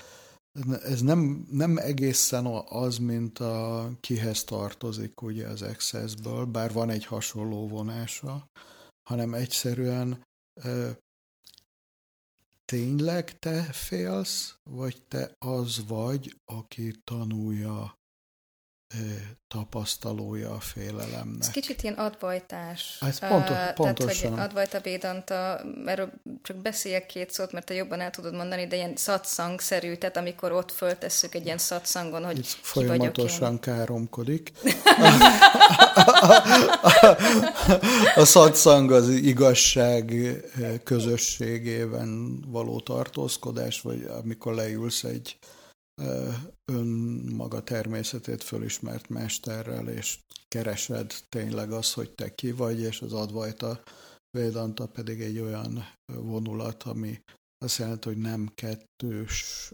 Ez 0.83 1.01
nem, 1.03 1.47
nem 1.51 1.77
egészen 1.77 2.47
az, 2.69 2.99
mint 2.99 3.39
a 3.39 3.91
kihez 4.01 4.45
tartozik 4.45 5.23
ugye 5.23 5.47
az 5.47 5.63
Accessből, 5.63 6.45
bár 6.45 6.73
van 6.73 6.91
egy 6.91 7.05
hasonló 7.05 7.69
vonása, 7.69 8.47
hanem 9.09 9.35
egyszerűen 9.35 10.23
tényleg 12.65 13.39
te 13.39 13.63
félsz, 13.63 14.55
vagy 14.71 15.03
te 15.09 15.33
az 15.39 15.87
vagy, 15.87 16.37
aki 16.45 17.01
tanulja, 17.05 17.99
tapasztalója 19.49 20.51
a 20.51 20.61
félelemnek. 20.61 21.41
Ez 21.41 21.51
kicsit 21.51 21.83
ilyen 21.83 21.95
advajtás. 21.95 22.99
Ez 23.01 23.19
pontos, 23.19 23.57
uh, 23.57 23.73
pontosan. 23.75 24.17
Tehát, 24.21 24.37
hogy 24.37 24.49
advajta 24.49 24.81
Védanta, 24.81 25.61
erről 25.87 26.13
csak 26.43 26.57
beszéljek 26.57 27.07
két 27.07 27.31
szót, 27.31 27.53
mert 27.53 27.67
te 27.67 27.75
jobban 27.75 28.01
el 28.01 28.11
tudod 28.11 28.35
mondani, 28.35 28.67
de 28.67 28.77
ilyen 28.77 28.97
szatszang-szerű, 28.97 29.95
tehát 29.95 30.17
amikor 30.17 30.53
ott 30.53 30.73
föltesszük 30.73 31.35
egy 31.35 31.45
ilyen 31.45 31.59
szatszangon, 31.59 32.25
hogy 32.25 32.39
Itt 32.39 32.45
ki 32.45 32.59
folyamatosan 32.63 33.59
káromkodik. 33.59 34.53
a 38.15 38.25
szatszang 38.25 38.93
az 38.93 39.09
igazság 39.09 40.13
közösségében 40.85 42.41
való 42.47 42.81
tartózkodás, 42.81 43.81
vagy 43.81 44.11
amikor 44.23 44.55
leülsz 44.55 45.05
egy 45.05 45.39
önmaga 46.65 47.63
természetét 47.63 48.43
fölismert 48.43 49.09
mesterrel, 49.09 49.89
és 49.89 50.19
keresed 50.49 51.15
tényleg 51.29 51.73
az, 51.73 51.93
hogy 51.93 52.11
te 52.11 52.35
ki 52.35 52.53
vagy, 52.53 52.81
és 52.81 53.01
az 53.03 53.13
advajta 53.13 53.83
Védanta 54.31 54.87
pedig 54.87 55.21
egy 55.21 55.39
olyan 55.39 55.85
vonulat, 56.05 56.83
ami 56.83 57.23
azt 57.59 57.79
jelenti, 57.79 58.09
hogy 58.09 58.19
nem 58.19 58.51
kettős, 58.55 59.73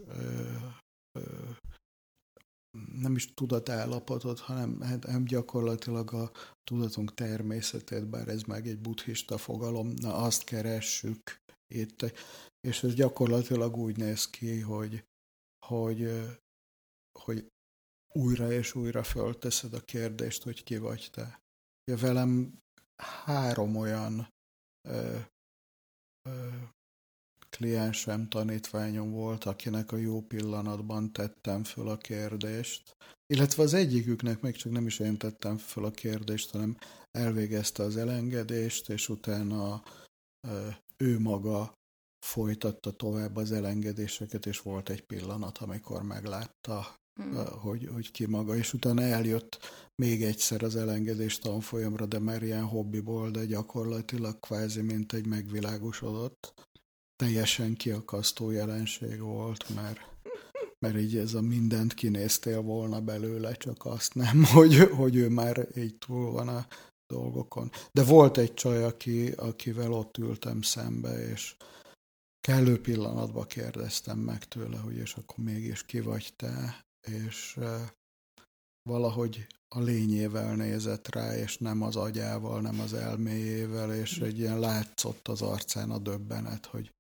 nem 3.01 3.15
is 3.15 3.35
tudatállapotot, 3.35 4.39
hanem, 4.39 4.81
hát, 4.81 5.05
hanem 5.05 5.25
gyakorlatilag 5.25 6.13
a 6.13 6.31
tudatunk 6.65 7.15
természetét, 7.15 8.07
bár 8.07 8.29
ez 8.29 8.43
meg 8.43 8.67
egy 8.67 8.79
buddhista 8.79 9.39
fogalom, 9.39 9.89
na 9.89 10.15
azt 10.15 10.45
keressük 10.45 11.41
itt, 11.75 12.15
és 12.61 12.83
ez 12.83 12.95
gyakorlatilag 12.95 13.77
úgy 13.77 13.97
néz 13.97 14.31
ki, 14.31 14.61
hogy 14.61 15.05
hogy, 15.67 16.11
hogy 17.19 17.47
újra 18.15 18.53
és 18.53 18.75
újra 18.75 19.03
fölteszed 19.03 19.75
a 19.75 19.81
kérdést, 19.81 20.43
hogy 20.43 20.63
ki 20.63 20.79
vagy 20.79 21.09
te. 21.13 21.41
Ja, 21.85 21.97
velem 21.97 22.63
három 23.25 23.77
olyan 23.77 24.29
ö, 24.89 25.19
ö, 26.29 26.49
kliensem, 27.51 28.29
tanítványom 28.29 29.11
volt, 29.11 29.45
akinek 29.45 29.93
a 29.93 29.97
jó 29.97 30.23
pillanatban 30.23 31.13
tettem 31.13 31.65
föl 31.65 31.89
a 31.89 31.97
kérdést, 31.97 32.97
illetve 33.27 33.63
az 33.63 33.75
egyiküknek 33.75 34.41
még 34.41 34.57
csak 34.57 34.73
nem 34.73 34.87
is 34.87 34.99
én 34.99 35.19
tettem 35.19 35.57
föl 35.57 35.85
a 35.85 35.91
kérdést, 35.91 36.51
hanem 36.51 36.77
elvégezte 37.11 37.83
az 37.83 37.97
elengedést, 37.97 38.89
és 38.89 39.09
utána 39.09 39.83
ő 40.97 41.19
maga 41.19 41.73
folytatta 42.27 42.91
tovább 42.91 43.37
az 43.37 43.53
elengedéseket, 43.53 44.47
és 44.47 44.61
volt 44.61 44.89
egy 44.89 45.03
pillanat, 45.03 45.59
amikor 45.59 46.03
meglátta 46.03 46.87
hmm. 47.15 47.47
hogy, 47.47 47.89
hogy 47.93 48.11
ki 48.11 48.27
maga, 48.27 48.57
és 48.57 48.73
utána 48.73 49.03
eljött 49.03 49.59
még 50.03 50.23
egyszer 50.23 50.63
az 50.63 50.77
elengedés 50.77 51.39
tanfolyamra, 51.39 52.07
de 52.07 52.19
már 52.19 52.43
ilyen 52.43 52.65
hobbiból, 52.65 53.31
de 53.31 53.45
gyakorlatilag 53.45 54.41
kvázi 54.41 54.81
mint 54.81 55.13
egy 55.13 55.27
megvilágosodott, 55.27 56.55
teljesen 57.17 57.75
kiakasztó 57.75 58.51
jelenség 58.51 59.21
volt, 59.21 59.75
mert, 59.75 59.99
mert 60.79 60.99
így 60.99 61.17
ez 61.17 61.35
a 61.35 61.41
mindent 61.41 61.95
kinéztél 61.95 62.61
volna 62.61 63.01
belőle, 63.01 63.53
csak 63.53 63.85
azt 63.85 64.15
nem, 64.15 64.45
hogy, 64.55 64.77
hogy 64.79 65.17
ő 65.17 65.29
már 65.29 65.69
így 65.77 65.99
túl 65.99 66.31
van 66.31 66.49
a 66.49 66.67
dolgokon. 67.07 67.71
De 67.93 68.05
volt 68.05 68.39
egy 68.39 68.55
csaj, 68.55 68.85
aki, 68.85 69.31
akivel 69.31 69.93
ott 69.93 70.19
ültem 70.19 70.63
szembe, 70.63 71.31
és 71.31 71.57
kellő 72.47 72.81
pillanatban 72.81 73.47
kérdeztem 73.47 74.19
meg 74.19 74.45
tőle, 74.45 74.77
hogy 74.77 74.97
és 74.97 75.15
akkor 75.15 75.45
mégis 75.45 75.85
ki 75.85 76.01
vagy 76.01 76.33
te, 76.37 76.85
és 77.01 77.59
valahogy 78.83 79.47
a 79.69 79.81
lényével 79.81 80.55
nézett 80.55 81.15
rá, 81.15 81.37
és 81.37 81.59
nem 81.59 81.83
az 81.83 81.97
agyával, 81.97 82.61
nem 82.61 82.81
az 82.81 82.95
elméjével, 82.95 83.95
és 83.95 84.19
egy 84.19 84.39
ilyen 84.39 84.59
látszott 84.59 85.29
az 85.29 85.43
arcán 85.43 85.91
a 85.91 85.99
döbbenet, 85.99 86.67
hogy 86.67 86.93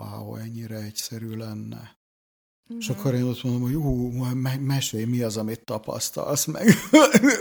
wow, 0.00 0.34
ennyire 0.34 0.76
egyszerű 0.76 1.36
lenne. 1.36 1.96
Mm-hmm. 2.72 2.80
És 2.80 2.88
akkor 2.88 3.14
én 3.14 3.22
ott 3.22 3.42
mondom, 3.42 3.62
hogy 3.62 3.74
ú, 3.74 4.08
mesélj, 4.60 5.04
mi 5.04 5.22
az, 5.22 5.36
amit 5.36 5.64
tapasztalsz 5.64 6.44
meg. 6.44 6.66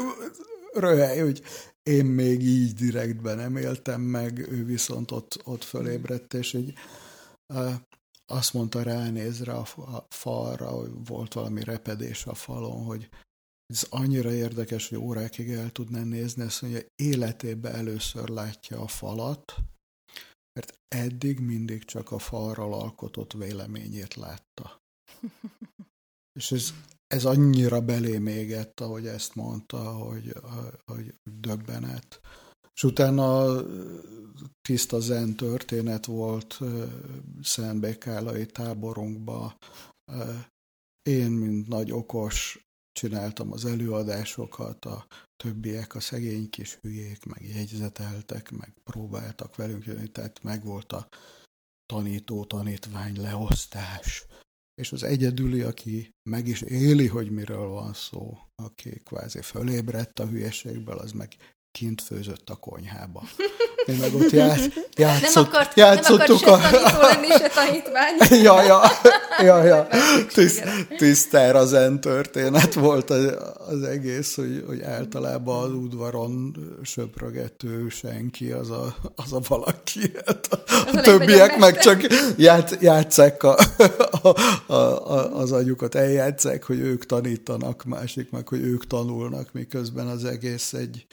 Röhely, 0.74 1.20
hogy 1.20 1.42
én 1.84 2.06
még 2.06 2.42
így 2.42 2.74
direktben 2.74 3.38
nem 3.38 3.56
éltem 3.56 4.02
meg, 4.02 4.40
ő 4.52 4.66
viszont 4.66 5.12
ott, 5.12 5.42
ott 5.44 5.64
fölébredt, 5.64 6.34
és 6.34 6.54
így 6.54 6.74
azt 8.26 8.54
mondta 8.54 8.84
ránézre 8.84 9.54
a, 9.54 9.66
falra, 10.10 10.70
hogy 10.70 10.92
volt 11.06 11.34
valami 11.34 11.64
repedés 11.64 12.26
a 12.26 12.34
falon, 12.34 12.84
hogy 12.84 13.10
ez 13.66 13.88
annyira 13.90 14.32
érdekes, 14.32 14.90
hogy 14.90 14.98
órákig 14.98 15.50
el 15.50 15.72
tudná 15.72 16.04
nézni, 16.04 16.44
azt 16.44 16.62
mondja, 16.62 16.82
életében 16.96 17.76
először 17.76 18.30
látja 18.30 18.82
a 18.82 18.88
falat, 18.88 19.56
mert 20.54 20.80
eddig 20.88 21.40
mindig 21.40 21.84
csak 21.84 22.12
a 22.12 22.20
falral 22.20 22.74
alkotott 22.74 23.34
véleményét 23.34 24.16
látta. 24.16 24.82
És 26.40 26.52
ez, 26.52 26.74
ez 27.08 27.26
annyira 27.26 27.82
belé 27.82 28.18
mégett, 28.18 28.80
ahogy 28.80 29.08
ezt 29.08 29.36
mondta, 29.36 29.94
hogy, 29.94 30.34
hogy 30.86 31.16
döbbenet. 31.40 32.22
És 32.74 32.84
utána 32.84 33.62
tiszta 34.62 35.00
zen 35.00 35.36
történet 35.36 36.06
volt 36.06 36.60
Szentbekálai 37.42 38.46
táborunkba. 38.46 39.58
Én, 41.02 41.32
mint 41.32 41.68
nagy 41.68 41.92
okos, 41.92 42.66
csináltam 42.92 43.52
az 43.52 43.66
előadásokat, 43.66 44.86
a 44.86 45.08
többiek, 45.44 45.96
a 45.96 46.00
szegény 46.00 46.50
kis 46.50 46.76
hülyék, 46.76 47.26
meg 47.26 47.44
jegyzeteltek, 47.44 48.52
meg 48.52 48.74
próbáltak 48.84 49.56
velünk 49.56 49.86
jönni, 49.86 50.08
tehát 50.08 50.44
megvolt 50.44 50.92
a 50.92 51.08
tanító-tanítvány 51.86 53.22
leosztás. 53.22 54.26
És 54.82 54.92
az 54.92 55.04
egyedüli, 55.04 55.62
aki 55.62 56.10
meg 56.30 56.48
is 56.48 56.62
éli, 56.62 57.08
hogy 57.08 57.32
miről 57.32 57.68
van 57.68 57.94
szó, 57.94 58.38
aki 58.56 58.90
kvázi 58.90 59.42
fölébredt 59.42 60.20
a 60.20 60.28
hülyeségből, 60.28 60.98
az 60.98 61.12
meg 61.12 61.36
kint 61.72 62.02
főzött 62.02 62.50
a 62.50 62.56
konyhába. 62.56 63.24
Én 63.86 63.96
meg 63.96 64.16
ott 64.16 64.30
ját, 64.30 64.60
játszott, 64.96 65.34
nem 65.34 65.44
akart, 65.44 65.78
játszottuk 65.78 66.46
nem 66.46 66.54
akart 66.54 66.72
se 66.72 66.98
a... 66.98 67.02
lenni, 67.02 67.28
se 67.28 67.50
tanítvány. 67.50 68.16
ja, 68.48 68.64
ja, 68.64 68.82
ja, 69.40 69.64
ja. 69.64 69.88
Tiszt, 70.34 70.64
tisztára 70.98 71.66
zen 71.66 72.02
történet 72.02 72.74
volt 72.74 73.10
az, 73.10 73.34
az 73.68 73.84
egész, 73.84 74.36
hogy, 74.36 74.64
hogy 74.68 74.82
általában 74.82 75.64
az 75.64 75.72
udvaron 75.72 76.56
söprögető 76.84 77.90
senki, 77.90 78.52
az 78.52 78.70
a, 78.70 78.96
az 79.16 79.34
a 79.34 79.40
valaki. 79.48 80.12
Hát 80.26 80.48
a, 80.52 80.64
az 80.68 80.96
a 80.96 81.02
többiek 81.02 81.58
meg 81.58 81.78
csak 81.78 82.02
ját, 82.38 82.78
játszák 82.82 83.44
a, 83.44 83.58
a, 84.22 84.28
a, 84.74 84.76
a, 85.12 85.38
az 85.38 85.52
agyukat, 85.52 85.96
eljátszák, 85.96 86.64
hogy 86.64 86.80
ők 86.80 87.06
tanítanak, 87.06 87.84
másik 87.84 88.32
meg, 88.32 88.48
hogy 88.48 88.62
ők 88.62 88.88
tanulnak, 88.88 89.50
miközben 89.52 90.08
az 90.08 90.26
egész 90.26 90.74
egy 90.74 91.06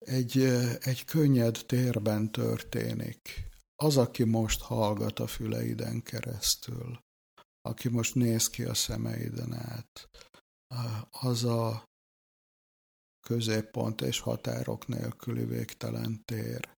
egy, 0.00 0.38
egy 0.80 1.04
könnyed 1.04 1.64
térben 1.66 2.32
történik. 2.32 3.48
Az, 3.74 3.96
aki 3.96 4.24
most 4.24 4.60
hallgat 4.60 5.18
a 5.18 5.26
füleiden 5.26 6.02
keresztül, 6.02 7.00
aki 7.60 7.88
most 7.88 8.14
néz 8.14 8.48
ki 8.48 8.64
a 8.64 8.74
szemeiden 8.74 9.52
át, 9.52 10.08
az 11.10 11.44
a 11.44 11.84
középpont 13.26 14.00
és 14.00 14.18
határok 14.18 14.86
nélküli 14.86 15.44
végtelen 15.44 16.24
tér, 16.24 16.76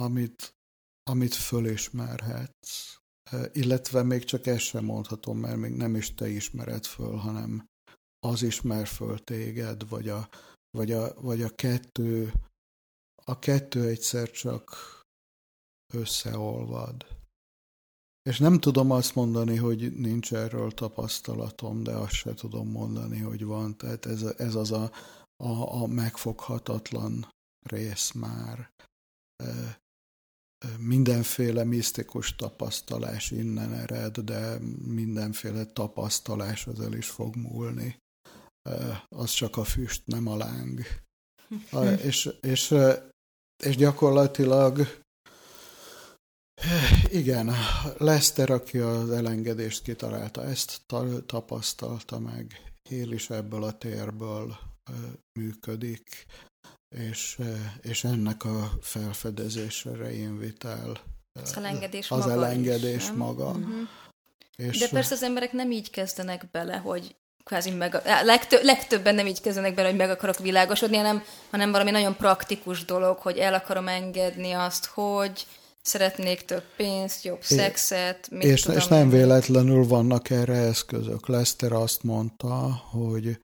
amit, 0.00 0.54
amit 1.02 1.34
fölismerhetsz. 1.34 2.98
Illetve 3.52 4.02
még 4.02 4.24
csak 4.24 4.46
ezt 4.46 4.64
sem 4.64 4.84
mondhatom, 4.84 5.38
mert 5.38 5.56
még 5.56 5.72
nem 5.72 5.94
is 5.94 6.14
te 6.14 6.28
ismered 6.28 6.84
föl, 6.84 7.16
hanem 7.16 7.68
az 8.26 8.42
ismer 8.42 8.86
föl 8.86 9.24
téged, 9.24 9.88
vagy 9.88 10.08
a, 10.08 10.28
vagy 10.70 10.92
a, 10.92 11.20
vagy 11.20 11.42
a 11.42 11.54
kettő, 11.54 12.32
a 13.24 13.38
kettő 13.38 13.88
egyszer 13.88 14.30
csak 14.30 14.76
összeolvad. 15.92 17.06
És 18.22 18.38
nem 18.38 18.60
tudom 18.60 18.90
azt 18.90 19.14
mondani, 19.14 19.56
hogy 19.56 19.92
nincs 19.96 20.32
erről 20.32 20.70
tapasztalatom, 20.70 21.82
de 21.82 21.92
azt 21.92 22.12
se 22.12 22.34
tudom 22.34 22.68
mondani, 22.68 23.18
hogy 23.18 23.44
van. 23.44 23.76
Tehát 23.76 24.06
ez, 24.06 24.22
ez 24.22 24.54
az 24.54 24.72
a, 24.72 24.92
a, 25.36 25.82
a 25.82 25.86
megfoghatatlan 25.86 27.28
rész 27.66 28.12
már. 28.12 28.70
Mindenféle 30.78 31.64
misztikus 31.64 32.34
tapasztalás 32.36 33.30
innen 33.30 33.72
ered, 33.72 34.18
de 34.18 34.58
mindenféle 34.84 35.64
tapasztalás 35.64 36.66
az 36.66 36.80
el 36.80 36.92
is 36.92 37.10
fog 37.10 37.36
múlni 37.36 37.96
az 39.08 39.30
csak 39.30 39.56
a 39.56 39.64
füst, 39.64 40.02
nem 40.06 40.26
a 40.26 40.36
láng. 40.36 40.80
A, 41.70 41.84
és, 41.84 42.30
és, 42.40 42.74
és 43.64 43.76
gyakorlatilag 43.76 45.02
igen, 47.10 47.54
Lester, 47.98 48.50
aki 48.50 48.78
az 48.78 49.10
elengedést 49.10 49.82
kitalálta, 49.82 50.44
ezt 50.44 50.82
tapasztalta 51.26 52.18
meg, 52.18 52.72
él 52.88 53.12
is 53.12 53.30
ebből 53.30 53.64
a 53.64 53.78
térből 53.78 54.56
működik, 55.38 56.26
és, 56.96 57.40
és 57.80 58.04
ennek 58.04 58.44
a 58.44 58.72
felfedezésre 58.80 60.12
invitál. 60.12 61.00
Az 61.32 61.56
elengedés 61.56 62.10
az 62.10 62.18
maga 62.18 62.32
elengedés 62.32 63.02
is, 63.02 63.10
maga. 63.10 63.50
Uh-huh. 63.50 63.88
És 64.56 64.78
De 64.78 64.88
persze 64.88 65.14
az 65.14 65.22
emberek 65.22 65.52
nem 65.52 65.70
így 65.70 65.90
kezdenek 65.90 66.50
bele, 66.50 66.76
hogy 66.76 67.16
kvázi 67.44 67.70
meg, 67.70 68.02
legtö, 68.24 68.62
legtöbben 68.62 69.14
nem 69.14 69.26
így 69.26 69.40
kezdenek 69.40 69.74
bele, 69.74 69.88
hogy 69.88 69.96
meg 69.96 70.10
akarok 70.10 70.38
világosodni, 70.38 70.96
hanem, 70.96 71.22
hanem 71.50 71.70
valami 71.70 71.90
nagyon 71.90 72.16
praktikus 72.16 72.84
dolog, 72.84 73.18
hogy 73.18 73.38
el 73.38 73.54
akarom 73.54 73.88
engedni 73.88 74.52
azt, 74.52 74.86
hogy 74.86 75.46
szeretnék 75.82 76.44
több 76.44 76.64
pénzt, 76.76 77.24
jobb 77.24 77.40
é, 77.40 77.54
szexet. 77.54 78.30
Mit 78.30 78.42
és, 78.42 78.62
tudom 78.62 78.78
és 78.78 78.86
nem 78.86 79.10
véletlenül 79.10 79.86
vannak 79.86 80.30
erre 80.30 80.56
eszközök. 80.56 81.28
Lester 81.28 81.72
azt 81.72 82.02
mondta, 82.02 82.74
hogy, 82.74 83.40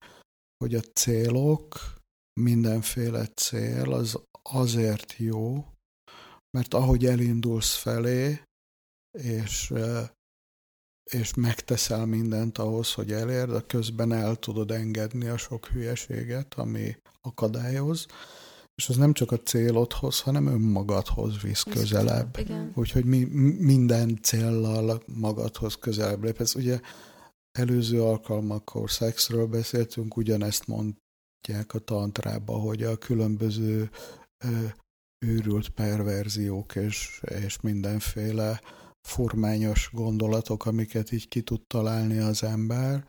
hogy 0.64 0.74
a 0.74 0.80
célok, 0.80 1.94
mindenféle 2.40 3.26
cél 3.26 3.92
az 3.92 4.18
azért 4.42 5.14
jó, 5.16 5.64
mert 6.50 6.74
ahogy 6.74 7.06
elindulsz 7.06 7.74
felé, 7.74 8.40
és 9.18 9.72
és 11.10 11.34
megteszel 11.34 12.06
mindent 12.06 12.58
ahhoz, 12.58 12.92
hogy 12.92 13.12
elérd, 13.12 13.50
de 13.50 13.60
közben 13.66 14.12
el 14.12 14.36
tudod 14.36 14.70
engedni 14.70 15.26
a 15.26 15.36
sok 15.36 15.66
hülyeséget, 15.66 16.54
ami 16.54 16.96
akadályoz, 17.20 18.06
és 18.74 18.88
az 18.88 18.96
nem 18.96 19.12
csak 19.12 19.32
a 19.32 19.40
célodhoz, 19.40 20.20
hanem 20.20 20.46
önmagadhoz 20.46 21.40
visz 21.42 21.62
közelebb. 21.62 22.38
Igen. 22.38 22.72
Úgyhogy 22.74 23.04
mi, 23.04 23.24
minden 23.58 24.18
céllal 24.22 25.02
magadhoz 25.06 25.74
közelebb 25.74 26.24
lépesz. 26.24 26.54
Ugye 26.54 26.80
előző 27.58 28.02
alkalmakkor 28.02 28.90
szexről 28.90 29.46
beszéltünk, 29.46 30.16
ugyanezt 30.16 30.66
mondják 30.66 31.74
a 31.74 31.78
tantrába, 31.78 32.58
hogy 32.58 32.82
a 32.82 32.96
különböző 32.96 33.90
ö, 34.44 34.48
őrült 35.26 35.68
perverziók 35.68 36.74
és, 36.74 37.20
és 37.44 37.60
mindenféle 37.60 38.60
formányos 39.06 39.90
gondolatok, 39.92 40.66
amiket 40.66 41.12
így 41.12 41.28
ki 41.28 41.42
tud 41.42 41.60
találni 41.66 42.18
az 42.18 42.42
ember, 42.42 43.06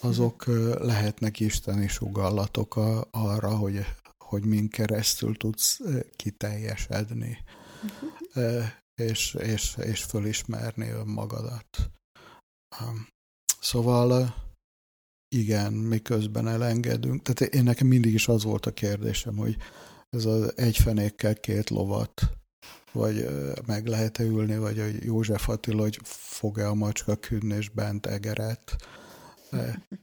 azok 0.00 0.46
lehetnek 0.78 1.40
isteni 1.40 1.88
sugallatok 1.88 2.76
arra, 3.10 3.56
hogy, 3.56 3.84
hogy 4.18 4.44
min 4.44 4.68
keresztül 4.68 5.36
tudsz 5.36 5.80
kiteljesedni, 6.16 7.38
uh-huh. 7.82 8.64
és, 8.94 9.34
és, 9.34 9.76
és 9.76 10.02
fölismerni 10.02 10.88
önmagadat. 10.88 11.90
Szóval 13.60 14.34
igen, 15.28 15.72
miközben 15.72 16.48
elengedünk. 16.48 17.22
Tehát 17.22 17.54
én 17.54 17.62
nekem 17.62 17.86
mindig 17.86 18.14
is 18.14 18.28
az 18.28 18.44
volt 18.44 18.66
a 18.66 18.72
kérdésem, 18.72 19.36
hogy 19.36 19.56
ez 20.08 20.24
az 20.24 20.58
egy 20.58 20.76
fenékkel 20.76 21.34
két 21.34 21.70
lovat, 21.70 22.38
vagy 22.92 23.28
meg 23.66 23.86
lehet-e 23.86 24.22
ülni, 24.22 24.58
vagy 24.58 24.78
a 24.78 24.84
József 25.00 25.48
Attila, 25.48 25.82
hogy 25.82 25.98
fog-e 26.04 26.68
a 26.68 26.74
macska 26.74 27.16
künni 27.16 27.54
és 27.56 27.68
bent 27.68 28.06
egeret. 28.06 28.76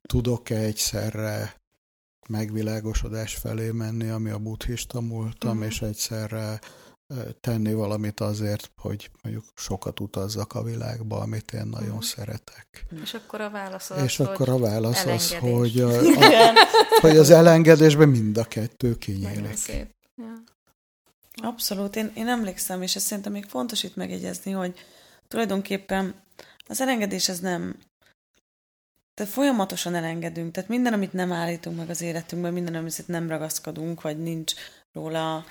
Tudok-e 0.07 0.55
egyszerre 0.55 1.55
megvilágosodás 2.29 3.36
felé 3.36 3.71
menni, 3.71 4.09
ami 4.09 4.29
a 4.29 4.38
buddhista 4.38 5.01
múltam, 5.01 5.51
uh-huh. 5.51 5.65
és 5.65 5.81
egyszerre 5.81 6.59
tenni 7.41 7.73
valamit 7.73 8.19
azért, 8.19 8.71
hogy 8.75 9.11
mondjuk 9.21 9.45
sokat 9.55 9.99
utazzak 9.99 10.53
a 10.53 10.63
világba, 10.63 11.19
amit 11.19 11.53
én 11.53 11.65
nagyon 11.65 11.88
uh-huh. 11.88 12.03
szeretek. 12.03 12.86
És 13.03 13.13
akkor 13.13 13.41
a 13.41 13.49
válasz 13.49 13.89
az, 13.89 14.03
És 14.03 14.19
akkor 14.19 14.49
a 14.49 14.57
válasz 14.57 15.05
az, 15.05 15.33
hogy, 15.33 15.79
a, 15.79 15.89
a, 15.99 16.53
hogy 17.01 17.17
az 17.17 17.29
elengedésben 17.29 18.09
mind 18.09 18.38
a 18.38 18.43
kettő 18.43 18.97
kinyílik. 18.97 19.67
Ja. 20.15 20.33
Abszolút, 21.45 21.95
én, 21.95 22.11
én 22.15 22.27
emlékszem, 22.27 22.81
és 22.81 22.95
ezt 22.95 23.05
szerintem 23.05 23.31
még 23.31 23.45
fontos 23.45 23.83
itt 23.83 23.95
megjegyezni, 23.95 24.51
hogy 24.51 24.79
tulajdonképpen 25.27 26.15
az 26.67 26.81
elengedés 26.81 27.29
ez 27.29 27.39
nem 27.39 27.79
tehát 29.13 29.31
folyamatosan 29.31 29.95
elengedünk, 29.95 30.53
tehát 30.53 30.69
minden, 30.69 30.93
amit 30.93 31.13
nem 31.13 31.31
állítunk 31.31 31.77
meg 31.77 31.89
az 31.89 32.01
életünkben, 32.01 32.53
minden, 32.53 32.75
amit 32.75 33.07
nem 33.07 33.29
ragaszkodunk, 33.29 34.01
vagy 34.01 34.17
nincs 34.17 34.53
róla 34.91 35.45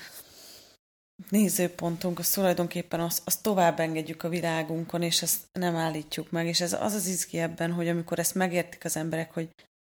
nézőpontunk, 1.28 2.18
az 2.18 2.30
tulajdonképpen 2.30 3.01
azt, 3.01 3.22
az 3.24 3.36
tovább 3.36 3.80
engedjük 3.80 4.22
a 4.22 4.28
világunkon, 4.28 5.03
és 5.03 5.22
ezt 5.22 5.40
nem 5.53 5.76
állítjuk 5.76 6.30
meg, 6.30 6.47
és 6.47 6.61
ez 6.61 6.72
az 6.72 6.92
az 6.92 7.07
izgi 7.07 7.38
ebben, 7.38 7.72
hogy 7.72 7.88
amikor 7.88 8.18
ezt 8.18 8.34
megértik 8.34 8.84
az 8.84 8.97
emberek, 8.97 9.32
hogy, 9.32 9.49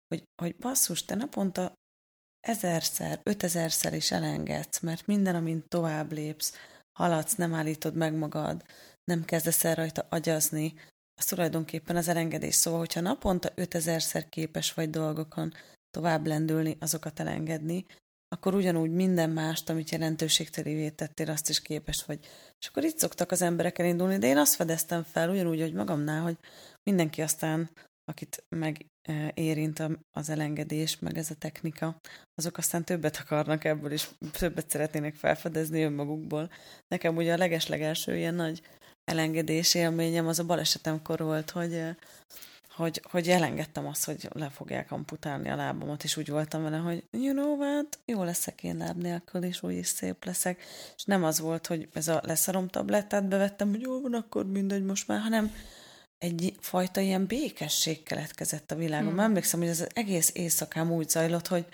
hogy, 0.08 0.22
hogy 0.42 0.56
basszus, 0.56 1.04
te 1.04 1.14
naponta 1.14 1.79
ezerszer, 2.40 3.20
ötezerszer 3.22 3.94
is 3.94 4.10
elengedsz, 4.10 4.80
mert 4.80 5.06
minden, 5.06 5.34
amint 5.34 5.68
tovább 5.68 6.12
lépsz, 6.12 6.52
haladsz, 6.98 7.34
nem 7.34 7.54
állítod 7.54 7.94
meg 7.94 8.14
magad, 8.14 8.64
nem 9.04 9.24
kezdesz 9.24 9.64
el 9.64 9.74
rajta 9.74 10.06
agyazni, 10.10 10.74
az 11.20 11.24
tulajdonképpen 11.24 11.96
az 11.96 12.08
elengedés. 12.08 12.54
Szóval, 12.54 12.78
hogyha 12.78 13.00
naponta 13.00 13.52
ötezerszer 13.54 14.28
képes 14.28 14.74
vagy 14.74 14.90
dolgokon 14.90 15.52
tovább 15.90 16.26
lendülni, 16.26 16.76
azokat 16.80 17.20
elengedni, 17.20 17.86
akkor 18.28 18.54
ugyanúgy 18.54 18.90
minden 18.90 19.30
mást, 19.30 19.68
amit 19.68 19.90
jelentőségtelévé 19.90 20.90
tettél, 20.90 21.30
azt 21.30 21.48
is 21.48 21.62
képes 21.62 22.04
vagy. 22.04 22.18
És 22.58 22.66
akkor 22.66 22.84
itt 22.84 22.98
szoktak 22.98 23.30
az 23.30 23.42
emberek 23.42 23.78
elindulni, 23.78 24.18
de 24.18 24.26
én 24.26 24.36
azt 24.36 24.54
fedeztem 24.54 25.02
fel, 25.02 25.30
ugyanúgy, 25.30 25.60
hogy 25.60 25.72
magamnál, 25.72 26.22
hogy 26.22 26.38
mindenki 26.82 27.22
aztán, 27.22 27.70
akit 28.04 28.44
megérint 29.06 29.82
az 30.10 30.28
elengedés, 30.28 30.98
meg 30.98 31.18
ez 31.18 31.30
a 31.30 31.34
technika, 31.34 32.00
azok 32.34 32.58
aztán 32.58 32.84
többet 32.84 33.16
akarnak 33.16 33.64
ebből, 33.64 33.92
és 33.92 34.08
többet 34.32 34.70
szeretnének 34.70 35.14
felfedezni 35.14 35.82
önmagukból. 35.82 36.50
Nekem 36.88 37.16
ugye 37.16 37.32
a 37.32 37.36
legeslegelső 37.36 38.16
ilyen 38.16 38.34
nagy 38.34 38.62
elengedés 39.04 39.74
élményem 39.74 40.26
az 40.26 40.38
a 40.38 40.44
balesetemkor 40.44 41.18
volt, 41.18 41.50
hogy 41.50 41.96
hogy, 42.80 43.02
hogy 43.10 43.28
elengedtem 43.28 43.86
azt, 43.86 44.04
hogy 44.04 44.28
le 44.32 44.48
fogják 44.48 44.90
amputálni 44.90 45.48
a 45.48 45.56
lábamat, 45.56 46.04
és 46.04 46.16
úgy 46.16 46.28
voltam 46.28 46.62
vele, 46.62 46.76
hogy 46.76 47.04
you 47.10 47.32
know 47.32 47.56
what, 47.56 47.98
jó 48.04 48.22
leszek 48.22 48.62
én 48.62 48.76
láb 48.76 48.96
nélkül, 49.02 49.42
és 49.42 49.62
úgy 49.62 49.76
is 49.76 49.86
szép 49.86 50.24
leszek. 50.24 50.62
És 50.96 51.04
nem 51.04 51.24
az 51.24 51.40
volt, 51.40 51.66
hogy 51.66 51.88
ez 51.92 52.08
a 52.08 52.20
leszarom 52.24 52.68
tablettát 52.68 53.28
bevettem, 53.28 53.70
hogy 53.70 53.80
jó 53.80 54.00
van, 54.00 54.14
akkor 54.14 54.46
mindegy 54.46 54.84
most 54.84 55.08
már, 55.08 55.20
hanem 55.20 55.52
egy 56.20 56.54
fajta 56.60 57.00
ilyen 57.00 57.26
békesség 57.26 58.02
keletkezett 58.02 58.70
a 58.70 58.74
világon. 58.74 59.10
Hmm. 59.10 59.18
Emlékszem, 59.18 59.60
hogy 59.60 59.68
ez 59.68 59.80
az 59.80 59.88
egész 59.92 60.30
éjszakám 60.34 60.92
úgy 60.92 61.08
zajlott, 61.08 61.46
hogy 61.46 61.64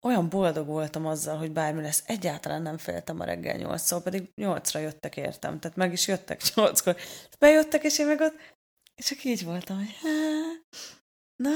olyan 0.00 0.28
boldog 0.28 0.66
voltam 0.66 1.06
azzal, 1.06 1.36
hogy 1.36 1.50
bármi 1.50 1.82
lesz. 1.82 2.02
Egyáltalán 2.06 2.62
nem 2.62 2.78
féltem 2.78 3.20
a 3.20 3.24
reggel 3.24 3.56
nyolcszor, 3.56 4.02
pedig 4.02 4.30
nyolcra 4.34 4.80
jöttek 4.80 5.16
értem. 5.16 5.58
Tehát 5.58 5.76
meg 5.76 5.92
is 5.92 6.06
jöttek 6.06 6.42
nyolckor. 6.54 6.96
Bejöttek, 7.38 7.84
és 7.84 7.98
én 7.98 8.06
meg 8.06 8.20
ott 8.20 8.34
és 8.96 9.04
csak 9.08 9.24
így 9.24 9.44
voltam, 9.44 9.76
hogy 9.76 10.10
na, 11.36 11.50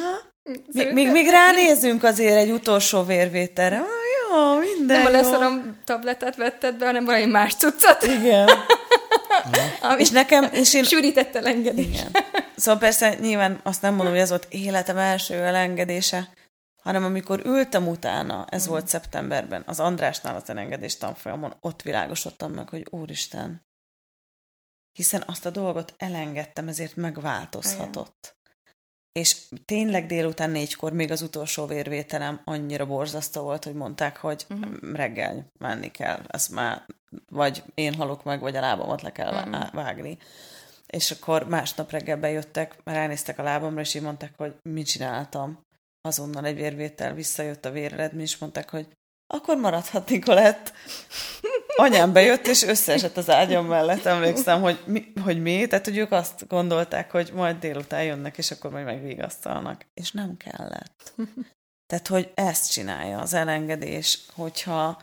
még, 0.73 0.93
még, 0.93 1.11
még 1.11 1.29
ránézzünk 1.29 2.03
azért 2.03 2.37
egy 2.37 2.51
utolsó 2.51 3.03
vérvételre. 3.03 3.77
Ah, 3.77 3.87
jó, 4.31 4.59
minden 4.59 4.97
Nem 4.97 5.07
a 5.07 5.11
leszarom 5.11 5.79
tabletet 5.85 6.37
vetted 6.37 6.75
be, 6.75 6.87
hanem 6.87 7.05
valami 7.05 7.25
más 7.25 7.55
cuccot. 7.55 8.03
Igen. 8.03 8.49
Ami 9.81 10.01
és 10.01 10.11
nekem, 10.11 10.45
és 10.53 10.75
én... 10.75 10.85
Sűrített 10.85 11.35
elengedés. 11.35 11.87
Igen. 11.87 12.11
Szóval 12.57 12.81
persze 12.81 13.15
nyilván 13.15 13.61
azt 13.63 13.83
nem 13.83 13.95
mondom, 13.95 14.13
hogy 14.13 14.23
ez 14.23 14.29
volt 14.29 14.47
életem 14.51 14.97
első 14.97 15.35
elengedése, 15.35 16.29
hanem 16.83 17.05
amikor 17.05 17.43
ültem 17.45 17.89
utána, 17.89 18.47
ez 18.49 18.67
mm. 18.67 18.71
volt 18.71 18.89
szeptemberben, 18.89 19.63
az 19.67 19.81
Andrásnál 19.81 20.35
az 20.35 20.51
elengedés 20.51 20.97
tanfolyamon, 20.97 21.57
ott 21.61 21.83
világosodtam 21.83 22.53
meg, 22.53 22.69
hogy 22.69 22.87
úristen, 22.91 23.67
hiszen 24.93 25.23
azt 25.27 25.47
a 25.47 25.51
dolgot 25.51 25.95
elengedtem, 25.97 26.69
ezért 26.69 26.97
megváltozhatott. 26.97 28.19
Igen. 28.23 28.36
És 29.17 29.37
tényleg 29.65 30.07
délután 30.07 30.51
négykor, 30.51 30.93
még 30.93 31.11
az 31.11 31.23
utolsó 31.23 31.67
vérvételem 31.67 32.41
annyira 32.45 32.87
borzasztó 32.87 33.43
volt, 33.43 33.65
hogy 33.65 33.75
mondták, 33.75 34.17
hogy 34.17 34.47
uh-huh. 34.49 34.93
reggel 34.93 35.51
menni 35.59 35.91
kell. 35.91 36.21
Ez 36.27 36.49
már 36.49 36.87
vagy 37.29 37.63
én 37.75 37.95
halok 37.95 38.25
meg, 38.25 38.41
vagy 38.41 38.57
a 38.57 38.61
lábamat 38.61 39.03
le 39.03 39.13
kell 39.13 39.33
uh-huh. 39.33 39.73
vágni. 39.73 40.19
És 40.87 41.11
akkor 41.11 41.49
másnap 41.49 41.91
reggel 41.91 42.17
bejöttek, 42.17 42.77
ránéztek 42.85 43.39
a 43.39 43.43
lábamra, 43.43 43.81
és 43.81 43.95
így 43.95 44.03
mondták, 44.03 44.33
hogy 44.37 44.55
mit 44.63 44.87
csináltam. 44.87 45.65
Azonnal 46.01 46.45
egy 46.45 46.57
vérvétel 46.57 47.15
visszajött 47.15 47.65
a 47.65 47.71
véreredmény, 47.71 48.23
és 48.23 48.39
mondták, 48.39 48.71
hogy 48.71 48.89
akkor 49.27 49.57
maradhat 49.57 50.09
Nikolett 50.09 50.73
anyám 51.77 52.13
bejött, 52.13 52.47
és 52.47 52.63
összeesett 52.63 53.17
az 53.17 53.31
ágyam 53.31 53.67
mellett, 53.67 54.05
emlékszem, 54.05 54.61
hogy 54.61 54.79
mi, 54.87 55.13
hogy 55.23 55.43
mi, 55.43 55.67
tehát 55.67 55.85
hogy 55.85 55.97
ők 55.97 56.13
azt 56.13 56.49
gondolták, 56.49 57.11
hogy 57.11 57.31
majd 57.35 57.59
délután 57.59 58.05
jönnek, 58.05 58.39
és 58.39 58.51
akkor 58.51 58.71
majd 58.71 58.85
megvigasztalnak. 58.85 59.87
És 59.95 60.11
nem 60.11 60.37
kellett. 60.37 61.15
Tehát, 61.87 62.09
hogy 62.09 62.31
ezt 62.35 62.71
csinálja 62.73 63.19
az 63.19 63.35
elengedés, 63.35 64.21
hogyha 64.35 64.99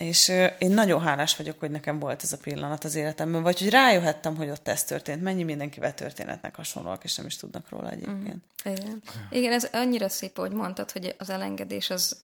és 0.00 0.28
én 0.58 0.70
nagyon 0.70 1.00
hálás 1.00 1.36
vagyok, 1.36 1.58
hogy 1.58 1.70
nekem 1.70 1.98
volt 1.98 2.22
ez 2.22 2.32
a 2.32 2.36
pillanat 2.36 2.84
az 2.84 2.94
életemben, 2.94 3.42
vagy 3.42 3.58
hogy 3.58 3.70
rájöhettem, 3.70 4.36
hogy 4.36 4.48
ott 4.48 4.68
ez 4.68 4.84
történt. 4.84 5.22
Mennyi 5.22 5.42
mindenkivel 5.42 5.94
történetnek 5.94 6.56
hasonlóak, 6.56 7.04
és 7.04 7.16
nem 7.16 7.26
is 7.26 7.36
tudnak 7.36 7.68
róla 7.68 7.90
egyébként. 7.90 8.42
Mm, 8.68 8.72
igen. 8.72 9.02
igen, 9.30 9.52
ez 9.52 9.68
annyira 9.72 10.08
szép, 10.08 10.36
hogy 10.36 10.52
mondtad, 10.52 10.90
hogy 10.90 11.14
az 11.18 11.30
elengedés 11.30 11.90
az 11.90 12.20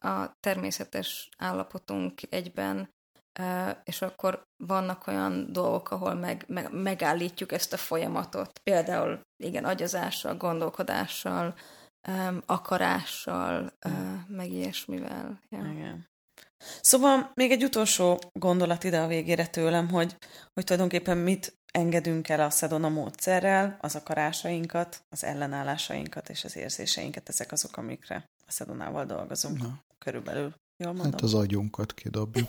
a 0.00 0.36
természetes 0.40 1.28
állapotunk 1.38 2.20
egyben, 2.30 2.90
és 3.84 4.02
akkor 4.02 4.46
vannak 4.56 5.06
olyan 5.06 5.52
dolgok, 5.52 5.90
ahol 5.90 6.14
meg, 6.14 6.44
meg, 6.48 6.72
megállítjuk 6.72 7.52
ezt 7.52 7.72
a 7.72 7.76
folyamatot. 7.76 8.58
Például, 8.62 9.20
igen, 9.36 9.64
agyazással, 9.64 10.36
gondolkodással, 10.36 11.54
akarással, 12.46 13.72
meg 14.28 14.50
ilyesmivel. 14.50 15.40
Ja. 15.48 15.70
Igen. 15.72 16.06
Szóval 16.80 17.30
még 17.34 17.50
egy 17.50 17.64
utolsó 17.64 18.18
gondolat 18.32 18.84
ide 18.84 19.00
a 19.00 19.06
végére 19.06 19.46
tőlem, 19.46 19.88
hogy, 19.88 20.16
hogy 20.54 20.64
tulajdonképpen 20.64 21.18
mit 21.18 21.56
engedünk 21.72 22.28
el 22.28 22.40
a 22.40 22.50
Sedona 22.50 22.88
módszerrel, 22.88 23.76
az 23.80 23.94
akarásainkat, 23.96 25.02
az 25.08 25.24
ellenállásainkat 25.24 26.28
és 26.28 26.44
az 26.44 26.56
érzéseinket, 26.56 27.28
ezek 27.28 27.52
azok, 27.52 27.76
amikre 27.76 28.24
a 28.46 28.52
Sedonával 28.52 29.04
dolgozunk. 29.04 29.58
Na 29.58 29.86
körülbelül. 30.08 30.54
Jól 30.76 30.92
mondom? 30.92 31.12
Hát 31.12 31.20
az 31.20 31.34
agyunkat 31.34 31.94
kidobjuk. 31.94 32.48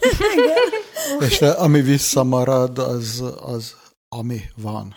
És 1.29 1.41
ami 1.41 1.81
visszamarad, 1.81 2.77
az, 2.77 3.19
az 3.39 3.75
ami 4.07 4.41
van. 4.55 4.95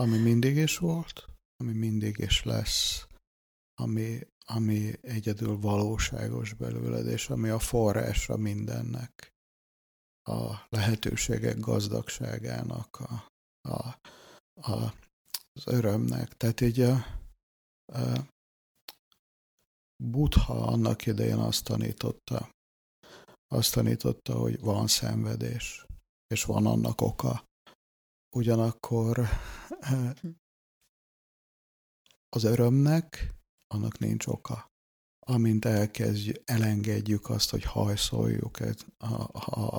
Ami 0.00 0.18
mindig 0.18 0.56
is 0.56 0.78
volt, 0.78 1.24
ami 1.56 1.72
mindig 1.72 2.18
is 2.18 2.42
lesz, 2.42 3.06
ami, 3.80 4.20
ami 4.46 4.92
egyedül 5.00 5.58
valóságos 5.58 6.52
belőled, 6.52 7.06
és 7.06 7.30
ami 7.30 7.48
a 7.48 7.58
forrása 7.58 8.36
mindennek, 8.36 9.32
a 10.22 10.66
lehetőségek 10.68 11.58
gazdagságának, 11.58 12.96
a, 12.96 13.30
a, 13.68 14.00
a, 14.72 14.94
az 15.52 15.66
örömnek. 15.66 16.36
Tehát 16.36 16.60
így 16.60 16.80
a, 16.80 16.94
a, 17.92 18.28
Buddha 20.02 20.66
annak 20.66 21.06
idején 21.06 21.38
azt 21.38 21.64
tanította, 21.64 22.50
azt 23.46 23.72
tanította, 23.72 24.38
hogy 24.38 24.60
van 24.60 24.86
szenvedés, 24.86 25.86
és 26.26 26.44
van 26.44 26.66
annak 26.66 27.00
oka. 27.00 27.44
Ugyanakkor 28.36 29.28
az 32.36 32.44
örömnek 32.44 33.34
annak 33.66 33.98
nincs 33.98 34.26
oka. 34.26 34.66
Amint 35.26 35.64
elkezdjük, 35.64 36.42
elengedjük 36.44 37.28
azt, 37.28 37.50
hogy 37.50 37.64
hajszoljuk 37.64 38.58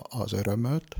az 0.09 0.31
örömöt, 0.31 0.97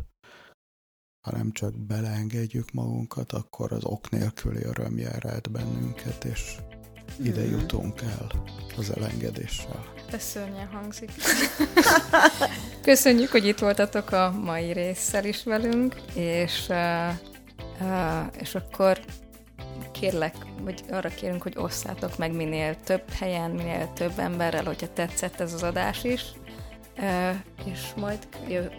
hanem 1.28 1.52
csak 1.52 1.78
beleengedjük 1.78 2.72
magunkat, 2.72 3.32
akkor 3.32 3.72
az 3.72 3.84
ok 3.84 4.10
nélküli 4.10 4.64
öröm 4.64 4.98
jár 4.98 5.26
át 5.26 5.52
bennünket, 5.52 6.24
és 6.24 6.58
ide 7.24 7.42
mm. 7.42 7.52
jutunk 7.52 8.02
el 8.02 8.28
az 8.78 8.96
elengedéssel. 8.98 9.86
De 10.12 10.20
szörnyen 10.20 10.70
hangzik. 10.72 11.12
Köszönjük, 12.82 13.30
hogy 13.30 13.46
itt 13.48 13.60
voltatok 13.60 14.12
a 14.12 14.32
mai 14.32 14.72
résszel 14.72 15.26
is 15.26 15.44
velünk, 15.44 15.96
és, 16.14 16.66
uh, 16.70 17.10
uh, 17.82 18.26
és 18.40 18.56
akkor 18.56 19.00
kérlek, 19.92 20.36
vagy 20.62 20.84
arra 20.90 21.10
kérünk, 21.10 21.42
hogy 21.42 21.54
osszátok 21.58 22.18
meg 22.18 22.36
minél 22.36 22.76
több 22.84 23.10
helyen, 23.12 23.52
minél 23.52 23.94
több 23.94 24.20
emberrel, 24.20 24.64
hogyha 24.64 24.94
tetszett 24.94 25.40
ez 25.40 25.54
az 25.54 25.64
adás 25.64 26.04
is. 26.04 26.22
Uh, 26.98 27.36
és 27.66 27.80
majd 27.96 28.28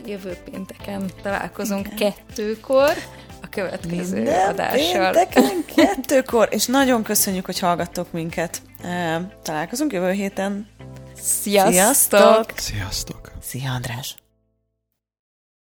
jövő 0.05 0.37
pénteken 0.51 1.11
találkozunk 1.22 1.87
Igen. 1.87 2.12
kettőkor 2.12 2.93
a 3.43 3.49
következő 3.49 4.14
Minden 4.16 4.49
adással. 4.49 5.12
pénteken 5.12 5.64
kettőkor, 5.76 6.49
és 6.51 6.66
nagyon 6.66 7.03
köszönjük, 7.03 7.45
hogy 7.45 7.59
hallgattok 7.59 8.12
minket. 8.12 8.62
Uh, 8.82 9.22
találkozunk 9.43 9.93
jövő 9.93 10.11
héten. 10.11 10.68
Sziasztok! 11.16 12.45
Sziasztok! 12.57 13.30
Szia, 13.43 13.72
András! 13.72 14.14